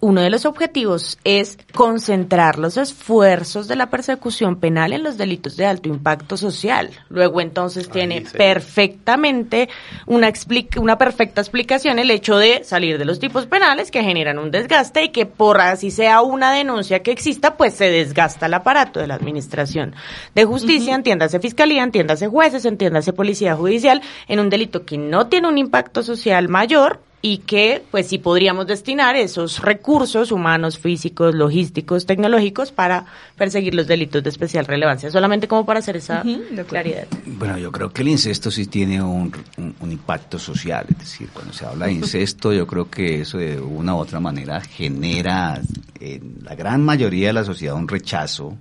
uno 0.00 0.20
de 0.20 0.30
los 0.30 0.46
objetivos 0.46 1.18
es 1.24 1.58
concentrar 1.74 2.58
los 2.58 2.76
esfuerzos 2.76 3.66
de 3.66 3.76
la 3.76 3.90
persecución 3.90 4.56
penal 4.56 4.92
en 4.92 5.02
los 5.02 5.18
delitos 5.18 5.56
de 5.56 5.66
alto 5.66 5.88
impacto 5.88 6.36
social. 6.36 6.90
Luego 7.08 7.40
entonces 7.40 7.88
tiene 7.90 8.24
sí. 8.24 8.36
perfectamente 8.36 9.68
una, 10.06 10.28
explica- 10.28 10.80
una 10.80 10.98
perfecta 10.98 11.40
explicación 11.40 11.98
el 11.98 12.10
hecho 12.10 12.36
de 12.38 12.62
salir 12.64 12.98
de 12.98 13.04
los 13.04 13.18
tipos 13.18 13.46
penales 13.46 13.90
que 13.90 14.02
generan 14.04 14.38
un 14.38 14.50
desgaste 14.50 15.04
y 15.04 15.08
que 15.08 15.26
por 15.26 15.60
así 15.60 15.90
sea 15.90 16.22
una 16.22 16.52
denuncia 16.52 17.02
que 17.02 17.10
exista, 17.10 17.56
pues 17.56 17.74
se 17.74 17.90
desgasta 17.90 18.46
el 18.46 18.54
aparato 18.54 19.00
de 19.00 19.06
la 19.08 19.14
administración 19.14 19.94
de 20.34 20.44
justicia, 20.44 20.94
entiéndase 20.94 21.40
fiscalía, 21.40 21.82
entiéndase 21.82 22.28
jueces, 22.28 22.64
entiéndase 22.64 23.12
policía 23.12 23.56
judicial, 23.56 24.00
en 24.28 24.40
un 24.40 24.48
delito 24.50 24.84
que 24.84 24.96
no 24.96 25.26
tiene 25.26 25.48
un 25.48 25.58
impacto 25.58 26.02
social 26.02 26.48
mayor 26.48 27.00
y 27.20 27.38
que 27.38 27.82
pues 27.90 28.06
sí 28.06 28.18
podríamos 28.18 28.68
destinar 28.68 29.16
esos 29.16 29.60
recursos 29.60 30.30
humanos, 30.30 30.78
físicos, 30.78 31.34
logísticos, 31.34 32.06
tecnológicos 32.06 32.70
para 32.70 33.06
perseguir 33.36 33.74
los 33.74 33.88
delitos 33.88 34.22
de 34.22 34.30
especial 34.30 34.66
relevancia, 34.66 35.10
solamente 35.10 35.48
como 35.48 35.66
para 35.66 35.80
hacer 35.80 35.96
esa 35.96 36.22
claridad. 36.68 37.08
Bueno, 37.26 37.58
yo 37.58 37.72
creo 37.72 37.92
que 37.92 38.02
el 38.02 38.08
incesto 38.08 38.52
sí 38.52 38.66
tiene 38.66 39.02
un, 39.02 39.32
un- 39.56 39.74
un 39.80 39.90
impacto 39.92 40.38
social, 40.38 40.86
es 40.90 40.98
decir, 40.98 41.28
cuando 41.32 41.52
se 41.52 41.66
habla 41.66 41.86
de 41.86 41.92
incesto, 41.94 42.52
yo 42.52 42.68
creo 42.68 42.88
que 42.88 43.22
eso 43.22 43.38
de 43.38 43.60
una 43.60 43.96
u 43.96 43.98
otra 43.98 44.20
manera 44.20 44.60
genera 44.60 45.60
en 45.98 46.36
la 46.44 46.54
gran 46.54 46.84
mayoría 46.84 47.26
de 47.28 47.32
la 47.32 47.44
sociedad 47.44 47.74
un 47.74 47.88
rechazo 47.88 48.56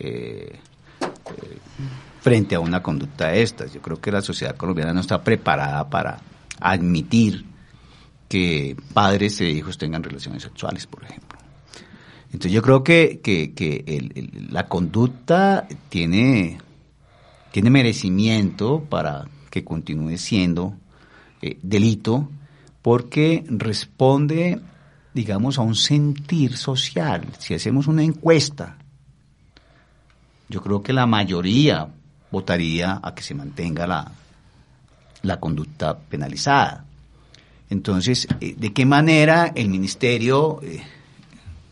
eh, 0.00 0.58
eh, 1.02 1.58
frente 2.22 2.54
a 2.54 2.60
una 2.60 2.82
conducta 2.82 3.28
de 3.28 3.42
estas. 3.42 3.72
Yo 3.74 3.82
creo 3.82 4.00
que 4.00 4.10
la 4.10 4.22
sociedad 4.22 4.56
colombiana 4.56 4.94
no 4.94 5.00
está 5.00 5.22
preparada 5.22 5.88
para 5.90 6.18
admitir 6.60 7.44
que 8.28 8.76
padres 8.92 9.40
e 9.40 9.50
hijos 9.50 9.78
tengan 9.78 10.02
relaciones 10.02 10.42
sexuales, 10.42 10.86
por 10.86 11.04
ejemplo. 11.04 11.38
Entonces 12.26 12.52
yo 12.52 12.62
creo 12.62 12.84
que, 12.84 13.20
que, 13.22 14.48
la 14.50 14.66
conducta 14.68 15.66
tiene, 15.88 16.58
tiene 17.50 17.70
merecimiento 17.70 18.84
para 18.88 19.26
que 19.50 19.64
continúe 19.64 20.18
siendo 20.18 20.74
eh, 21.40 21.58
delito 21.62 22.28
porque 22.82 23.44
responde, 23.48 24.60
digamos, 25.14 25.58
a 25.58 25.62
un 25.62 25.74
sentir 25.74 26.56
social. 26.56 27.26
Si 27.38 27.54
hacemos 27.54 27.86
una 27.86 28.02
encuesta, 28.02 28.76
yo 30.50 30.62
creo 30.62 30.82
que 30.82 30.92
la 30.92 31.06
mayoría 31.06 31.88
votaría 32.30 33.00
a 33.02 33.14
que 33.14 33.22
se 33.22 33.34
mantenga 33.34 33.86
la, 33.86 34.12
la 35.22 35.40
conducta 35.40 35.98
penalizada. 35.98 36.84
Entonces, 37.70 38.26
eh, 38.40 38.54
¿de 38.56 38.72
qué 38.72 38.86
manera 38.86 39.52
el 39.54 39.68
ministerio 39.68 40.60
eh, 40.62 40.82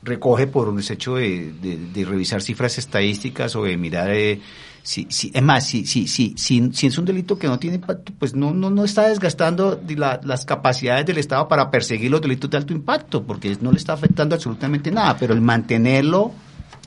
recoge 0.02 0.46
por 0.46 0.68
un 0.68 0.78
hecho 0.80 1.14
de, 1.16 1.52
de- 1.60 1.78
de 1.92 2.04
revisar 2.04 2.42
cifras 2.42 2.78
estadísticas 2.78 3.56
o 3.56 3.64
de 3.64 3.76
mirar 3.76 4.10
eh, 4.10 4.40
si, 4.82 5.06
si- 5.10 5.32
es 5.34 5.42
más, 5.42 5.66
si, 5.66 5.84
si, 5.86 6.06
si, 6.06 6.34
si, 6.36 6.70
si 6.72 6.86
es 6.86 6.98
un 6.98 7.04
delito 7.06 7.38
que 7.38 7.48
no 7.48 7.58
tiene 7.58 7.76
impacto, 7.76 8.12
pues 8.18 8.34
no, 8.34 8.52
no, 8.54 8.70
no 8.70 8.84
está 8.84 9.08
desgastando 9.08 9.74
de 9.74 9.96
la- 9.96 10.20
las 10.22 10.44
capacidades 10.44 11.06
del 11.06 11.18
Estado 11.18 11.48
para 11.48 11.70
perseguir 11.70 12.10
los 12.10 12.20
delitos 12.20 12.50
de 12.50 12.56
alto 12.58 12.72
impacto, 12.72 13.24
porque 13.24 13.56
no 13.62 13.72
le 13.72 13.78
está 13.78 13.94
afectando 13.94 14.34
absolutamente 14.36 14.90
nada, 14.92 15.16
pero 15.16 15.34
el 15.34 15.40
mantenerlo, 15.40 16.30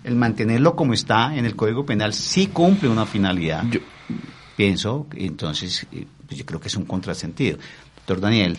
el 0.05 0.15
mantenerlo 0.15 0.75
como 0.77 0.93
está 0.93 1.35
en 1.35 1.45
el 1.45 1.55
Código 1.57 1.85
Penal 1.85 2.13
sí 2.13 2.47
cumple 2.47 2.87
una 2.89 3.05
finalidad. 3.05 3.63
Yo- 3.69 3.79
Pienso, 4.55 5.07
entonces, 5.15 5.87
eh, 5.93 6.05
pues 6.27 6.37
yo 6.37 6.45
creo 6.45 6.59
que 6.59 6.67
es 6.67 6.75
un 6.75 6.83
contrasentido. 6.85 7.57
Doctor 7.95 8.19
Daniel. 8.19 8.57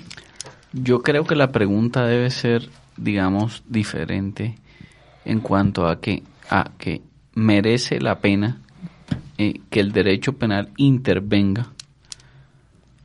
Yo 0.73 1.03
creo 1.03 1.25
que 1.25 1.35
la 1.35 1.51
pregunta 1.51 2.07
debe 2.07 2.31
ser, 2.31 2.69
digamos, 2.97 3.63
diferente 3.69 4.57
en 5.25 5.41
cuanto 5.41 5.87
a 5.89 6.01
que, 6.01 6.23
a 6.49 6.71
que 6.79 7.03
merece 7.35 8.01
la 8.01 8.21
pena 8.21 8.61
eh, 9.39 9.61
que 9.71 9.81
el 9.81 9.93
derecho 9.93 10.35
penal 10.35 10.71
intervenga 10.77 11.69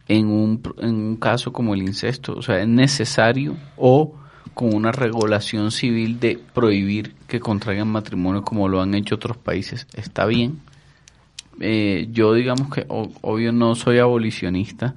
en 0.08 0.28
un, 0.28 0.62
en 0.78 0.96
un 0.96 1.16
caso 1.18 1.52
como 1.52 1.74
el 1.74 1.82
incesto. 1.82 2.34
O 2.34 2.42
sea, 2.42 2.62
es 2.62 2.68
necesario 2.68 3.56
o 3.78 4.16
con 4.54 4.74
una 4.74 4.92
regulación 4.92 5.72
civil 5.72 6.20
de 6.20 6.40
prohibir 6.54 7.16
que 7.28 7.40
contraigan 7.40 7.88
matrimonio 7.88 8.44
como 8.44 8.70
lo 8.70 8.82
han 8.82 8.94
hecho 8.94 9.16
otros 9.16 9.38
países. 9.38 9.88
Está 9.94 10.26
bien. 10.26 10.62
Eh, 11.62 12.08
yo 12.12 12.34
digamos 12.34 12.70
que 12.70 12.86
obvio 12.88 13.54
no 13.54 13.76
soy 13.76 14.00
abolicionista, 14.00 14.94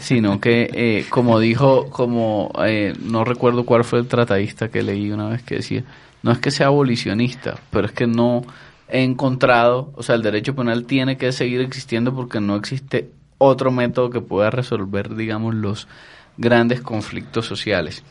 sino 0.00 0.40
que 0.40 0.70
eh, 0.72 1.06
como 1.08 1.38
dijo, 1.40 1.88
como 1.90 2.52
eh, 2.64 2.92
no 3.00 3.24
recuerdo 3.24 3.64
cuál 3.64 3.84
fue 3.84 4.00
el 4.00 4.06
tratadista 4.06 4.68
que 4.68 4.82
leí 4.82 5.10
una 5.10 5.28
vez 5.28 5.42
que 5.42 5.56
decía, 5.56 5.84
no 6.22 6.32
es 6.32 6.38
que 6.38 6.50
sea 6.50 6.66
abolicionista, 6.66 7.58
pero 7.70 7.86
es 7.86 7.92
que 7.92 8.06
no 8.06 8.44
he 8.88 9.02
encontrado, 9.02 9.92
o 9.94 10.02
sea, 10.02 10.14
el 10.14 10.22
derecho 10.22 10.54
penal 10.54 10.84
tiene 10.84 11.16
que 11.16 11.32
seguir 11.32 11.60
existiendo 11.62 12.14
porque 12.14 12.40
no 12.40 12.56
existe 12.56 13.10
otro 13.38 13.70
método 13.70 14.10
que 14.10 14.20
pueda 14.20 14.50
resolver, 14.50 15.14
digamos, 15.14 15.54
los 15.54 15.88
grandes 16.36 16.82
conflictos 16.82 17.46
sociales. 17.46 18.02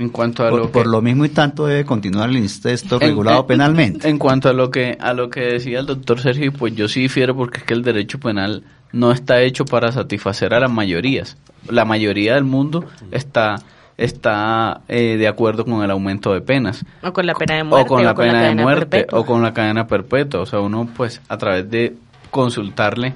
En 0.00 0.08
cuanto 0.08 0.44
a 0.44 0.50
Por, 0.50 0.58
lo 0.60 0.66
que 0.66 0.72
por 0.72 0.86
lo 0.88 1.00
mismo 1.02 1.24
y 1.24 1.28
tanto 1.28 1.66
debe 1.66 1.84
continuar 1.84 2.30
el 2.30 2.38
incesto 2.38 2.96
en- 2.96 3.00
regulado 3.10 3.40
en- 3.42 3.46
penalmente. 3.46 4.08
En 4.08 4.18
cuanto 4.18 4.48
a 4.48 4.52
lo 4.52 4.70
que 4.70 4.96
a 4.98 5.12
lo 5.12 5.30
que 5.30 5.40
decía 5.40 5.78
el 5.80 5.86
doctor 5.86 6.20
Sergio, 6.20 6.52
pues 6.52 6.74
yo 6.74 6.88
sí 6.88 7.02
difiero 7.02 7.36
porque 7.36 7.58
es 7.58 7.64
que 7.64 7.74
el 7.74 7.82
derecho 7.82 8.18
penal 8.18 8.64
no 8.92 9.12
está 9.12 9.40
hecho 9.42 9.64
para 9.64 9.92
satisfacer 9.92 10.52
a 10.54 10.58
las 10.60 10.70
mayorías. 10.70 11.36
La 11.68 11.84
mayoría 11.84 12.34
del 12.34 12.44
mundo 12.44 12.86
está 13.12 13.56
está 13.98 14.80
eh, 14.88 15.16
de 15.18 15.28
acuerdo 15.28 15.66
con 15.66 15.84
el 15.84 15.90
aumento 15.90 16.32
de 16.32 16.40
penas 16.40 16.86
O 17.02 17.12
con 17.12 17.26
la 17.26 17.34
pena 17.34 17.56
de 17.56 17.64
muerte. 17.64 17.84
o 17.84 17.86
con 17.94 18.02
la 18.04 18.14
pena 18.14 18.32
de 18.32 18.38
cadena 18.44 18.62
muerte 18.62 18.86
perpetua. 18.86 19.18
o 19.20 19.26
con 19.26 19.42
la 19.42 19.52
cadena 19.52 19.86
perpetua. 19.86 20.40
O 20.40 20.46
sea, 20.46 20.60
uno 20.60 20.88
pues 20.96 21.20
a 21.28 21.36
través 21.36 21.70
de 21.70 21.94
consultarle, 22.30 23.12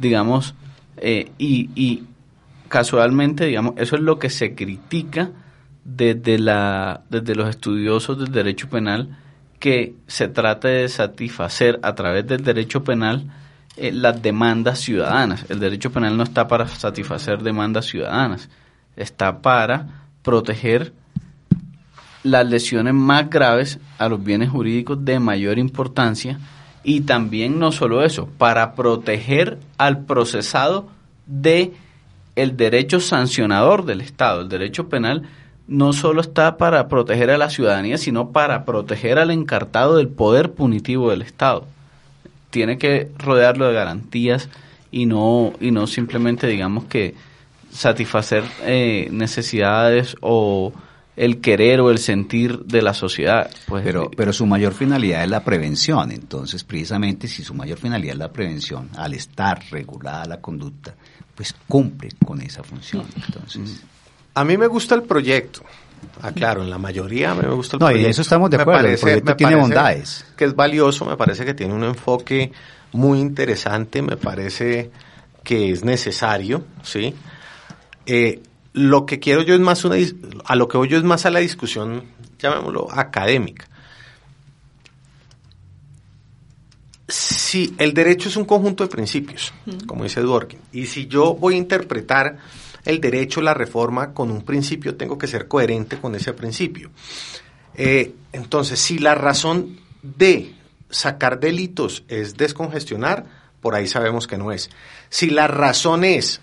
digamos, 0.00 0.54
eh, 0.96 1.30
y, 1.38 1.70
y 1.76 2.02
casualmente, 2.68 3.46
digamos, 3.46 3.74
eso 3.76 3.94
es 3.96 4.02
lo 4.02 4.18
que 4.18 4.30
se 4.30 4.54
critica 4.56 5.30
desde, 5.84 6.38
la, 6.38 7.02
desde 7.10 7.34
los 7.34 7.48
estudiosos 7.48 8.18
del 8.18 8.32
derecho 8.32 8.68
penal, 8.68 9.16
que 9.58 9.94
se 10.06 10.28
trate 10.28 10.68
de 10.68 10.88
satisfacer 10.88 11.78
a 11.82 11.94
través 11.94 12.26
del 12.26 12.42
derecho 12.42 12.84
penal 12.84 13.30
eh, 13.76 13.92
las 13.92 14.20
demandas 14.20 14.80
ciudadanas. 14.80 15.46
El 15.48 15.60
derecho 15.60 15.90
penal 15.90 16.16
no 16.16 16.22
está 16.22 16.48
para 16.48 16.66
satisfacer 16.68 17.42
demandas 17.42 17.86
ciudadanas, 17.86 18.48
está 18.96 19.40
para 19.40 20.06
proteger 20.22 20.92
las 22.22 22.46
lesiones 22.48 22.94
más 22.94 23.28
graves 23.28 23.78
a 23.98 24.08
los 24.08 24.22
bienes 24.22 24.48
jurídicos 24.48 25.04
de 25.04 25.18
mayor 25.20 25.58
importancia 25.58 26.38
y 26.82 27.02
también 27.02 27.58
no 27.58 27.72
solo 27.72 28.04
eso, 28.04 28.28
para 28.38 28.74
proteger 28.74 29.58
al 29.78 30.04
procesado 30.04 30.88
de 31.26 31.72
el 32.36 32.56
derecho 32.56 33.00
sancionador 33.00 33.84
del 33.84 34.00
Estado. 34.00 34.42
El 34.42 34.48
derecho 34.48 34.88
penal 34.88 35.22
no 35.66 35.92
solo 35.92 36.20
está 36.20 36.56
para 36.56 36.88
proteger 36.88 37.30
a 37.30 37.38
la 37.38 37.50
ciudadanía, 37.50 37.98
sino 37.98 38.30
para 38.30 38.64
proteger 38.64 39.18
al 39.18 39.30
encartado 39.30 39.96
del 39.96 40.08
poder 40.08 40.52
punitivo 40.52 41.10
del 41.10 41.22
Estado. 41.22 41.66
Tiene 42.50 42.78
que 42.78 43.10
rodearlo 43.18 43.66
de 43.66 43.74
garantías 43.74 44.48
y 44.90 45.06
no 45.06 45.52
y 45.60 45.70
no 45.70 45.86
simplemente 45.86 46.46
digamos 46.46 46.84
que 46.84 47.14
satisfacer 47.72 48.44
eh, 48.62 49.08
necesidades 49.10 50.16
o 50.20 50.72
el 51.16 51.40
querer 51.40 51.80
o 51.80 51.90
el 51.90 51.98
sentir 51.98 52.60
de 52.60 52.82
la 52.82 52.94
sociedad. 52.94 53.50
Pues, 53.66 53.84
Pero, 53.84 54.10
pero 54.16 54.32
su 54.32 54.46
mayor 54.46 54.74
finalidad 54.74 55.22
es 55.22 55.30
la 55.30 55.44
prevención. 55.44 56.10
Entonces, 56.10 56.64
precisamente, 56.64 57.28
si 57.28 57.42
su 57.44 57.54
mayor 57.54 57.78
finalidad 57.78 58.14
es 58.14 58.18
la 58.18 58.32
prevención, 58.32 58.90
al 58.96 59.14
estar 59.14 59.62
regulada 59.70 60.24
la 60.26 60.40
conducta, 60.40 60.94
pues 61.34 61.54
cumple 61.68 62.10
con 62.24 62.40
esa 62.40 62.62
función. 62.62 63.06
Entonces, 63.26 63.82
A 64.34 64.44
mí 64.44 64.56
me 64.56 64.66
gusta 64.66 64.94
el 64.94 65.02
proyecto. 65.02 65.62
Ah, 66.22 66.32
claro, 66.32 66.62
en 66.62 66.70
la 66.70 66.78
mayoría 66.78 67.34
me 67.34 67.48
gusta 67.48 67.76
el 67.76 67.80
No, 67.80 67.86
y 67.88 67.92
proyecto. 67.94 68.10
eso 68.10 68.22
estamos 68.22 68.50
de 68.50 68.56
Me 68.58 68.62
acuerdo, 68.62 68.88
el 68.88 68.98
proyecto 68.98 69.30
me 69.30 69.34
tiene 69.36 69.52
parece 69.52 69.60
bondades. 69.62 70.24
Que 70.36 70.44
es 70.44 70.54
valioso, 70.54 71.04
me 71.04 71.16
parece 71.16 71.44
que 71.44 71.54
tiene 71.54 71.72
un 71.74 71.84
enfoque 71.84 72.52
muy 72.92 73.18
interesante, 73.20 74.02
me 74.02 74.16
parece 74.16 74.90
que 75.42 75.70
es 75.70 75.84
necesario, 75.84 76.64
¿sí? 76.82 77.14
Eh, 78.06 78.40
lo 78.72 79.06
que 79.06 79.18
quiero 79.20 79.42
yo 79.42 79.54
es 79.54 79.60
más 79.60 79.84
una 79.84 79.96
dis- 79.96 80.16
a 80.44 80.56
lo 80.56 80.68
que 80.68 80.76
voy 80.78 80.88
yo 80.88 80.98
es 80.98 81.04
más 81.04 81.26
a 81.26 81.30
la 81.30 81.38
discusión, 81.40 82.02
llamémoslo 82.38 82.88
académica. 82.90 83.66
Si 87.06 87.74
el 87.78 87.92
derecho 87.92 88.28
es 88.28 88.36
un 88.36 88.44
conjunto 88.44 88.82
de 88.84 88.90
principios, 88.90 89.52
como 89.86 90.04
dice 90.04 90.20
Dworkin, 90.22 90.58
y 90.72 90.86
si 90.86 91.06
yo 91.06 91.34
voy 91.34 91.54
a 91.54 91.58
interpretar 91.58 92.38
el 92.84 93.00
derecho, 93.00 93.40
la 93.40 93.54
reforma 93.54 94.12
con 94.12 94.30
un 94.30 94.42
principio, 94.42 94.96
tengo 94.96 95.18
que 95.18 95.26
ser 95.26 95.48
coherente 95.48 95.98
con 95.98 96.14
ese 96.14 96.32
principio. 96.32 96.90
Eh, 97.74 98.14
entonces, 98.32 98.78
si 98.78 98.98
la 98.98 99.14
razón 99.14 99.80
de 100.02 100.54
sacar 100.90 101.40
delitos 101.40 102.04
es 102.08 102.36
descongestionar, 102.36 103.26
por 103.60 103.74
ahí 103.74 103.86
sabemos 103.86 104.26
que 104.26 104.38
no 104.38 104.52
es. 104.52 104.70
Si 105.08 105.30
la 105.30 105.48
razón 105.48 106.04
es 106.04 106.40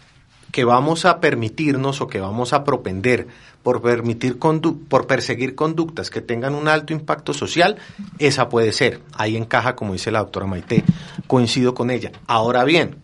que 0.51 0.65
vamos 0.65 1.05
a 1.05 1.19
permitirnos 1.19 2.01
o 2.01 2.07
que 2.07 2.19
vamos 2.19 2.51
a 2.51 2.63
propender 2.63 3.27
por 3.63 3.81
permitir 3.81 4.37
por 4.37 5.07
perseguir 5.07 5.55
conductas 5.55 6.09
que 6.09 6.19
tengan 6.19 6.55
un 6.55 6.67
alto 6.67 6.93
impacto 6.93 7.33
social, 7.33 7.77
esa 8.19 8.49
puede 8.49 8.73
ser. 8.73 9.01
Ahí 9.13 9.37
encaja, 9.37 9.75
como 9.75 9.93
dice 9.93 10.11
la 10.11 10.19
doctora 10.19 10.47
Maite, 10.47 10.83
coincido 11.27 11.73
con 11.73 11.91
ella. 11.91 12.11
Ahora 12.27 12.63
bien, 12.63 12.97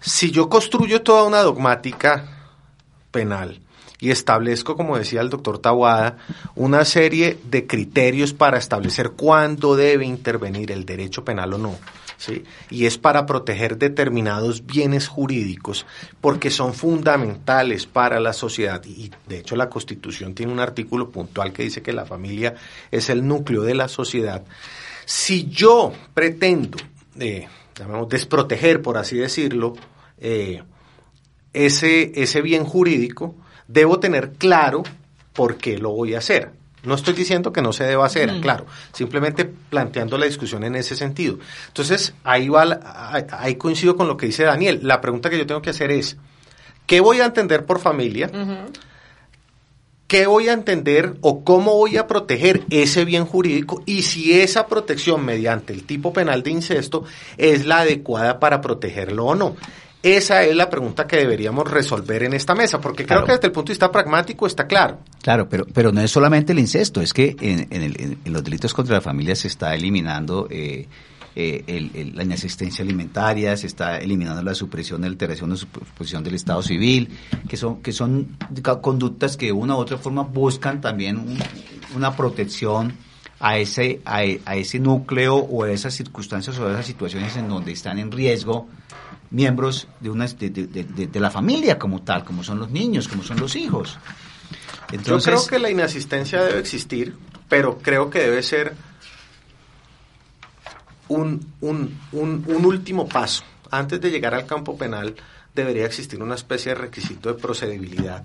si 0.00 0.30
yo 0.30 0.48
construyo 0.48 1.02
toda 1.02 1.24
una 1.24 1.42
dogmática 1.42 2.37
penal 3.10 3.60
y 4.00 4.10
establezco, 4.10 4.76
como 4.76 4.96
decía 4.96 5.20
el 5.20 5.30
doctor 5.30 5.58
Tawada, 5.58 6.18
una 6.54 6.84
serie 6.84 7.38
de 7.44 7.66
criterios 7.66 8.32
para 8.32 8.58
establecer 8.58 9.10
cuándo 9.10 9.74
debe 9.76 10.04
intervenir 10.04 10.70
el 10.70 10.84
derecho 10.84 11.24
penal 11.24 11.54
o 11.54 11.58
no. 11.58 11.76
¿sí? 12.16 12.44
Y 12.70 12.86
es 12.86 12.96
para 12.96 13.26
proteger 13.26 13.76
determinados 13.76 14.66
bienes 14.66 15.08
jurídicos 15.08 15.84
porque 16.20 16.50
son 16.50 16.74
fundamentales 16.74 17.86
para 17.86 18.20
la 18.20 18.32
sociedad. 18.32 18.84
Y 18.84 19.10
de 19.26 19.38
hecho 19.38 19.56
la 19.56 19.68
Constitución 19.68 20.34
tiene 20.34 20.52
un 20.52 20.60
artículo 20.60 21.10
puntual 21.10 21.52
que 21.52 21.64
dice 21.64 21.82
que 21.82 21.92
la 21.92 22.06
familia 22.06 22.54
es 22.90 23.10
el 23.10 23.26
núcleo 23.26 23.62
de 23.62 23.74
la 23.74 23.88
sociedad. 23.88 24.44
Si 25.06 25.48
yo 25.48 25.92
pretendo, 26.14 26.78
eh, 27.18 27.48
desproteger, 28.08 28.82
por 28.82 28.96
así 28.96 29.16
decirlo, 29.16 29.74
eh, 30.18 30.62
ese, 31.52 32.12
ese 32.14 32.42
bien 32.42 32.64
jurídico, 32.64 33.34
debo 33.66 34.00
tener 34.00 34.32
claro 34.32 34.82
por 35.32 35.56
qué 35.56 35.78
lo 35.78 35.90
voy 35.90 36.14
a 36.14 36.18
hacer. 36.18 36.50
No 36.84 36.94
estoy 36.94 37.14
diciendo 37.14 37.52
que 37.52 37.60
no 37.60 37.72
se 37.72 37.84
deba 37.84 38.06
hacer, 38.06 38.40
claro, 38.40 38.64
simplemente 38.92 39.44
planteando 39.44 40.16
la 40.16 40.26
discusión 40.26 40.62
en 40.62 40.76
ese 40.76 40.94
sentido. 40.94 41.38
Entonces, 41.66 42.14
ahí, 42.22 42.48
va, 42.48 42.80
ahí 43.32 43.56
coincido 43.56 43.96
con 43.96 44.06
lo 44.06 44.16
que 44.16 44.26
dice 44.26 44.44
Daniel. 44.44 44.80
La 44.82 45.00
pregunta 45.00 45.28
que 45.28 45.38
yo 45.38 45.46
tengo 45.46 45.60
que 45.60 45.70
hacer 45.70 45.90
es, 45.90 46.16
¿qué 46.86 47.00
voy 47.00 47.20
a 47.20 47.26
entender 47.26 47.66
por 47.66 47.80
familia? 47.80 48.30
qué 50.08 50.26
voy 50.26 50.48
a 50.48 50.54
entender 50.54 51.16
o 51.20 51.44
cómo 51.44 51.74
voy 51.74 51.98
a 51.98 52.06
proteger 52.06 52.64
ese 52.70 53.04
bien 53.04 53.26
jurídico 53.26 53.82
y 53.84 54.02
si 54.02 54.40
esa 54.40 54.66
protección 54.66 55.22
mediante 55.22 55.74
el 55.74 55.84
tipo 55.84 56.14
penal 56.14 56.42
de 56.42 56.50
incesto 56.50 57.04
es 57.36 57.66
la 57.66 57.80
adecuada 57.80 58.40
para 58.40 58.62
protegerlo 58.62 59.26
o 59.26 59.34
no. 59.34 59.54
Esa 60.02 60.44
es 60.44 60.54
la 60.54 60.70
pregunta 60.70 61.06
que 61.08 61.16
deberíamos 61.16 61.68
resolver 61.68 62.22
en 62.22 62.32
esta 62.32 62.54
mesa, 62.54 62.80
porque 62.80 63.04
creo 63.04 63.18
Claro. 63.18 63.26
que 63.26 63.32
desde 63.32 63.46
el 63.48 63.52
punto 63.52 63.68
de 63.68 63.72
vista 63.74 63.90
pragmático 63.90 64.46
está 64.46 64.66
claro. 64.68 65.00
Claro, 65.22 65.48
pero, 65.48 65.66
pero 65.74 65.90
no 65.90 66.00
es 66.00 66.10
solamente 66.10 66.52
el 66.52 66.60
incesto, 66.60 67.00
es 67.00 67.12
que 67.12 67.34
en, 67.40 67.66
en 67.70 67.82
el- 67.82 68.00
en- 68.24 68.32
los 68.32 68.44
delitos 68.44 68.72
contra 68.74 68.94
la 68.94 69.00
familia 69.00 69.34
se 69.34 69.48
está 69.48 69.74
eliminando 69.74 70.46
eh, 70.50 70.86
eh, 71.34 71.64
el- 71.66 71.90
el- 71.94 72.16
la 72.16 72.22
inasistencia 72.22 72.84
alimentaria, 72.84 73.56
se 73.56 73.66
está 73.66 73.98
eliminando 73.98 74.40
la 74.42 74.54
supresión, 74.54 75.00
la 75.00 75.08
alteración 75.08 75.50
o 75.52 75.56
suposición 75.56 76.22
del 76.22 76.34
Estado 76.34 76.62
civil, 76.62 77.10
que 77.48 77.56
son, 77.56 77.82
que 77.82 77.92
son 77.92 78.36
conductas 78.80 79.36
que 79.36 79.46
de 79.46 79.52
una 79.52 79.74
u 79.74 79.78
otra 79.78 79.98
forma 79.98 80.22
buscan 80.22 80.80
también 80.80 81.16
un- 81.18 81.38
una 81.96 82.14
protección 82.16 82.92
a 83.40 83.58
ese, 83.58 84.00
a, 84.04 84.18
a 84.46 84.56
ese 84.56 84.78
núcleo 84.78 85.36
o 85.36 85.64
a 85.64 85.70
esas 85.72 85.94
circunstancias 85.94 86.56
o 86.58 86.66
a 86.68 86.72
esas 86.72 86.86
situaciones 86.86 87.36
en 87.36 87.48
donde 87.48 87.72
están 87.72 87.98
en 87.98 88.10
riesgo 88.12 88.68
miembros 89.30 89.88
de, 90.00 90.10
una, 90.10 90.26
de, 90.26 91.20
la 91.20 91.30
familia 91.30 91.78
como 91.78 92.02
tal, 92.02 92.24
como 92.24 92.42
son 92.42 92.58
los 92.58 92.70
niños, 92.70 93.08
como 93.08 93.22
son 93.22 93.38
los 93.40 93.56
hijos. 93.56 93.98
Yo 95.04 95.18
creo 95.18 95.46
que 95.46 95.58
la 95.58 95.70
inasistencia 95.70 96.42
debe 96.42 96.60
existir, 96.60 97.14
pero 97.48 97.78
creo 97.78 98.08
que 98.08 98.20
debe 98.20 98.42
ser 98.42 98.74
un, 101.08 101.52
un, 101.60 101.98
un, 102.12 102.44
un 102.46 102.64
último 102.64 103.08
paso. 103.08 103.44
Antes 103.70 104.00
de 104.00 104.10
llegar 104.10 104.34
al 104.34 104.46
campo 104.46 104.78
penal, 104.78 105.14
debería 105.54 105.84
existir 105.84 106.22
una 106.22 106.34
especie 106.34 106.72
de 106.72 106.80
requisito 106.80 107.32
de 107.32 107.40
procedibilidad, 107.40 108.24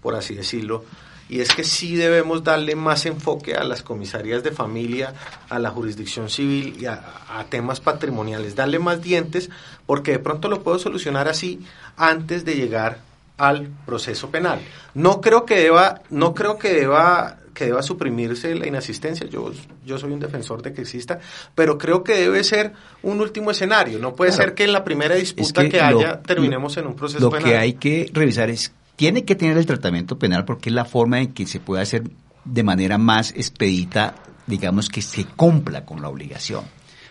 por 0.00 0.14
así 0.14 0.34
decirlo. 0.34 0.84
Y 1.28 1.40
es 1.40 1.50
que 1.54 1.62
sí 1.64 1.94
debemos 1.94 2.42
darle 2.42 2.74
más 2.74 3.04
enfoque 3.06 3.54
a 3.54 3.62
las 3.64 3.82
comisarías 3.82 4.42
de 4.42 4.50
familia, 4.50 5.12
a 5.50 5.58
la 5.58 5.70
jurisdicción 5.70 6.30
civil 6.30 6.76
y 6.80 6.86
a, 6.86 7.02
a 7.28 7.44
temas 7.44 7.80
patrimoniales. 7.80 8.56
Darle 8.56 8.78
más 8.78 9.02
dientes, 9.02 9.50
porque 9.86 10.12
de 10.12 10.18
pronto 10.20 10.48
lo 10.48 10.62
puedo 10.62 10.78
solucionar 10.78 11.28
así 11.28 11.60
antes 11.96 12.44
de 12.44 12.54
llegar 12.54 12.98
al 13.36 13.68
proceso 13.86 14.30
penal. 14.30 14.58
No 14.94 15.20
creo 15.20 15.44
que 15.44 15.56
deba, 15.60 16.00
no 16.10 16.34
creo 16.34 16.58
que 16.58 16.72
deba 16.72 17.36
que 17.54 17.66
deba 17.66 17.82
suprimirse 17.82 18.54
la 18.54 18.68
inasistencia. 18.68 19.26
Yo, 19.26 19.50
yo 19.84 19.98
soy 19.98 20.12
un 20.12 20.20
defensor 20.20 20.62
de 20.62 20.72
que 20.72 20.82
exista, 20.82 21.18
pero 21.56 21.76
creo 21.76 22.04
que 22.04 22.14
debe 22.14 22.44
ser 22.44 22.72
un 23.02 23.20
último 23.20 23.50
escenario. 23.50 23.98
No 23.98 24.14
puede 24.14 24.30
Claro. 24.30 24.44
ser 24.44 24.54
que 24.54 24.62
en 24.64 24.72
la 24.72 24.84
primera 24.84 25.16
disputa 25.16 25.62
Es 25.62 25.68
que, 25.70 25.76
lo- 25.78 25.98
haya 25.98 26.22
terminemos 26.22 26.76
en 26.76 26.86
un 26.86 26.94
proceso 26.94 27.18
Lo 27.24 27.30
penal. 27.30 27.44
que 27.50 27.56
hay 27.56 27.72
que 27.72 28.10
revisar 28.12 28.48
es, 28.48 28.72
tiene 28.98 29.24
que 29.24 29.36
tener 29.36 29.56
el 29.56 29.64
tratamiento 29.64 30.18
penal 30.18 30.44
porque 30.44 30.70
es 30.70 30.74
la 30.74 30.84
forma 30.84 31.20
en 31.20 31.32
que 31.32 31.46
se 31.46 31.60
puede 31.60 31.82
hacer 31.82 32.10
de 32.44 32.62
manera 32.64 32.98
más 32.98 33.30
expedita, 33.30 34.16
digamos, 34.48 34.88
que 34.88 35.02
se 35.02 35.24
cumpla 35.24 35.84
con 35.84 36.02
la 36.02 36.08
obligación 36.08 36.64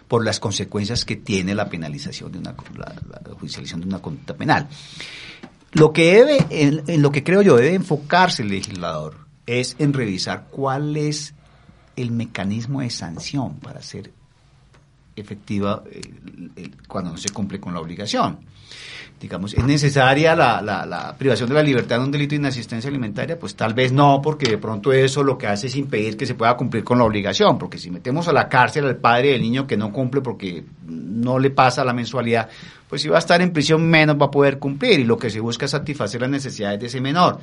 por 0.10 0.26
las 0.26 0.42
consecuencias 0.42 1.06
que 1.06 1.16
tiene 1.16 1.56
la 1.56 1.70
penalización 1.70 2.34
de 2.34 2.40
una, 2.40 2.56
la, 2.76 2.94
judicialización 3.40 3.80
de 3.80 3.88
una 3.88 4.00
conducta 4.00 4.36
penal. 4.36 4.68
Lo 5.72 5.94
que 5.94 6.14
debe, 6.14 6.46
en, 6.50 6.84
en 6.88 7.02
lo 7.02 7.10
que 7.10 7.24
creo 7.24 7.42
yo 7.42 7.56
debe 7.56 7.76
enfocarse 7.76 8.44
el 8.44 8.50
legislador 8.50 9.16
es 9.46 9.78
en 9.80 9.94
revisar 9.94 10.48
cuál 10.52 10.98
es 10.98 11.36
el 11.96 12.12
mecanismo 12.12 12.82
de 12.82 12.90
sanción 12.90 13.62
para 13.62 13.80
hacer 13.80 14.12
efectiva 15.16 15.84
eh, 15.90 16.72
cuando 16.86 17.12
no 17.12 17.18
se 17.18 17.30
cumple 17.30 17.62
con 17.62 17.74
la 17.74 17.80
obligación. 17.80 18.40
Digamos, 19.20 19.56
¿es 19.56 19.64
necesaria 19.64 20.36
la, 20.36 20.62
la- 20.62 21.16
privación 21.18 21.50
de 21.50 21.56
la 21.56 21.64
libertad 21.64 21.98
en 21.98 22.04
un 22.04 22.12
delito 22.12 22.32
de 22.32 22.36
inasistencia 22.36 22.88
alimentaria? 22.90 23.40
Pues 23.40 23.56
tal 23.56 23.74
vez 23.74 23.92
no, 23.92 24.22
porque 24.22 24.46
de 24.52 24.58
pronto 24.60 24.94
eso 24.94 25.24
lo 25.24 25.38
que 25.40 25.48
hace 25.48 25.68
es 25.68 25.76
impedir 25.76 26.16
que 26.18 26.28
se 26.28 26.36
pueda 26.36 26.56
cumplir 26.56 26.84
con 26.84 27.00
la 27.00 27.04
obligación, 27.04 27.58
porque 27.58 27.80
si 27.80 27.90
metemos 27.90 28.28
a 28.28 28.34
la 28.34 28.48
cárcel 28.48 28.86
al 28.86 28.98
padre 28.98 29.30
del 29.32 29.42
niño 29.42 29.66
que 29.66 29.76
no 29.76 29.92
cumple 29.92 30.22
porque 30.22 30.64
no 30.86 31.40
le 31.40 31.50
pasa 31.50 31.84
la 31.84 31.94
mensualidad, 31.94 32.48
pues 32.88 33.02
si 33.02 33.10
va 33.10 33.16
a 33.16 33.20
estar 33.20 33.42
en 33.42 33.52
prisión 33.52 33.88
menos 33.88 34.18
va 34.22 34.28
a 34.28 34.32
poder 34.32 34.60
cumplir 34.60 35.00
y 35.00 35.04
lo 35.04 35.18
que 35.18 35.30
se 35.32 35.40
busca 35.40 35.66
es 35.66 35.72
satisfacer 35.72 36.22
las 36.22 36.30
necesidades 36.30 36.80
de 36.80 36.86
ese 36.86 37.02
menor 37.02 37.40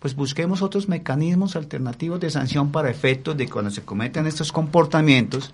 pues 0.00 0.16
busquemos 0.16 0.62
otros 0.62 0.88
mecanismos 0.88 1.56
alternativos 1.56 2.18
de 2.20 2.30
sanción 2.30 2.72
para 2.72 2.88
efectos 2.90 3.36
de 3.36 3.46
cuando 3.46 3.70
se 3.70 3.82
cometen 3.82 4.26
estos 4.26 4.50
comportamientos, 4.50 5.52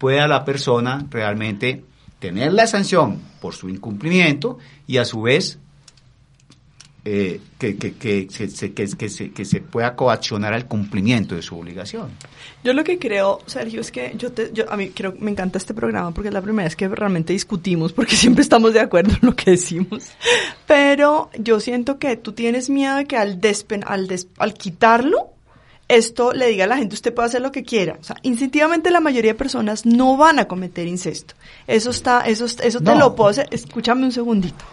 pueda 0.00 0.26
la 0.26 0.44
persona 0.44 1.06
realmente 1.08 1.84
tener 2.18 2.52
la 2.52 2.66
sanción 2.66 3.20
por 3.40 3.54
su 3.54 3.68
incumplimiento 3.68 4.58
y 4.86 4.96
a 4.98 5.04
su 5.04 5.22
vez 5.22 5.58
eh, 7.08 7.40
que, 7.58 7.76
que, 7.76 7.94
que, 7.94 8.26
se- 8.28 8.72
que 8.72 9.08
se, 9.08 9.30
que 9.30 9.44
se 9.44 9.60
pueda 9.60 9.94
coaccionar 9.94 10.52
al 10.52 10.66
cumplimiento 10.66 11.36
de 11.36 11.42
su 11.42 11.56
obligación. 11.56 12.08
Yo 12.64 12.72
lo 12.72 12.82
que 12.82 12.98
creo, 12.98 13.38
Sergio, 13.46 13.80
es 13.80 13.92
que 13.92 14.14
yo, 14.18 14.32
te, 14.32 14.50
yo 14.52 14.68
a 14.72 14.76
mí 14.76 14.88
creo, 14.88 15.14
me 15.20 15.30
encanta 15.30 15.56
este 15.58 15.72
programa 15.72 16.10
porque 16.12 16.28
es 16.28 16.34
la 16.34 16.42
primera 16.42 16.64
vez 16.64 16.74
que 16.74 16.88
realmente 16.88 17.32
discutimos 17.32 17.92
porque 17.92 18.16
siempre 18.16 18.42
estamos 18.42 18.72
de 18.72 18.80
acuerdo 18.80 19.12
en 19.12 19.20
lo 19.28 19.36
que 19.36 19.52
decimos. 19.52 20.08
Pero 20.66 21.30
yo 21.38 21.60
siento 21.60 22.00
que 22.00 22.16
tú 22.16 22.32
tienes 22.32 22.68
miedo 22.70 22.96
de 22.96 23.04
que 23.04 23.16
al, 23.16 23.40
despen, 23.40 23.84
al, 23.86 24.08
des- 24.08 24.26
al 24.38 24.54
quitarlo, 24.54 25.30
esto 25.88 26.32
le 26.32 26.46
diga 26.48 26.64
a 26.64 26.68
la 26.68 26.76
gente, 26.76 26.94
usted 26.94 27.14
puede 27.14 27.26
hacer 27.28 27.40
lo 27.42 27.52
que 27.52 27.62
quiera. 27.62 27.96
O 28.00 28.04
sea, 28.04 28.16
instintivamente 28.22 28.90
la 28.90 29.00
mayoría 29.00 29.32
de 29.32 29.38
personas 29.38 29.86
no 29.86 30.16
van 30.16 30.38
a 30.38 30.46
cometer 30.46 30.86
incesto. 30.86 31.34
Eso 31.66 31.90
está, 31.90 32.20
eso, 32.22 32.44
eso 32.46 32.78
te 32.80 32.84
No. 32.84 32.94
lo 32.98 33.14
puedo 33.14 33.30
hacer. 33.30 33.46
Escúchame 33.50 34.04
un 34.04 34.12
segundito. 34.12 34.64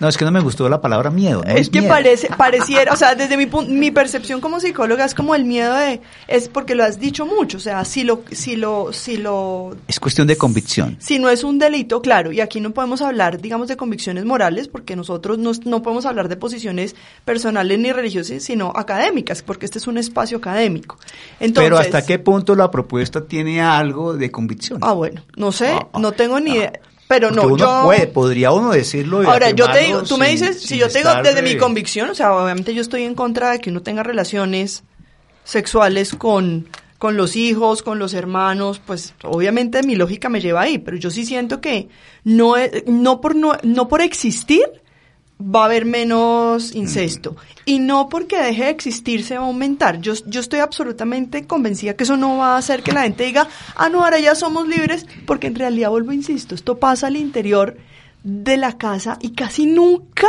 No, 0.00 0.08
es 0.08 0.16
que 0.16 0.24
no 0.24 0.30
me 0.30 0.40
gustó 0.40 0.68
la 0.68 0.80
palabra 0.80 1.10
miedo. 1.10 1.42
no 1.46 1.52
es 1.52 1.68
que 1.68 1.80
miedo. 1.80 1.92
parece, 1.92 2.28
pareciera, 2.36 2.92
o 2.92 2.96
sea, 2.96 3.14
desde 3.14 3.36
mi, 3.36 3.46
mi 3.68 3.90
percepción 3.90 4.40
como 4.40 4.58
psicóloga 4.58 5.04
es 5.04 5.14
como 5.14 5.34
el 5.34 5.44
miedo 5.44 5.74
de, 5.74 6.00
es 6.26 6.48
porque 6.48 6.74
lo 6.74 6.84
has 6.84 6.98
dicho 6.98 7.26
mucho, 7.26 7.58
o 7.58 7.60
sea, 7.60 7.84
si 7.84 8.02
lo, 8.02 8.22
si 8.32 8.56
lo, 8.56 8.92
si 8.92 9.18
lo, 9.18 9.76
Es 9.88 10.00
cuestión 10.00 10.26
de 10.26 10.36
convicción. 10.36 10.96
si 11.00 11.18
no 11.18 11.28
es 11.28 11.44
un 11.44 11.58
delito, 11.58 12.00
claro, 12.00 12.32
y 12.32 12.40
aquí 12.40 12.60
no 12.60 12.70
podemos 12.70 13.02
hablar, 13.02 13.40
digamos, 13.40 13.68
de 13.68 13.76
convicciones 13.76 14.24
morales, 14.24 14.68
porque 14.68 14.96
nosotros 14.96 15.38
no, 15.38 15.52
no 15.64 15.82
podemos 15.82 16.06
hablar 16.06 16.28
de 16.28 16.36
posiciones 16.36 16.96
personales 17.24 17.78
ni 17.78 17.92
religiosas, 17.92 18.42
sino 18.42 18.72
académicas, 18.74 19.42
porque 19.42 19.66
este 19.66 19.78
es 19.78 19.86
un 19.86 19.98
espacio 19.98 20.38
académico. 20.38 20.98
Entonces, 21.40 21.68
Pero 21.70 21.78
hasta 21.78 22.04
qué 22.06 22.18
punto 22.18 22.54
la 22.56 22.70
propuesta 22.70 23.24
tiene 23.24 23.60
algo 23.60 24.14
de 24.14 24.30
convicción. 24.30 24.78
Ah, 24.82 24.92
bueno, 24.92 25.22
no 25.36 25.52
sé, 25.52 25.68
Ah, 25.68 25.88
ah, 25.92 25.98
no 25.98 26.12
tengo 26.12 26.40
ni 26.40 26.52
ah. 26.52 26.54
idea, 26.56 26.72
pero 27.10 27.30
no, 27.32 27.42
uno 27.42 27.56
yo... 27.56 27.82
puede, 27.84 28.06
podría 28.06 28.52
uno 28.52 28.70
decirlo. 28.70 29.28
Ahora, 29.28 29.50
yo 29.50 29.68
te 29.70 29.80
digo, 29.80 30.02
tú 30.04 30.16
me 30.16 30.30
dices, 30.30 30.62
si 30.62 30.78
yo 30.78 30.88
te 30.88 30.98
digo 30.98 31.10
desde 31.24 31.42
de- 31.42 31.42
mi 31.42 31.56
convicción, 31.58 32.08
o 32.08 32.14
sea, 32.14 32.32
obviamente 32.34 32.72
yo 32.72 32.80
estoy 32.80 33.02
en 33.02 33.16
contra 33.16 33.50
de 33.50 33.58
que 33.60 33.68
uno 33.70 33.82
tenga 33.82 34.02
relaciones 34.04 34.84
sexuales 35.44 36.14
con, 36.14 36.68
con 36.98 37.16
los 37.16 37.34
hijos, 37.36 37.82
con 37.82 37.98
los 37.98 38.14
hermanos, 38.14 38.80
pues 38.86 39.14
obviamente 39.24 39.82
mi 39.82 39.96
lógica 39.96 40.28
me 40.28 40.40
lleva 40.40 40.60
ahí, 40.62 40.78
pero 40.78 40.96
yo 40.96 41.10
sí 41.10 41.24
siento 41.26 41.60
que 41.60 41.88
no, 42.24 42.56
es- 42.56 42.84
no, 42.86 43.20
por, 43.20 43.34
no, 43.34 43.54
no 43.62 43.88
por 43.88 44.02
existir 44.02 44.62
va 45.40 45.62
a 45.62 45.64
haber 45.66 45.84
menos 45.84 46.74
incesto. 46.74 47.36
Y 47.64 47.78
no 47.78 48.08
porque 48.08 48.40
deje 48.40 48.64
de 48.64 48.70
existir 48.70 49.24
se 49.24 49.36
va 49.36 49.44
a 49.44 49.46
aumentar. 49.46 50.00
Yo, 50.00 50.14
yo 50.26 50.40
estoy 50.40 50.60
absolutamente 50.60 51.46
convencida 51.46 51.94
que 51.94 52.04
eso 52.04 52.16
no 52.16 52.38
va 52.38 52.54
a 52.54 52.58
hacer 52.58 52.82
que 52.82 52.92
la 52.92 53.02
gente 53.02 53.24
diga, 53.24 53.48
ah, 53.76 53.88
no, 53.88 54.04
ahora 54.04 54.18
ya 54.18 54.34
somos 54.34 54.68
libres, 54.68 55.06
porque 55.26 55.46
en 55.46 55.54
realidad, 55.54 55.90
vuelvo, 55.90 56.12
insisto, 56.12 56.54
esto 56.54 56.78
pasa 56.78 57.06
al 57.06 57.16
interior 57.16 57.76
de 58.22 58.56
la 58.56 58.76
casa 58.76 59.18
y 59.20 59.30
casi 59.30 59.66
nunca 59.66 60.28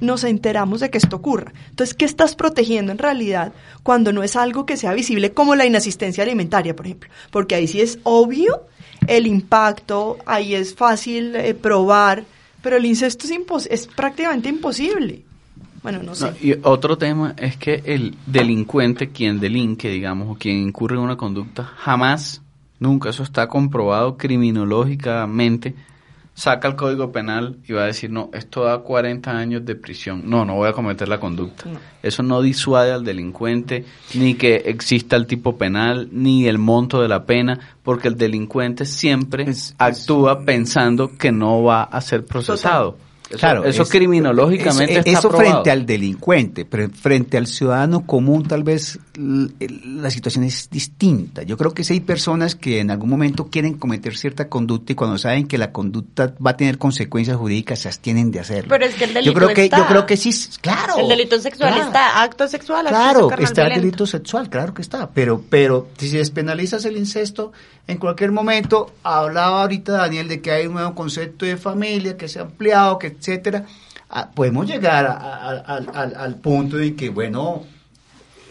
nos 0.00 0.24
enteramos 0.24 0.80
de 0.80 0.90
que 0.90 0.98
esto 0.98 1.16
ocurra. 1.16 1.52
Entonces, 1.70 1.94
¿qué 1.94 2.04
estás 2.04 2.34
protegiendo 2.36 2.92
en 2.92 2.98
realidad 2.98 3.52
cuando 3.82 4.12
no 4.12 4.22
es 4.22 4.36
algo 4.36 4.66
que 4.66 4.76
sea 4.76 4.92
visible 4.92 5.32
como 5.32 5.54
la 5.54 5.66
inasistencia 5.66 6.22
alimentaria, 6.22 6.76
por 6.76 6.86
ejemplo? 6.86 7.10
Porque 7.30 7.54
ahí 7.54 7.66
sí 7.66 7.80
es 7.80 7.98
obvio 8.02 8.66
el 9.06 9.26
impacto, 9.26 10.18
ahí 10.26 10.54
es 10.54 10.74
fácil 10.74 11.34
eh, 11.36 11.54
probar, 11.54 12.24
pero 12.66 12.78
el 12.78 12.84
incesto 12.84 13.26
es, 13.26 13.32
impos- 13.32 13.68
es 13.70 13.86
prácticamente 13.86 14.48
imposible. 14.48 15.22
Bueno, 15.84 16.02
no 16.02 16.16
sé. 16.16 16.24
No, 16.24 16.32
y 16.42 16.56
otro 16.64 16.98
tema 16.98 17.32
es 17.38 17.56
que 17.56 17.80
el 17.84 18.16
delincuente, 18.26 19.10
quien 19.10 19.38
delinque, 19.38 19.88
digamos, 19.88 20.28
o 20.28 20.34
quien 20.34 20.56
incurre 20.56 20.96
en 20.96 21.02
una 21.02 21.16
conducta, 21.16 21.62
jamás, 21.62 22.42
nunca, 22.80 23.10
eso 23.10 23.22
está 23.22 23.46
comprobado 23.46 24.16
criminológicamente, 24.16 25.76
saca 26.38 26.68
el 26.68 26.76
código 26.76 27.10
penal 27.12 27.56
y 27.66 27.72
va 27.72 27.84
a 27.84 27.86
decir, 27.86 28.10
no, 28.10 28.28
esto 28.34 28.62
da 28.64 28.78
40 28.78 29.30
años 29.36 29.64
de 29.64 29.74
prisión. 29.74 30.20
No, 30.26 30.44
no 30.44 30.54
voy 30.56 30.68
a 30.68 30.72
cometer 30.74 31.08
la 31.08 31.18
conducta. 31.18 31.64
Eso 32.02 32.22
no 32.22 32.42
disuade 32.42 32.92
al 32.92 33.04
delincuente, 33.04 33.86
ni 34.14 34.34
que 34.34 34.56
exista 34.66 35.16
el 35.16 35.26
tipo 35.26 35.56
penal, 35.56 36.08
ni 36.12 36.46
el 36.46 36.58
monto 36.58 37.00
de 37.00 37.08
la 37.08 37.24
pena, 37.24 37.58
porque 37.82 38.08
el 38.08 38.16
delincuente 38.18 38.84
siempre 38.84 39.44
Es- 39.44 39.48
es- 39.70 39.74
actúa 39.78 40.44
pensando 40.44 41.16
que 41.16 41.32
no 41.32 41.62
va 41.62 41.84
a 41.84 42.00
ser 42.02 42.26
procesado. 42.26 42.98
Eso, 43.28 43.38
Claro, 43.38 43.64
eso 43.64 43.82
es- 43.82 43.88
criminológicamente 43.90 44.92
es- 44.92 44.98
está 45.06 45.18
Eso 45.18 45.28
probado. 45.28 45.50
frente 45.50 45.70
al 45.70 45.84
delincuente, 45.84 46.64
pero 46.64 46.88
frente 46.90 47.36
al 47.36 47.46
ciudadano 47.46 48.06
común 48.06 48.46
tal 48.46 48.62
vez 48.62 48.98
la 49.16 50.10
situación 50.10 50.44
es 50.44 50.68
distinta. 50.70 51.42
Yo 51.42 51.56
creo 51.56 51.72
que 51.74 51.82
sí 51.84 51.94
hay 51.94 52.00
personas 52.00 52.54
que 52.54 52.80
en 52.80 52.90
algún 52.90 53.10
momento 53.10 53.48
quieren 53.50 53.74
cometer 53.74 54.16
cierta 54.16 54.48
conducta 54.48 54.92
y 54.92 54.94
cuando 54.94 55.18
saben 55.18 55.46
que 55.46 55.58
la 55.58 55.72
conducta 55.72 56.34
va 56.44 56.52
a 56.52 56.56
tener 56.56 56.78
consecuencias 56.78 57.36
jurídicas 57.36 57.80
se 57.80 57.88
abstienen 57.88 58.30
de 58.30 58.40
hacerlo. 58.40 58.68
Pero 58.70 58.84
es 58.86 58.94
que 58.94 59.04
el 59.04 59.14
delito 59.14 59.32
yo 59.32 59.34
creo 59.34 59.54
que 59.54 59.64
está. 59.64 59.78
yo 59.78 59.86
creo 59.86 60.06
que 60.06 60.16
sí, 60.16 60.30
claro. 60.60 60.98
El 60.98 61.08
delito 61.08 61.38
sexual 61.40 61.70
claro. 61.72 61.86
está, 61.86 62.22
acto 62.22 62.46
sexual, 62.48 62.86
Claro, 62.86 63.30
está 63.38 63.66
el 63.66 63.80
delito 63.80 64.06
sexual, 64.06 64.48
claro 64.48 64.72
que 64.74 64.82
está, 64.82 65.10
pero 65.10 65.42
pero 65.48 65.88
si 65.98 66.10
despenalizas 66.10 66.84
el 66.84 66.96
incesto, 66.96 67.52
en 67.88 67.98
cualquier 67.98 68.32
momento, 68.32 68.92
hablaba 69.02 69.62
ahorita 69.62 69.92
Daniel 69.92 70.28
de 70.28 70.40
que 70.40 70.50
hay 70.50 70.66
un 70.66 70.74
nuevo 70.74 70.94
concepto 70.94 71.44
de 71.46 71.56
familia 71.56 72.16
que 72.16 72.28
se 72.28 72.38
ha 72.38 72.42
ampliado, 72.42 72.98
que 72.98 73.15
etcétera, 73.18 73.64
ah, 74.10 74.28
podemos 74.34 74.66
llegar 74.66 75.06
a- 75.06 75.12
a- 75.12 75.48
al- 75.60 75.90
al, 75.94 76.14
al 76.16 76.34
punto 76.36 76.78
en 76.78 76.94
que, 76.96 77.08
bueno, 77.10 77.64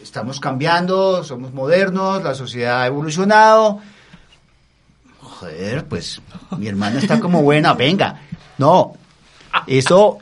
estamos 0.02 0.40
cambiando, 0.40 1.24
somos 1.24 1.54
modernos, 1.54 2.24
la 2.24 2.36
sociedad 2.36 2.82
ha 2.82 2.88
evolucionado, 2.88 3.80
joder, 5.22 5.86
pues 5.86 6.22
mi 6.58 6.68
hermana 6.68 7.00
está 7.00 7.20
como 7.20 7.42
buena, 7.42 7.74
venga, 7.74 8.22
no, 8.58 8.94
eso... 9.68 10.20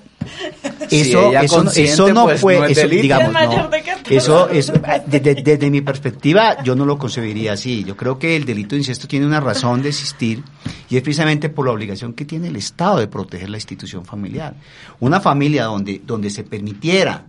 Si 0.90 1.02
Eso, 1.02 1.30
ella 1.30 1.42
eso, 1.42 1.64
eso 1.72 2.14
no 2.14 2.26
pues, 2.26 2.42
fue, 2.42 2.60
no 2.60 2.66
es 2.66 2.78
eso, 2.78 2.88
digamos, 2.88 3.28
Es 3.28 3.34
mayor 3.34 3.64
no. 3.64 3.70
de 3.70 3.82
14. 3.82 4.16
Eso, 4.16 4.50
eso, 4.50 4.74
desde, 5.08 5.36
desde 5.36 5.70
mi 5.70 5.82
perspectiva, 5.82 6.62
yo 6.64 6.76
no 6.76 6.86
lo 6.86 6.98
concebiría 6.98 7.54
así. 7.54 7.84
Yo 7.84 7.96
creo 7.96 8.20
que 8.20 8.36
el 8.36 8.46
delito 8.46 8.76
de 8.76 8.82
incesto 8.82 9.08
tiene 9.08 9.26
una 9.26 9.40
razón 9.40 9.82
de 9.82 9.90
existir 9.90 10.44
y 10.90 10.98
es 10.98 11.02
precisamente 11.02 11.50
por 11.50 11.66
la 11.66 11.72
obligación 11.72 12.14
que 12.14 12.26
tiene 12.26 12.48
el 12.48 12.56
Estado 12.56 13.00
de 13.00 13.08
proteger 13.08 13.50
la 13.50 13.58
institución 13.58 14.06
familiar. 14.06 14.56
Una 15.00 15.20
familia 15.20 15.66
donde, 15.66 16.02
donde 16.06 16.30
se 16.30 16.44
permitiera 16.44 17.26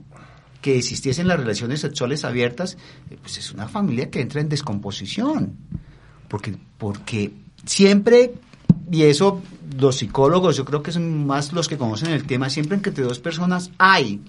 que 0.65 0.79
existiesen 0.79 1.29
las 1.29 1.39
relaciones 1.39 1.81
sexuales 1.81 2.25
abiertas, 2.25 2.79
eh, 3.11 3.19
pues 3.21 3.37
es 3.37 3.53
una 3.53 3.69
familia 3.69 4.11
que 4.11 4.23
entra 4.23 4.41
en 4.41 4.49
descomposición. 4.49 5.59
Porque, 6.27 6.57
porque 6.79 7.33
siempre, 7.67 8.33
y 8.91 9.03
eso 9.05 9.43
los 9.79 9.97
psicólogos, 9.97 10.57
yo 10.57 10.65
creo 10.65 10.83
que 10.83 10.93
son 10.93 11.27
más 11.27 11.53
los 11.53 11.69
que 11.69 11.77
conocen 11.79 12.11
el 12.11 12.25
tema, 12.25 12.49
siempre 12.51 12.81
que 12.81 12.91
entre 12.91 13.05
dos 13.05 13.19
personas 13.19 13.71
hay 13.79 14.21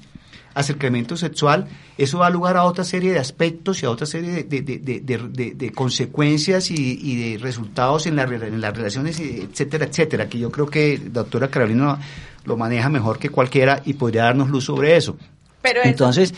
acercamiento 0.54 1.18
sexual, 1.18 1.68
eso 1.98 2.20
da 2.20 2.30
lugar 2.30 2.56
a 2.56 2.64
otra 2.64 2.86
serie 2.86 3.12
de 3.12 3.20
aspectos 3.20 3.84
y 3.84 3.86
a 3.86 3.90
otra 3.90 4.06
serie 4.06 4.44
de, 4.46 4.62
de- 4.62 4.62
de- 5.02 5.54
de- 5.54 5.72
consecuencias 5.72 6.72
y, 6.72 6.76
y 7.02 7.32
de 7.34 7.38
resultados 7.40 8.06
en, 8.08 8.18
en 8.18 8.62
las 8.62 8.76
relaciones, 8.76 9.20
etcétera, 9.20 9.86
etcétera, 9.86 10.30
que 10.30 10.40
yo 10.40 10.50
creo 10.52 10.68
que 10.68 10.98
la 11.04 11.10
doctora 11.22 11.50
Carolina 11.50 12.00
lo 12.46 12.56
maneja 12.56 12.88
mejor 12.90 13.20
que 13.20 13.30
cualquiera 13.30 13.82
y 13.86 13.94
podría 13.96 14.24
darnos 14.24 14.50
luz 14.50 14.64
sobre 14.64 14.96
eso. 14.96 15.18
Pero 15.66 15.82
eso- 15.82 15.90
Entonces, 15.90 16.34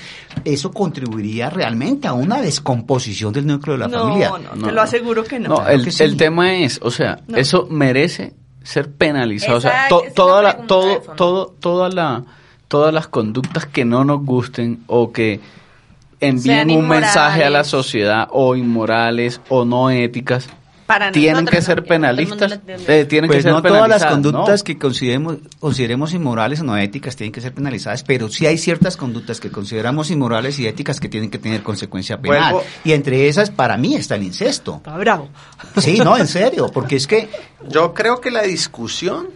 eso 0.45 0.71
contribuiría 0.71 1.49
realmente 1.49 2.07
a 2.07 2.13
una 2.13 2.41
descomposición 2.41 3.33
del 3.33 3.45
núcleo 3.45 3.73
de 3.73 3.79
la 3.79 3.87
no, 3.87 3.99
familia. 4.03 4.29
no, 4.29 4.55
No, 4.55 4.67
te 4.67 4.71
lo 4.73 4.81
aseguro 4.81 5.23
que 5.23 5.39
no. 5.39 5.67
El, 5.67 5.83
que 5.83 5.91
sí. 5.91 6.03
el 6.03 6.17
tema 6.17 6.55
es, 6.55 6.79
o 6.81 6.89
sea, 6.91 7.19
No. 7.27 7.37
eso 7.37 7.67
merece 7.69 8.33
ser 8.63 8.91
penalizado. 8.91 9.57
o 9.57 9.61
sea, 9.61 9.87
to- 9.89 10.03
toda 10.15 10.41
la 10.41 10.57
todo, 10.57 10.99
todo, 11.15 11.55
toda 11.59 11.89
la, 11.89 12.23
todas 12.67 12.93
las 12.93 13.07
conductas 13.07 13.65
que 13.65 13.85
no 13.85 14.03
nos 14.03 14.23
gusten 14.25 14.83
o 14.87 15.11
que 15.11 15.39
envíen 16.19 16.67
Sean 16.67 16.71
un 16.71 16.87
mensaje 16.87 17.43
a 17.43 17.49
la 17.49 17.63
sociedad 17.63 18.27
o 18.31 18.55
inmorales 18.55 19.39
o 19.49 19.65
no 19.65 19.89
éticas, 19.89 20.49
Para 20.87 21.11
tienen 21.11 21.43
nosotros, 21.45 21.51
que 21.51 21.61
penalistas. 21.83 22.59
eh, 22.87 23.05
tienen 23.05 23.27
Pues 23.27 23.39
que 23.39 23.43
ser 23.43 23.51
no 23.51 23.61
todas 23.61 23.89
las 23.89 24.05
conductas 24.05 24.59
¿no? 24.61 24.63
que 24.63 24.77
consideremos, 24.79 25.35
consideremos 25.59 26.13
inmorales 26.13 26.61
o 26.61 26.63
no 26.63 26.77
éticas 26.77 27.15
tienen 27.17 27.33
que 27.33 27.41
ser 27.41 27.53
penalizadas, 27.53 28.03
pero 28.03 28.29
sí 28.29 28.45
hay 28.47 28.57
ciertas 28.57 28.95
conductas 28.95 29.39
que 29.41 29.51
consideramos 29.51 30.09
inmorales 30.11 30.57
y 30.59 30.65
éticas 30.65 30.99
que 31.01 31.09
tienen 31.09 31.29
que 31.29 31.37
tener 31.39 31.61
consecuencia 31.61 32.19
penal. 32.21 32.53
Vuelvo- 32.53 32.63
Y 32.85 32.93
entre 32.93 33.27
esas, 33.27 33.49
para 33.51 33.75
mí, 33.77 33.95
está 33.95 34.15
el 34.15 34.23
incesto. 34.23 34.77
Está 34.77 34.95
bravo. 34.97 35.27
Sí, 35.77 35.99
no, 35.99 36.17
en 36.17 36.27
serio, 36.27 36.71
porque 36.73 36.95
es 36.95 37.05
que 37.05 37.27
Yo 37.69 37.93
creo 37.93 38.21
que 38.21 38.31
la 38.31 38.43
discusión, 38.43 39.27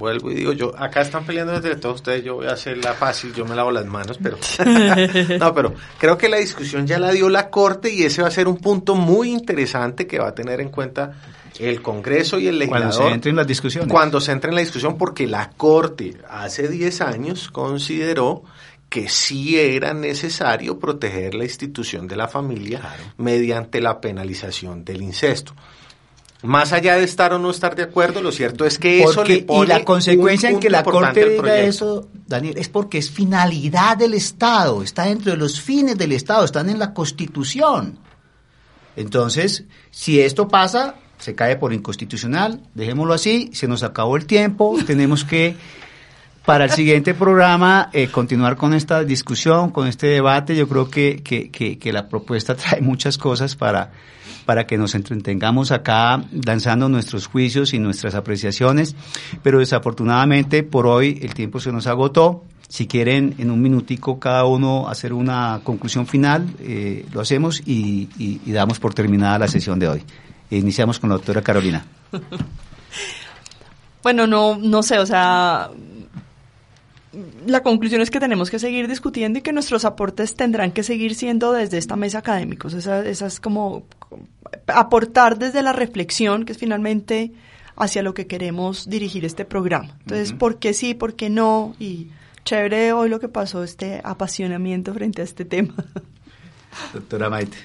vuelvo 0.00 0.30
y 0.30 0.34
digo, 0.34 0.52
yo 0.52 0.74
acá 0.76 1.02
están 1.02 1.24
peleando 1.24 1.54
entre 1.54 1.76
todos 1.76 1.96
ustedes, 1.96 2.24
yo 2.24 2.36
voy 2.36 2.46
a 2.46 2.52
hacerla 2.52 2.94
fácil, 2.94 3.32
yo 3.34 3.44
me 3.44 3.54
lavo 3.54 3.70
las 3.70 3.86
manos, 3.86 4.18
pero 4.20 4.38
no, 5.38 5.54
pero 5.54 5.74
creo 5.98 6.18
que 6.18 6.28
la 6.28 6.38
discusión 6.38 6.86
ya 6.86 6.98
la 6.98 7.12
dio 7.12 7.28
la 7.28 7.50
Corte 7.50 7.92
y 7.92 8.02
ese 8.02 8.22
va 8.22 8.28
a 8.28 8.32
ser 8.32 8.48
un 8.48 8.56
punto 8.56 8.96
muy 8.96 9.30
interesante 9.30 10.06
que 10.06 10.18
va 10.18 10.28
a 10.28 10.34
tener 10.34 10.60
en 10.60 10.70
cuenta 10.70 11.12
el 11.58 11.82
Congreso 11.82 12.38
y 12.38 12.48
el 12.48 12.56
cuando 12.66 12.86
legislador 12.86 13.08
se 13.10 13.14
entren 13.14 13.36
las 13.36 13.46
discusiones. 13.46 13.92
cuando 13.92 14.20
se 14.20 14.32
entre 14.32 14.48
en 14.48 14.54
la 14.54 14.62
discusión, 14.62 14.96
porque 14.96 15.26
la 15.26 15.50
Corte 15.50 16.16
hace 16.28 16.66
10 16.66 17.00
años 17.02 17.50
consideró 17.50 18.42
que 18.88 19.08
sí 19.08 19.58
era 19.58 19.94
necesario 19.94 20.78
proteger 20.78 21.34
la 21.34 21.44
institución 21.44 22.08
de 22.08 22.16
la 22.16 22.26
familia 22.26 22.80
mediante 23.18 23.80
la 23.80 24.00
penalización 24.00 24.84
del 24.84 25.02
incesto. 25.02 25.54
Más 26.42 26.72
allá 26.72 26.96
de 26.96 27.04
estar 27.04 27.34
o 27.34 27.38
no 27.38 27.50
estar 27.50 27.76
de 27.76 27.82
acuerdo, 27.82 28.22
lo 28.22 28.32
cierto 28.32 28.64
es 28.64 28.78
que 28.78 29.02
eso 29.02 29.16
Porque- 29.16 29.34
le 29.36 29.42
pone 29.42 29.64
y 29.64 29.68
la 29.68 29.84
consecuencia 29.84 30.48
un 30.48 30.54
en 30.54 30.60
que 30.60 30.70
la 30.70 30.82
Corte 30.82 31.28
diga 31.28 31.58
eso, 31.58 32.08
Daniel, 32.26 32.56
es 32.56 32.68
porque 32.68 32.98
es 32.98 33.10
finalidad 33.10 33.98
del 33.98 34.14
Estado, 34.14 34.82
está 34.82 35.04
dentro 35.04 35.32
de 35.32 35.36
los 35.36 35.60
fines 35.60 35.98
del 35.98 36.12
Estado, 36.12 36.44
están 36.44 36.70
en 36.70 36.78
la 36.78 36.94
Constitución. 36.94 37.98
Entonces, 38.96 39.64
si 39.90 40.20
esto 40.20 40.48
pasa, 40.48 40.96
se 41.18 41.34
cae 41.34 41.56
por 41.56 41.72
inconstitucional, 41.74 42.62
dejémoslo 42.74 43.12
así, 43.12 43.50
se 43.52 43.68
nos 43.68 43.82
acabó 43.82 44.16
el 44.16 44.26
tiempo, 44.26 44.78
tenemos 44.86 45.24
que 45.24 45.56
para 46.50 46.64
el 46.64 46.72
siguiente 46.72 47.14
programa 47.14 47.90
eh, 47.92 48.08
continuar 48.08 48.56
con 48.56 48.74
esta 48.74 49.04
discusión, 49.04 49.70
con 49.70 49.86
este 49.86 50.08
debate. 50.08 50.56
Yo 50.56 50.68
creo 50.68 50.90
que, 50.90 51.22
que, 51.22 51.48
que, 51.48 51.92
la 51.92 52.08
propuesta 52.08 52.56
trae 52.56 52.80
muchas 52.80 53.18
cosas 53.18 53.54
para, 53.54 53.92
para 54.46 54.66
que 54.66 54.76
nos 54.76 54.96
entretengamos 54.96 55.70
acá 55.70 56.24
lanzando 56.44 56.88
nuestros 56.88 57.28
juicios 57.28 57.72
y 57.72 57.78
nuestras 57.78 58.16
apreciaciones, 58.16 58.96
pero 59.44 59.60
desafortunadamente 59.60 60.64
por 60.64 60.88
hoy 60.88 61.20
el 61.22 61.34
tiempo 61.34 61.60
se 61.60 61.70
nos 61.70 61.86
agotó. 61.86 62.42
Si 62.66 62.88
quieren 62.88 63.36
en 63.38 63.52
un 63.52 63.62
minutico 63.62 64.18
cada 64.18 64.44
uno 64.44 64.88
hacer 64.88 65.12
una 65.12 65.60
conclusión 65.62 66.08
final, 66.08 66.48
eh, 66.58 67.06
lo 67.12 67.20
hacemos 67.20 67.62
y 67.64 68.40
damos 68.46 68.80
por 68.80 68.92
terminada 68.92 69.38
la 69.38 69.46
sesión 69.46 69.78
de 69.78 69.86
hoy. 69.86 70.02
Iniciamos 70.50 70.98
con 70.98 71.10
la 71.10 71.14
doctora 71.14 71.42
Carolina. 71.42 71.86
Bueno, 74.02 74.26
no, 74.26 74.56
no 74.56 74.82
sé, 74.82 74.98
o 74.98 75.04
sea, 75.04 75.70
la 77.46 77.62
conclusión 77.62 78.00
es 78.00 78.10
que 78.10 78.20
tenemos 78.20 78.50
que 78.50 78.58
seguir 78.58 78.86
discutiendo 78.86 79.38
y 79.38 79.42
que 79.42 79.52
nuestros 79.52 79.84
aportes 79.84 80.36
tendrán 80.36 80.72
que 80.72 80.82
seguir 80.82 81.14
siendo 81.14 81.52
desde 81.52 81.78
esta 81.78 81.96
mesa 81.96 82.18
académicos. 82.18 82.72
Esa, 82.74 83.04
esa 83.04 83.26
es 83.26 83.40
como 83.40 83.84
aportar 84.66 85.38
desde 85.38 85.62
la 85.62 85.72
reflexión, 85.72 86.44
que 86.44 86.52
es 86.52 86.58
finalmente 86.58 87.32
hacia 87.76 88.02
lo 88.02 88.14
que 88.14 88.26
queremos 88.26 88.88
dirigir 88.88 89.24
este 89.24 89.44
programa. 89.44 89.96
Entonces, 90.00 90.32
¿por 90.32 90.58
qué 90.58 90.72
sí, 90.74 90.94
por 90.94 91.14
qué 91.14 91.30
no? 91.30 91.74
Y 91.80 92.08
chévere 92.44 92.92
hoy 92.92 93.08
lo 93.08 93.18
que 93.20 93.28
pasó, 93.28 93.64
este 93.64 94.00
apasionamiento 94.04 94.94
frente 94.94 95.22
a 95.22 95.24
este 95.24 95.44
tema. 95.44 95.74
Doctora 96.94 97.28
Maite. 97.28 97.56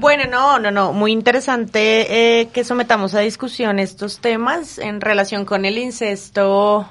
Bueno, 0.00 0.24
no, 0.28 0.58
no, 0.58 0.70
no, 0.70 0.92
muy 0.92 1.12
interesante 1.12 2.40
eh, 2.40 2.48
que 2.48 2.64
sometamos 2.64 3.14
a 3.14 3.20
discusión 3.20 3.78
estos 3.78 4.18
temas 4.18 4.78
en 4.78 5.00
relación 5.00 5.44
con 5.44 5.64
el 5.64 5.78
incesto. 5.78 6.90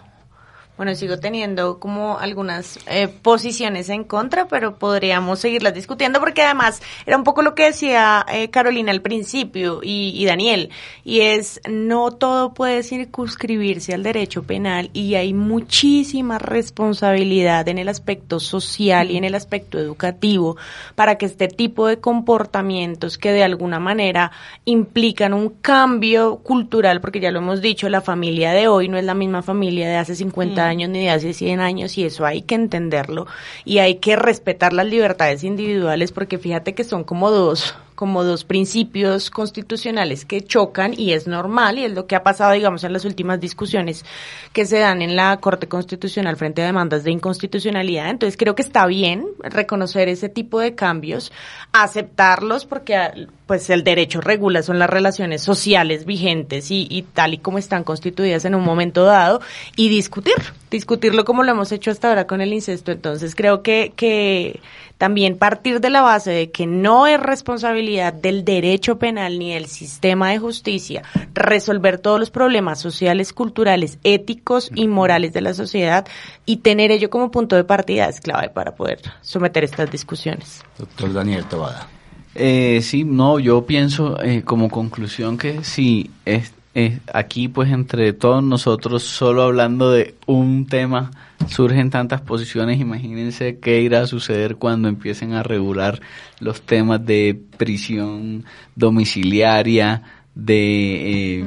Bueno, 0.75 0.95
sigo 0.95 1.19
teniendo 1.19 1.79
como 1.79 2.17
algunas 2.17 2.79
eh, 2.87 3.07
posiciones 3.07 3.89
en 3.89 4.03
contra, 4.03 4.47
pero 4.47 4.79
podríamos 4.79 5.37
seguirlas 5.37 5.75
discutiendo 5.75 6.19
porque 6.19 6.41
además 6.41 6.81
era 7.05 7.15
un 7.15 7.23
poco 7.23 7.43
lo 7.43 7.53
que 7.53 7.65
decía 7.65 8.25
eh, 8.27 8.49
Carolina 8.49 8.91
al 8.91 9.03
principio 9.03 9.81
y, 9.83 10.25
Daniel, 10.25 10.71
y 11.03 11.21
es 11.21 11.61
no 11.69 12.09
todo 12.09 12.55
puede 12.55 12.81
circunscribirse 12.81 13.93
al 13.93 14.01
derecho 14.01 14.41
penal 14.41 14.89
y 14.93 15.13
hay 15.13 15.35
muchísima 15.35 16.39
responsabilidad 16.39 17.67
en 17.67 17.77
el 17.77 17.87
aspecto 17.87 18.39
social 18.39 19.11
y 19.11 19.17
en 19.17 19.25
el 19.25 19.35
aspecto 19.35 19.77
educativo 19.77 20.57
para 20.95 21.19
que 21.19 21.27
este 21.27 21.49
tipo 21.49 21.85
de 21.85 21.99
comportamientos 21.99 23.19
que 23.19 23.31
de 23.31 23.43
alguna 23.43 23.79
manera 23.79 24.31
implican 24.65 25.35
un 25.35 25.49
cambio 25.49 26.37
cultural, 26.37 26.99
porque 26.99 27.19
ya 27.19 27.29
lo 27.29 27.39
hemos 27.39 27.61
dicho, 27.61 27.89
la 27.89 28.01
familia 28.01 28.53
de 28.53 28.67
hoy 28.67 28.89
no 28.89 28.97
es 28.97 29.05
la 29.05 29.13
misma 29.13 29.43
familia 29.43 29.87
de 29.87 29.97
hace 29.97 30.15
50 30.15 30.61
años 30.61 30.62
ni 30.91 31.03
de 31.03 31.09
hace 31.09 31.33
100 31.33 31.59
años 31.59 31.97
y 31.97 32.05
eso 32.05 32.25
hay 32.25 32.43
que 32.43 32.55
entenderlo 32.55 33.27
y 33.65 33.79
hay 33.79 33.95
que 33.95 34.15
respetar 34.15 34.73
las 34.73 34.85
libertades 34.85 35.43
individuales 35.43 36.11
porque 36.11 36.37
fíjate 36.37 36.73
que 36.73 36.83
son 36.83 37.03
como 37.03 37.31
dos 37.31 37.75
como 38.03 38.25
dos 38.25 38.43
principios 38.43 39.29
constitucionales 39.29 40.25
que 40.25 40.41
chocan 40.41 40.93
y 40.93 41.13
es 41.13 41.25
normal 41.25 41.79
y 41.79 41.85
es 41.85 41.93
lo 41.93 42.05
que 42.05 42.17
ha 42.17 42.21
pasado 42.21 42.51
digamos 42.51 42.83
en 42.83 42.91
las 42.91 43.05
últimas 43.05 43.39
discusiones 43.39 44.03
que 44.51 44.65
se 44.65 44.77
dan 44.79 45.01
en 45.01 45.15
la 45.15 45.37
Corte 45.37 45.69
Constitucional 45.69 46.35
frente 46.35 46.61
a 46.61 46.65
demandas 46.65 47.05
de 47.05 47.11
inconstitucionalidad. 47.11 48.09
Entonces 48.09 48.35
creo 48.35 48.55
que 48.55 48.61
está 48.61 48.85
bien 48.87 49.25
reconocer 49.39 50.09
ese 50.09 50.27
tipo 50.27 50.59
de 50.59 50.75
cambios 50.75 51.31
aceptarlos 51.71 52.65
porque 52.65 53.27
pues 53.47 53.69
el 53.69 53.85
derecho 53.85 54.19
regula 54.19 54.63
son 54.63 54.79
las 54.79 54.89
relaciones 54.89 55.41
sociales 55.41 56.03
vigentes 56.03 56.71
y, 56.71 56.85
y 56.89 57.03
tal 57.03 57.35
y 57.35 57.37
como 57.37 57.57
están 57.57 57.85
constituidas 57.85 58.43
en 58.43 58.55
un 58.55 58.65
momento 58.65 59.05
dado 59.05 59.39
y 59.77 59.87
discutir 59.87 60.35
discutirlo 60.73 61.23
como 61.23 61.43
lo 61.43 61.51
hemos 61.51 61.71
hecho 61.71 61.91
hasta 61.91 62.09
ahora 62.09 62.27
con 62.27 62.41
el 62.41 62.51
incesto. 62.51 62.91
Entonces 62.91 63.35
creo 63.35 63.61
que, 63.61 63.93
que 63.95 64.59
también 64.97 65.37
partir 65.37 65.79
de 65.79 65.89
la 65.89 66.01
base 66.01 66.31
de 66.31 66.51
que 66.51 66.65
no 66.65 67.07
es 67.07 67.19
responsabilidad 67.19 68.13
del 68.13 68.43
derecho 68.43 68.97
penal 68.97 69.39
ni 69.39 69.53
del 69.53 69.67
sistema 69.67 70.31
de 70.31 70.39
justicia 70.39 71.03
resolver 71.33 71.99
todos 71.99 72.19
los 72.19 72.31
problemas 72.31 72.79
sociales, 72.79 73.33
culturales, 73.33 73.99
éticos 74.03 74.71
y 74.73 74.87
morales 74.87 75.31
de 75.33 75.41
la 75.41 75.53
sociedad 75.53 76.07
y 76.45 76.57
tener 76.57 76.91
ello 76.91 77.09
como 77.09 77.31
punto 77.31 77.55
de 77.55 77.63
partida 77.63 78.09
es 78.09 78.19
clave 78.19 78.49
para 78.49 78.75
poder 78.75 78.99
someter 79.21 79.63
estas 79.63 79.91
discusiones. 79.91 80.63
Doctor 80.77 81.13
Daniel 81.13 81.45
Tabada. 81.45 81.87
Eh, 82.35 82.79
sí, 82.81 83.03
no, 83.03 83.37
yo 83.39 83.65
pienso 83.65 84.19
eh, 84.21 84.41
como 84.43 84.69
conclusión 84.69 85.37
que 85.37 85.63
si 85.63 86.09
es, 86.25 86.51
es 86.73 86.99
aquí 87.13 87.47
pues 87.47 87.71
entre 87.71 88.13
todos 88.13 88.43
nosotros 88.43 89.03
solo 89.03 89.43
hablando 89.43 89.91
de 89.91 90.15
un 90.25 90.65
tema 90.65 91.11
surgen 91.47 91.89
tantas 91.89 92.21
posiciones, 92.21 92.79
imagínense 92.79 93.59
qué 93.59 93.81
irá 93.81 94.01
a 94.01 94.07
suceder 94.07 94.55
cuando 94.55 94.87
empiecen 94.87 95.33
a 95.33 95.43
regular 95.43 95.99
los 96.39 96.61
temas 96.61 97.05
de 97.05 97.39
prisión 97.57 98.45
domiciliaria, 98.75 100.03
de 100.35 101.39
eh, 101.39 101.45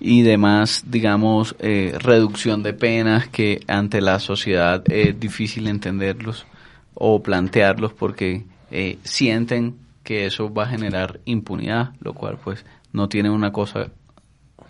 y 0.00 0.22
demás, 0.22 0.84
digamos, 0.86 1.56
eh, 1.58 1.96
reducción 1.98 2.62
de 2.62 2.72
penas 2.72 3.28
que 3.28 3.60
ante 3.66 4.00
la 4.00 4.20
sociedad 4.20 4.82
es 4.90 5.18
difícil 5.18 5.66
entenderlos 5.66 6.46
o 6.94 7.22
plantearlos 7.22 7.92
porque 7.92 8.44
eh, 8.70 8.98
sienten 9.02 9.76
que 10.04 10.26
eso 10.26 10.52
va 10.52 10.64
a 10.64 10.68
generar 10.68 11.20
impunidad, 11.24 11.94
lo 12.00 12.14
cual 12.14 12.38
pues 12.42 12.64
no 12.92 13.08
tiene 13.08 13.30
una 13.30 13.52
cosa 13.52 13.90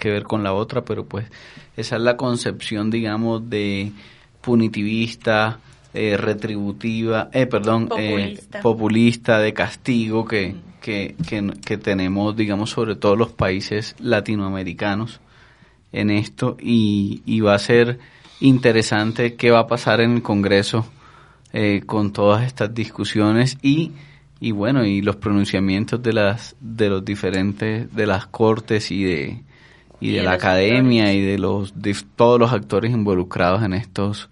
que 0.03 0.11
ver 0.11 0.25
con 0.25 0.43
la 0.43 0.53
otra, 0.53 0.85
pero 0.85 1.05
pues 1.05 1.27
esa 1.77 1.97
es 1.97 2.03
la 2.03 2.17
concepción, 2.17 2.91
digamos, 2.91 3.49
de 3.49 3.93
punitivista, 4.41 5.61
eh, 5.95 6.17
retributiva, 6.17 7.31
eh, 7.33 7.47
perdón, 7.47 7.89
eh, 7.97 8.11
Populista. 8.11 8.61
populista, 8.61 9.39
de 9.39 9.53
castigo 9.55 10.25
que, 10.25 10.57
que, 10.81 11.15
que, 11.29 11.53
que 11.65 11.79
tenemos, 11.79 12.35
digamos, 12.35 12.71
sobre 12.71 12.97
todo 12.97 13.15
los 13.15 13.31
países 13.31 13.95
latinoamericanos 14.01 15.21
en 15.93 16.11
esto 16.11 16.57
y, 16.61 17.23
y 17.25 17.41
va 17.41 17.55
a 17.55 17.59
ser 17.61 18.01
interesante 18.41 19.37
qué 19.37 19.53
va 19.53 19.61
a 19.61 19.67
pasar 19.69 20.01
en 20.01 20.17
el 20.17 20.23
Congreso 20.23 20.85
eh, 21.53 21.83
con 21.87 22.13
todas 22.13 22.45
estas 22.45 22.75
discusiones 22.75 23.59
y 23.63 23.93
y 24.41 24.51
bueno 24.51 24.85
y 24.85 25.03
los 25.03 25.17
pronunciamientos 25.17 26.03
de 26.03 26.13
las 26.13 26.57
de 26.61 26.89
los 26.89 27.05
diferentes 27.05 27.95
de 27.95 28.07
las 28.07 28.27
cortes 28.27 28.91
y 28.91 29.05
de 29.05 29.43
y, 30.03 30.11
Y 30.11 30.13
de, 30.13 30.19
de 30.19 30.25
la 30.25 30.33
academia 30.33 31.05
actores. 31.05 31.23
y 31.23 31.27
de 31.27 31.39
los 31.39 31.83
de 31.83 31.97
todos 32.17 32.39
los 32.39 32.53
actores 32.53 32.93
involucrados 32.93 33.63
en 33.63 33.73
estos 33.75 34.29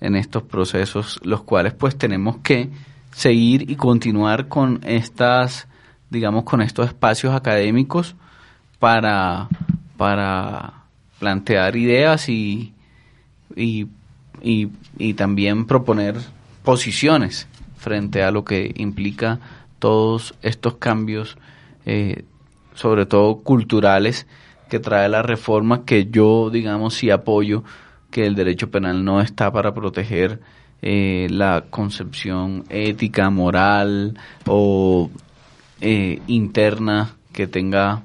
en 0.00 0.16
estos 0.16 0.42
procesos 0.42 1.20
los 1.24 1.42
cuales 1.42 1.74
pues 1.74 1.96
tenemos 1.96 2.38
que 2.38 2.70
seguir 3.12 3.70
y 3.70 3.76
continuar 3.76 4.48
con 4.48 4.80
estas 4.84 5.66
digamos 6.10 6.44
con 6.44 6.62
estos 6.62 6.86
espacios 6.86 7.34
académicos 7.34 8.14
para 8.78 9.48
para 9.96 10.84
plantear 11.18 11.76
ideas 11.76 12.28
y 12.28 12.74
y, 13.56 13.88
y, 14.42 14.68
y 14.98 15.14
también 15.14 15.66
proponer 15.66 16.16
posiciones 16.62 17.48
frente 17.76 18.22
a 18.22 18.30
lo 18.30 18.44
que 18.44 18.72
implica 18.76 19.40
todos 19.78 20.34
estos 20.42 20.76
cambios, 20.76 21.38
eh, 21.86 22.24
sobre 22.74 23.06
todo 23.06 23.36
culturales, 23.36 24.26
que 24.68 24.78
trae 24.78 25.08
la 25.08 25.22
reforma, 25.22 25.84
que 25.84 26.06
yo, 26.10 26.50
digamos, 26.50 26.94
sí 26.94 27.10
apoyo 27.10 27.64
que 28.10 28.26
el 28.26 28.34
derecho 28.34 28.70
penal 28.70 29.04
no 29.04 29.20
está 29.20 29.50
para 29.52 29.74
proteger 29.74 30.40
eh, 30.80 31.26
la 31.30 31.64
concepción 31.70 32.64
ética, 32.68 33.30
moral 33.30 34.18
o 34.46 35.10
eh, 35.80 36.20
interna 36.26 37.16
que 37.32 37.46
tenga 37.46 38.02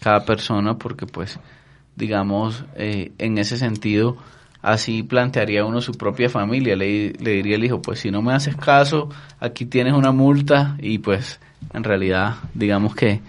cada 0.00 0.24
persona, 0.24 0.76
porque 0.78 1.06
pues, 1.06 1.38
digamos, 1.96 2.64
eh, 2.76 3.12
en 3.18 3.38
ese 3.38 3.56
sentido, 3.56 4.16
así 4.62 5.02
plantearía 5.02 5.64
uno 5.64 5.80
su 5.80 5.92
propia 5.92 6.28
familia, 6.28 6.76
le, 6.76 7.12
le 7.12 7.30
diría 7.32 7.56
al 7.56 7.64
hijo, 7.64 7.82
pues 7.82 8.00
si 8.00 8.10
no 8.10 8.22
me 8.22 8.32
haces 8.32 8.56
caso, 8.56 9.10
aquí 9.40 9.66
tienes 9.66 9.92
una 9.92 10.12
multa 10.12 10.76
y 10.80 10.98
pues 10.98 11.40
en 11.72 11.84
realidad, 11.84 12.36
digamos 12.54 12.94
que 12.94 13.20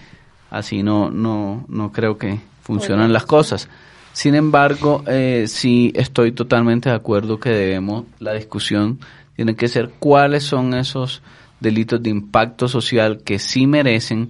así 0.50 0.84
no, 0.84 1.12
no, 1.12 1.66
no 1.68 1.92
creo 1.92 2.18
que 2.18 2.40
funcionan 2.66 3.14
las 3.14 3.26
cosas. 3.26 3.70
Sin 4.12 4.34
embargo, 4.34 5.04
eh, 5.08 5.46
sí 5.48 5.94
estoy 5.96 6.32
totalmente 6.32 6.90
de 6.90 6.96
acuerdo 6.96 7.40
que 7.40 7.50
debemos, 7.50 8.06
la 8.20 8.34
discusión 8.34 9.00
tiene 9.36 9.56
que 9.56 9.68
ser 9.68 9.92
cuáles 10.00 10.44
son 10.44 10.74
esos 10.74 11.22
delitos 11.60 12.02
de 12.02 12.10
impacto 12.10 12.68
social 12.68 13.22
que 13.24 13.38
sí 13.38 13.68
merecen 13.68 14.30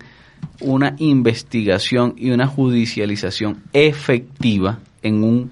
una 0.59 0.95
investigación 0.97 2.13
y 2.17 2.31
una 2.31 2.47
judicialización 2.47 3.63
efectiva 3.71 4.79
en 5.01 5.23
un 5.23 5.51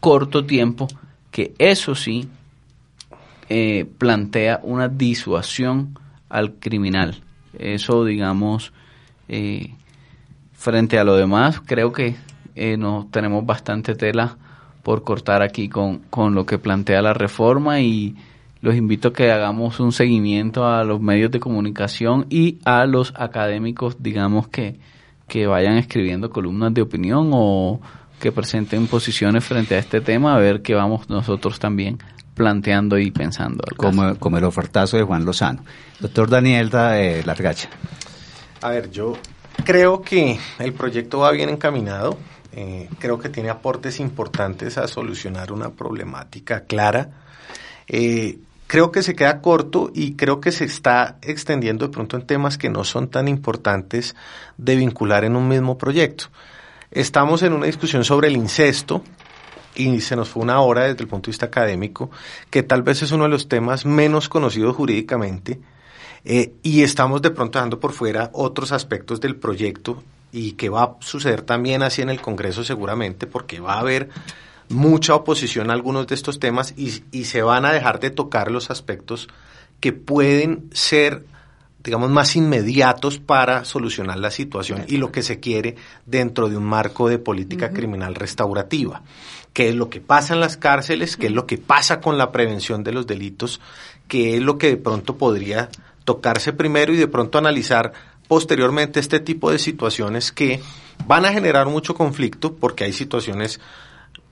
corto 0.00 0.44
tiempo, 0.44 0.86
que 1.30 1.54
eso 1.58 1.94
sí 1.94 2.28
eh, 3.48 3.86
plantea 3.96 4.60
una 4.62 4.88
disuasión 4.88 5.98
al 6.28 6.54
criminal. 6.54 7.22
Eso, 7.58 8.04
digamos, 8.04 8.72
eh, 9.28 9.72
frente 10.58 10.98
a 10.98 11.04
lo 11.04 11.16
demás, 11.16 11.62
creo 11.64 11.92
que 11.92 12.16
eh, 12.56 12.76
no 12.76 13.08
tenemos 13.12 13.46
bastante 13.46 13.94
tela 13.94 14.36
por 14.82 15.04
cortar 15.04 15.40
aquí 15.40 15.68
con, 15.68 15.98
con 16.10 16.34
lo 16.34 16.44
que 16.44 16.58
plantea 16.58 17.00
la 17.00 17.14
reforma 17.14 17.80
y 17.80 18.16
los 18.60 18.74
invito 18.74 19.08
a 19.08 19.12
que 19.12 19.30
hagamos 19.30 19.78
un 19.78 19.92
seguimiento 19.92 20.66
a 20.66 20.82
los 20.82 21.00
medios 21.00 21.30
de 21.30 21.38
comunicación 21.38 22.26
y 22.28 22.58
a 22.64 22.86
los 22.86 23.14
académicos, 23.16 24.02
digamos, 24.02 24.48
que, 24.48 24.80
que 25.28 25.46
vayan 25.46 25.76
escribiendo 25.76 26.28
columnas 26.30 26.74
de 26.74 26.82
opinión 26.82 27.30
o 27.32 27.80
que 28.18 28.32
presenten 28.32 28.88
posiciones 28.88 29.44
frente 29.44 29.76
a 29.76 29.78
este 29.78 30.00
tema, 30.00 30.34
a 30.34 30.38
ver 30.38 30.60
qué 30.62 30.74
vamos 30.74 31.08
nosotros 31.08 31.60
también 31.60 31.98
planteando 32.34 32.98
y 32.98 33.12
pensando. 33.12 33.62
Como, 33.76 34.16
como 34.16 34.38
el 34.38 34.44
ofertazo 34.44 34.96
de 34.96 35.04
Juan 35.04 35.24
Lozano. 35.24 35.62
Doctor 36.00 36.28
Daniel 36.28 36.68
da, 36.68 37.00
eh, 37.00 37.22
Largacha. 37.24 37.68
A 38.60 38.70
ver, 38.70 38.90
yo 38.90 39.12
creo 39.64 40.02
que 40.02 40.38
el 40.58 40.72
proyecto 40.72 41.20
va 41.20 41.30
bien 41.30 41.48
encaminado. 41.48 42.18
eh, 42.52 42.88
creo 42.98 43.18
que 43.18 43.28
tiene 43.28 43.50
aportes 43.50 44.00
importantes 44.00 44.78
a 44.78 44.88
solucionar 44.88 45.52
una 45.52 45.70
problemática 45.70 46.64
clara. 46.64 47.10
Eh, 47.86 48.38
creo 48.66 48.90
que 48.90 49.02
se 49.02 49.14
queda 49.14 49.40
corto 49.40 49.90
y 49.94 50.14
creo 50.14 50.40
que 50.40 50.50
se 50.50 50.64
está 50.64 51.18
extendiendo 51.22 51.86
de 51.86 51.92
pronto 51.92 52.16
en 52.16 52.26
temas 52.26 52.58
que 52.58 52.68
no 52.70 52.84
son 52.84 53.08
tan 53.08 53.28
importantes 53.28 54.16
de 54.56 54.76
vincular 54.76 55.24
en 55.24 55.36
un 55.36 55.46
mismo 55.46 55.78
proyecto. 55.78 56.26
Estamos 56.90 57.42
en 57.42 57.52
una 57.52 57.66
discusión 57.66 58.02
sobre 58.02 58.28
el 58.28 58.36
incesto 58.36 59.02
y 59.74 60.00
se 60.00 60.16
nos 60.16 60.28
fue 60.28 60.42
una 60.42 60.60
hora 60.60 60.82
desde 60.82 61.02
el 61.02 61.08
punto 61.08 61.26
de 61.26 61.32
vista 61.32 61.46
académico, 61.46 62.10
que 62.50 62.62
tal 62.62 62.82
vez 62.82 63.02
es 63.02 63.12
uno 63.12 63.24
de 63.24 63.30
los 63.30 63.48
temas 63.48 63.86
menos 63.86 64.28
conocidos 64.28 64.74
jurídicamente, 64.74 65.60
eh, 66.24 66.52
y 66.62 66.82
estamos 66.82 67.22
de 67.22 67.30
pronto 67.30 67.58
dejando 67.58 67.80
por 67.80 67.92
fuera 67.92 68.30
otros 68.32 68.72
aspectos 68.72 69.20
del 69.20 69.36
proyecto 69.36 70.02
y 70.32 70.52
que 70.52 70.68
va 70.68 70.82
a 70.82 70.96
suceder 71.00 71.42
también 71.42 71.82
así 71.82 72.02
en 72.02 72.10
el 72.10 72.20
Congreso 72.20 72.64
seguramente, 72.64 73.26
porque 73.26 73.60
va 73.60 73.74
a 73.74 73.80
haber 73.80 74.08
mucha 74.68 75.14
oposición 75.14 75.70
a 75.70 75.72
algunos 75.72 76.06
de 76.06 76.14
estos 76.14 76.38
temas 76.38 76.74
y, 76.76 77.02
y 77.10 77.24
se 77.24 77.42
van 77.42 77.64
a 77.64 77.72
dejar 77.72 78.00
de 78.00 78.10
tocar 78.10 78.50
los 78.50 78.70
aspectos 78.70 79.28
que 79.80 79.92
pueden 79.92 80.68
ser 80.72 81.24
digamos, 81.82 82.10
más 82.10 82.34
inmediatos 82.36 83.18
para 83.18 83.64
solucionar 83.64 84.18
la 84.18 84.30
situación 84.30 84.84
y 84.88 84.96
lo 84.96 85.12
que 85.12 85.22
se 85.22 85.40
quiere 85.40 85.76
dentro 86.06 86.48
de 86.48 86.56
un 86.56 86.64
marco 86.64 87.08
de 87.08 87.18
política 87.18 87.70
criminal 87.70 88.14
restaurativa. 88.14 89.02
¿Qué 89.52 89.70
es 89.70 89.74
lo 89.74 89.88
que 89.88 90.00
pasa 90.00 90.34
en 90.34 90.40
las 90.40 90.56
cárceles? 90.56 91.16
¿Qué 91.16 91.26
es 91.26 91.32
lo 91.32 91.46
que 91.46 91.56
pasa 91.56 92.00
con 92.00 92.18
la 92.18 92.32
prevención 92.32 92.84
de 92.84 92.92
los 92.92 93.06
delitos? 93.06 93.60
¿Qué 94.06 94.36
es 94.36 94.42
lo 94.42 94.58
que 94.58 94.68
de 94.68 94.76
pronto 94.76 95.16
podría 95.16 95.70
tocarse 96.08 96.54
primero 96.54 96.94
y 96.94 96.96
de 96.96 97.06
pronto 97.06 97.36
analizar 97.36 97.92
posteriormente 98.28 98.98
este 98.98 99.20
tipo 99.20 99.50
de 99.50 99.58
situaciones 99.58 100.32
que 100.32 100.62
van 101.06 101.26
a 101.26 101.32
generar 101.34 101.66
mucho 101.66 101.94
conflicto 101.94 102.54
porque 102.54 102.84
hay 102.84 102.94
situaciones 102.94 103.60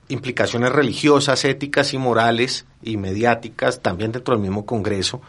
implicaciones 0.07 0.71
religiosas, 0.71 1.45
éticas 1.45 1.93
y 1.93 1.99
morales 1.99 2.65
y 2.81 2.97
mediáticas 2.97 3.83
también 3.83 4.11
dentro 4.11 4.33
del 4.33 4.41
mismo 4.41 4.65
Congreso 4.65 5.21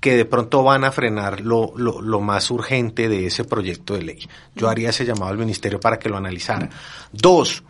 que 0.00 0.16
de 0.16 0.24
pronto 0.24 0.64
van 0.64 0.82
a 0.82 0.90
frenar 0.90 1.40
lo, 1.40 1.72
lo, 1.76 2.02
lo, 2.02 2.20
más 2.20 2.50
urgente 2.50 3.08
de 3.08 3.26
ese 3.26 3.44
proyecto 3.44 3.94
de 3.94 4.02
ley. 4.02 4.28
Yo 4.56 4.68
haría 4.68 4.90
ese 4.90 5.04
llamado 5.04 5.30
al 5.30 5.38
Ministerio 5.38 5.78
para 5.78 6.00
que 6.00 6.08
lo 6.08 6.16
analizara. 6.16 6.68
Dos, 7.12 7.62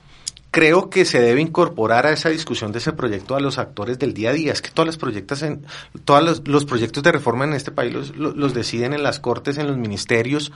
creo 0.53 0.91
que 0.91 1.07
se 1.07 1.19
debe 1.19 1.41
incorporar 1.41 2.07
a 2.07 2.13
esa 2.13 2.29
discusión 2.29 2.73
de 2.73 2.79
ese 2.79 2.93
proyecto 2.93 3.35
a 3.35 3.41
los 3.41 3.59
actores 3.59 3.99
del 3.99 4.13
día 4.13 4.31
a 4.31 4.33
día. 4.35 4.53
Es 4.53 4.61
que 4.61 4.71
todas 4.71 4.87
las 4.87 4.99
proyectos 4.99 5.43
en, 5.43 5.67
todos 6.05 6.23
los, 6.23 6.47
los, 6.47 6.67
proyectos 6.67 7.03
de 7.03 7.11
reforma 7.11 7.45
en 7.45 7.55
este 7.55 7.71
país 7.71 7.93
los, 7.93 8.15
los, 8.17 8.37
los 8.37 8.53
deciden 8.53 8.93
en 8.93 9.03
las 9.03 9.19
cortes, 9.19 9.57
en 9.57 9.67
los 9.67 9.79
ministerios 9.79 10.53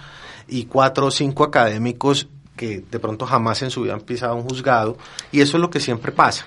y 0.46 0.66
cuatro 0.66 1.06
o 1.06 1.10
cinco 1.10 1.44
académicos 1.44 2.28
que 2.56 2.84
de 2.90 2.98
pronto 2.98 3.24
jamás 3.24 3.62
en 3.62 3.70
su 3.70 3.82
vida 3.82 3.94
han 3.94 4.02
pisado 4.02 4.36
un 4.36 4.42
juzgado 4.42 4.98
y 5.32 5.40
eso 5.40 5.56
es 5.56 5.62
lo 5.62 5.70
que 5.70 5.80
siempre 5.80 6.12
pasa. 6.12 6.46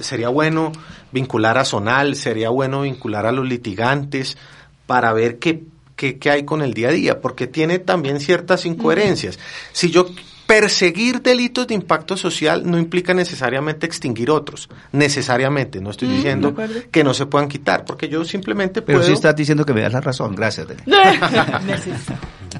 Sería 0.00 0.28
bueno 0.28 0.70
vincular 1.10 1.58
a 1.58 1.64
Zonal, 1.64 2.14
sería 2.14 2.50
bueno 2.50 2.82
vincular 2.82 3.26
a 3.26 3.32
los 3.32 3.48
litigantes 3.48 4.38
para 4.86 5.12
ver 5.12 5.40
qué, 5.40 5.64
qué, 5.96 6.18
qué 6.20 6.30
hay 6.30 6.44
con 6.44 6.62
el 6.62 6.72
día 6.72 6.90
a 6.90 6.92
día, 6.92 7.20
porque 7.20 7.48
tiene 7.48 7.80
también 7.80 8.20
ciertas 8.20 8.64
incoherencias. 8.64 9.40
Si 9.72 9.90
yo 9.90 10.06
perseguir 10.46 11.22
delitos 11.22 11.66
de 11.66 11.74
impacto 11.74 12.16
social 12.16 12.62
no 12.70 12.78
implica 12.78 13.12
necesariamente 13.14 13.84
extinguir 13.86 14.30
otros, 14.30 14.68
necesariamente, 14.92 15.80
no 15.80 15.90
estoy 15.90 16.06
Mm, 16.08 16.12
diciendo 16.12 16.54
que 16.92 17.02
no 17.02 17.12
se 17.14 17.26
puedan 17.26 17.48
quitar, 17.48 17.84
porque 17.84 18.08
yo 18.08 18.24
simplemente 18.24 18.80
Pero 18.82 18.98
puedo... 18.98 19.08
sí 19.08 19.12
estás 19.14 19.34
diciendo 19.34 19.64
que 19.66 19.74
me 19.74 19.80
das 19.82 19.92
la 19.92 20.00
razón, 20.00 20.34
gracias. 20.34 20.68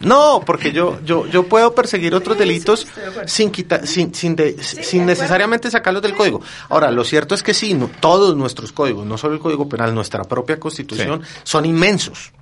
No, 0.02 0.42
porque 0.44 0.72
yo, 0.72 0.98
yo, 1.04 1.26
yo 1.26 1.44
puedo 1.48 1.74
perseguir 1.74 2.14
otros 2.14 2.36
delitos 2.36 2.86
sin 3.26 3.50
quitar, 3.50 3.86
sin, 3.86 4.14
sin, 4.14 4.36
de- 4.36 4.62
sin 4.62 5.06
necesariamente 5.06 5.70
sacarlos 5.70 6.02
del 6.02 6.14
código. 6.14 6.42
Ahora, 6.68 6.90
lo 6.90 7.02
cierto 7.02 7.34
es 7.34 7.42
que 7.42 7.54
sí, 7.54 7.72
no, 7.72 7.88
todos 8.00 8.36
nuestros 8.36 8.72
códigos, 8.72 9.06
no 9.06 9.16
solo 9.16 9.34
el 9.34 9.40
código 9.40 9.68
penal, 9.68 9.94
nuestra 9.94 10.24
propia 10.24 10.60
constitución, 10.60 11.22
son 11.44 11.64
inmensos. 11.64 12.32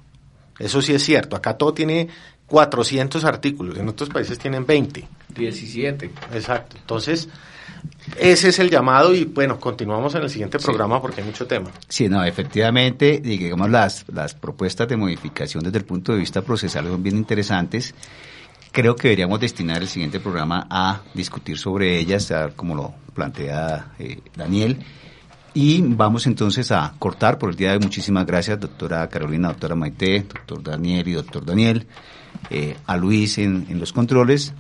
Eso 0.59 0.83
sí 0.83 0.95
es 0.95 1.03
cierto. 1.05 1.37
Acá 1.37 1.57
todo 1.57 1.75
tiene 1.75 2.09
400 2.47 3.25
artículos, 3.25 3.79
en 3.79 3.89
otros 3.89 4.11
países 4.11 4.39
tienen 4.39 4.67
20. 4.67 5.07
17. 5.35 6.11
Exacto. 6.33 6.77
Entonces, 6.79 7.29
ese 8.19 8.49
es 8.49 8.59
el 8.59 8.71
llamado 8.71 9.15
y 9.15 9.25
bueno, 9.25 9.59
continuamos 9.59 10.15
en 10.15 10.23
el 10.23 10.31
siguiente 10.31 10.59
programa 10.59 11.01
porque 11.01 11.21
hay 11.21 11.27
mucho 11.27 11.47
tema. 11.47 11.71
Sí, 11.89 12.09
no, 12.09 12.23
efectivamente, 12.25 13.21
digamos, 13.21 13.71
las, 13.71 14.05
las 14.13 14.35
propuestas 14.35 14.89
de 14.89 14.97
modificación 14.97 15.65
desde 15.65 15.79
el 15.79 15.85
punto 15.85 16.13
de 16.13 16.19
vista 16.19 16.43
procesal 16.43 16.87
son 16.87 17.03
bien 17.03 17.17
interesantes. 17.17 17.95
Creo 18.71 18.97
que 18.97 19.09
deberíamos 19.09 19.41
destinar 19.41 19.83
el 19.83 19.89
siguiente 19.89 20.21
programa 20.21 20.67
a 20.69 21.01
discutir 21.15 21.59
sobre 21.59 21.99
ellas, 21.99 22.33
como 22.57 22.75
lo 22.75 22.95
plantea 23.15 23.93
eh, 23.99 24.21
Daniel. 24.37 24.79
Y 25.55 25.81
vamos 25.83 26.27
entonces 26.27 26.73
a 26.73 26.93
cortar 26.99 27.39
por 27.39 27.51
el 27.51 27.57
día 27.57 27.71
de 27.71 27.77
hoy. 27.77 27.83
Muchísimas 27.85 28.27
gracias, 28.27 28.59
doctora 28.59 29.09
Carolina, 29.09 29.49
doctora 29.49 29.77
Maite, 29.77 30.27
doctor 30.29 30.63
Daniel 30.63 31.07
y 31.07 31.13
doctor 31.13 31.45
Daniel, 31.45 31.87
eh, 32.51 32.77
a 32.87 32.97
Luis 32.97 33.39
en, 33.39 33.67
en 33.69 33.81
los 33.81 33.93
controles. 33.93 34.55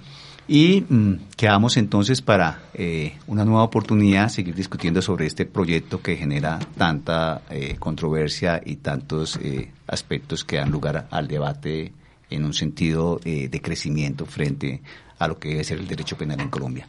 Y 0.46 0.84
mm, 0.88 1.14
quedamos 1.36 1.78
entonces 1.78 2.20
para 2.20 2.64
eh, 2.74 3.16
una 3.26 3.44
nueva 3.44 3.62
oportunidad, 3.62 4.28
seguir 4.28 4.54
discutiendo 4.54 5.00
sobre 5.00 5.26
este 5.26 5.46
proyecto 5.46 6.02
que 6.02 6.16
genera 6.16 6.58
tanta 6.76 7.42
eh, 7.48 7.76
controversia 7.78 8.60
y 8.64 8.76
tantos 8.76 9.38
eh, 9.42 9.70
aspectos 9.86 10.44
que 10.44 10.56
dan 10.56 10.70
lugar 10.70 11.08
al 11.10 11.28
debate 11.28 11.92
en 12.30 12.44
un 12.44 12.52
sentido 12.52 13.20
eh, 13.24 13.48
de 13.48 13.60
crecimiento 13.60 14.26
frente 14.26 14.82
a 15.18 15.28
lo 15.28 15.38
que 15.38 15.50
debe 15.50 15.64
ser 15.64 15.78
el 15.78 15.88
derecho 15.88 16.16
penal 16.16 16.40
en 16.40 16.50
Colombia. 16.50 16.88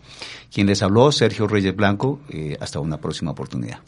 Quien 0.52 0.68
les 0.68 0.82
habló, 0.82 1.12
Sergio 1.12 1.48
Reyes 1.48 1.76
Blanco, 1.76 2.22
eh, 2.30 2.58
hasta 2.60 2.80
una 2.80 2.98
próxima 2.98 3.32
oportunidad. 3.32 3.80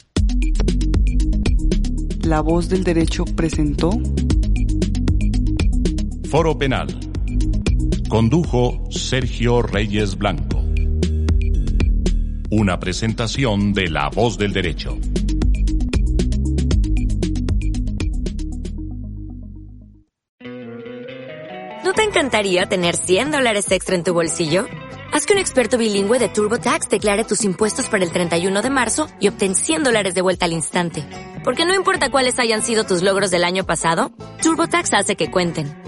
La 2.22 2.40
voz 2.40 2.68
del 2.68 2.84
derecho 2.84 3.24
presentó 3.24 3.90
Foro 6.30 6.58
Penal. 6.58 6.88
Condujo 8.10 8.84
Sergio 8.90 9.62
Reyes 9.62 10.18
Blanco. 10.18 10.62
Una 12.50 12.78
presentación 12.78 13.72
de 13.72 13.88
La 13.88 14.10
Voz 14.10 14.36
del 14.36 14.52
Derecho. 14.52 14.98
¿No 21.82 21.94
te 21.94 22.02
encantaría 22.02 22.66
tener 22.66 22.96
100 22.96 23.30
dólares 23.30 23.72
extra 23.72 23.94
en 23.94 24.04
tu 24.04 24.12
bolsillo? 24.12 24.66
Haz 25.14 25.24
que 25.24 25.32
un 25.32 25.38
experto 25.38 25.78
bilingüe 25.78 26.18
de 26.18 26.28
TurboTax 26.28 26.90
declare 26.90 27.24
tus 27.24 27.42
impuestos 27.44 27.88
para 27.88 28.04
el 28.04 28.12
31 28.12 28.60
de 28.60 28.68
marzo 28.68 29.08
y 29.18 29.28
obtén 29.28 29.54
100 29.54 29.82
dólares 29.82 30.14
de 30.14 30.20
vuelta 30.20 30.44
al 30.44 30.52
instante. 30.52 31.06
Porque 31.42 31.64
no 31.64 31.74
importa 31.74 32.10
cuáles 32.10 32.38
hayan 32.38 32.62
sido 32.62 32.84
tus 32.84 33.02
logros 33.02 33.30
del 33.30 33.44
año 33.44 33.64
pasado, 33.64 34.12
TurboTax 34.42 34.92
hace 34.92 35.16
que 35.16 35.30
cuenten. 35.30 35.87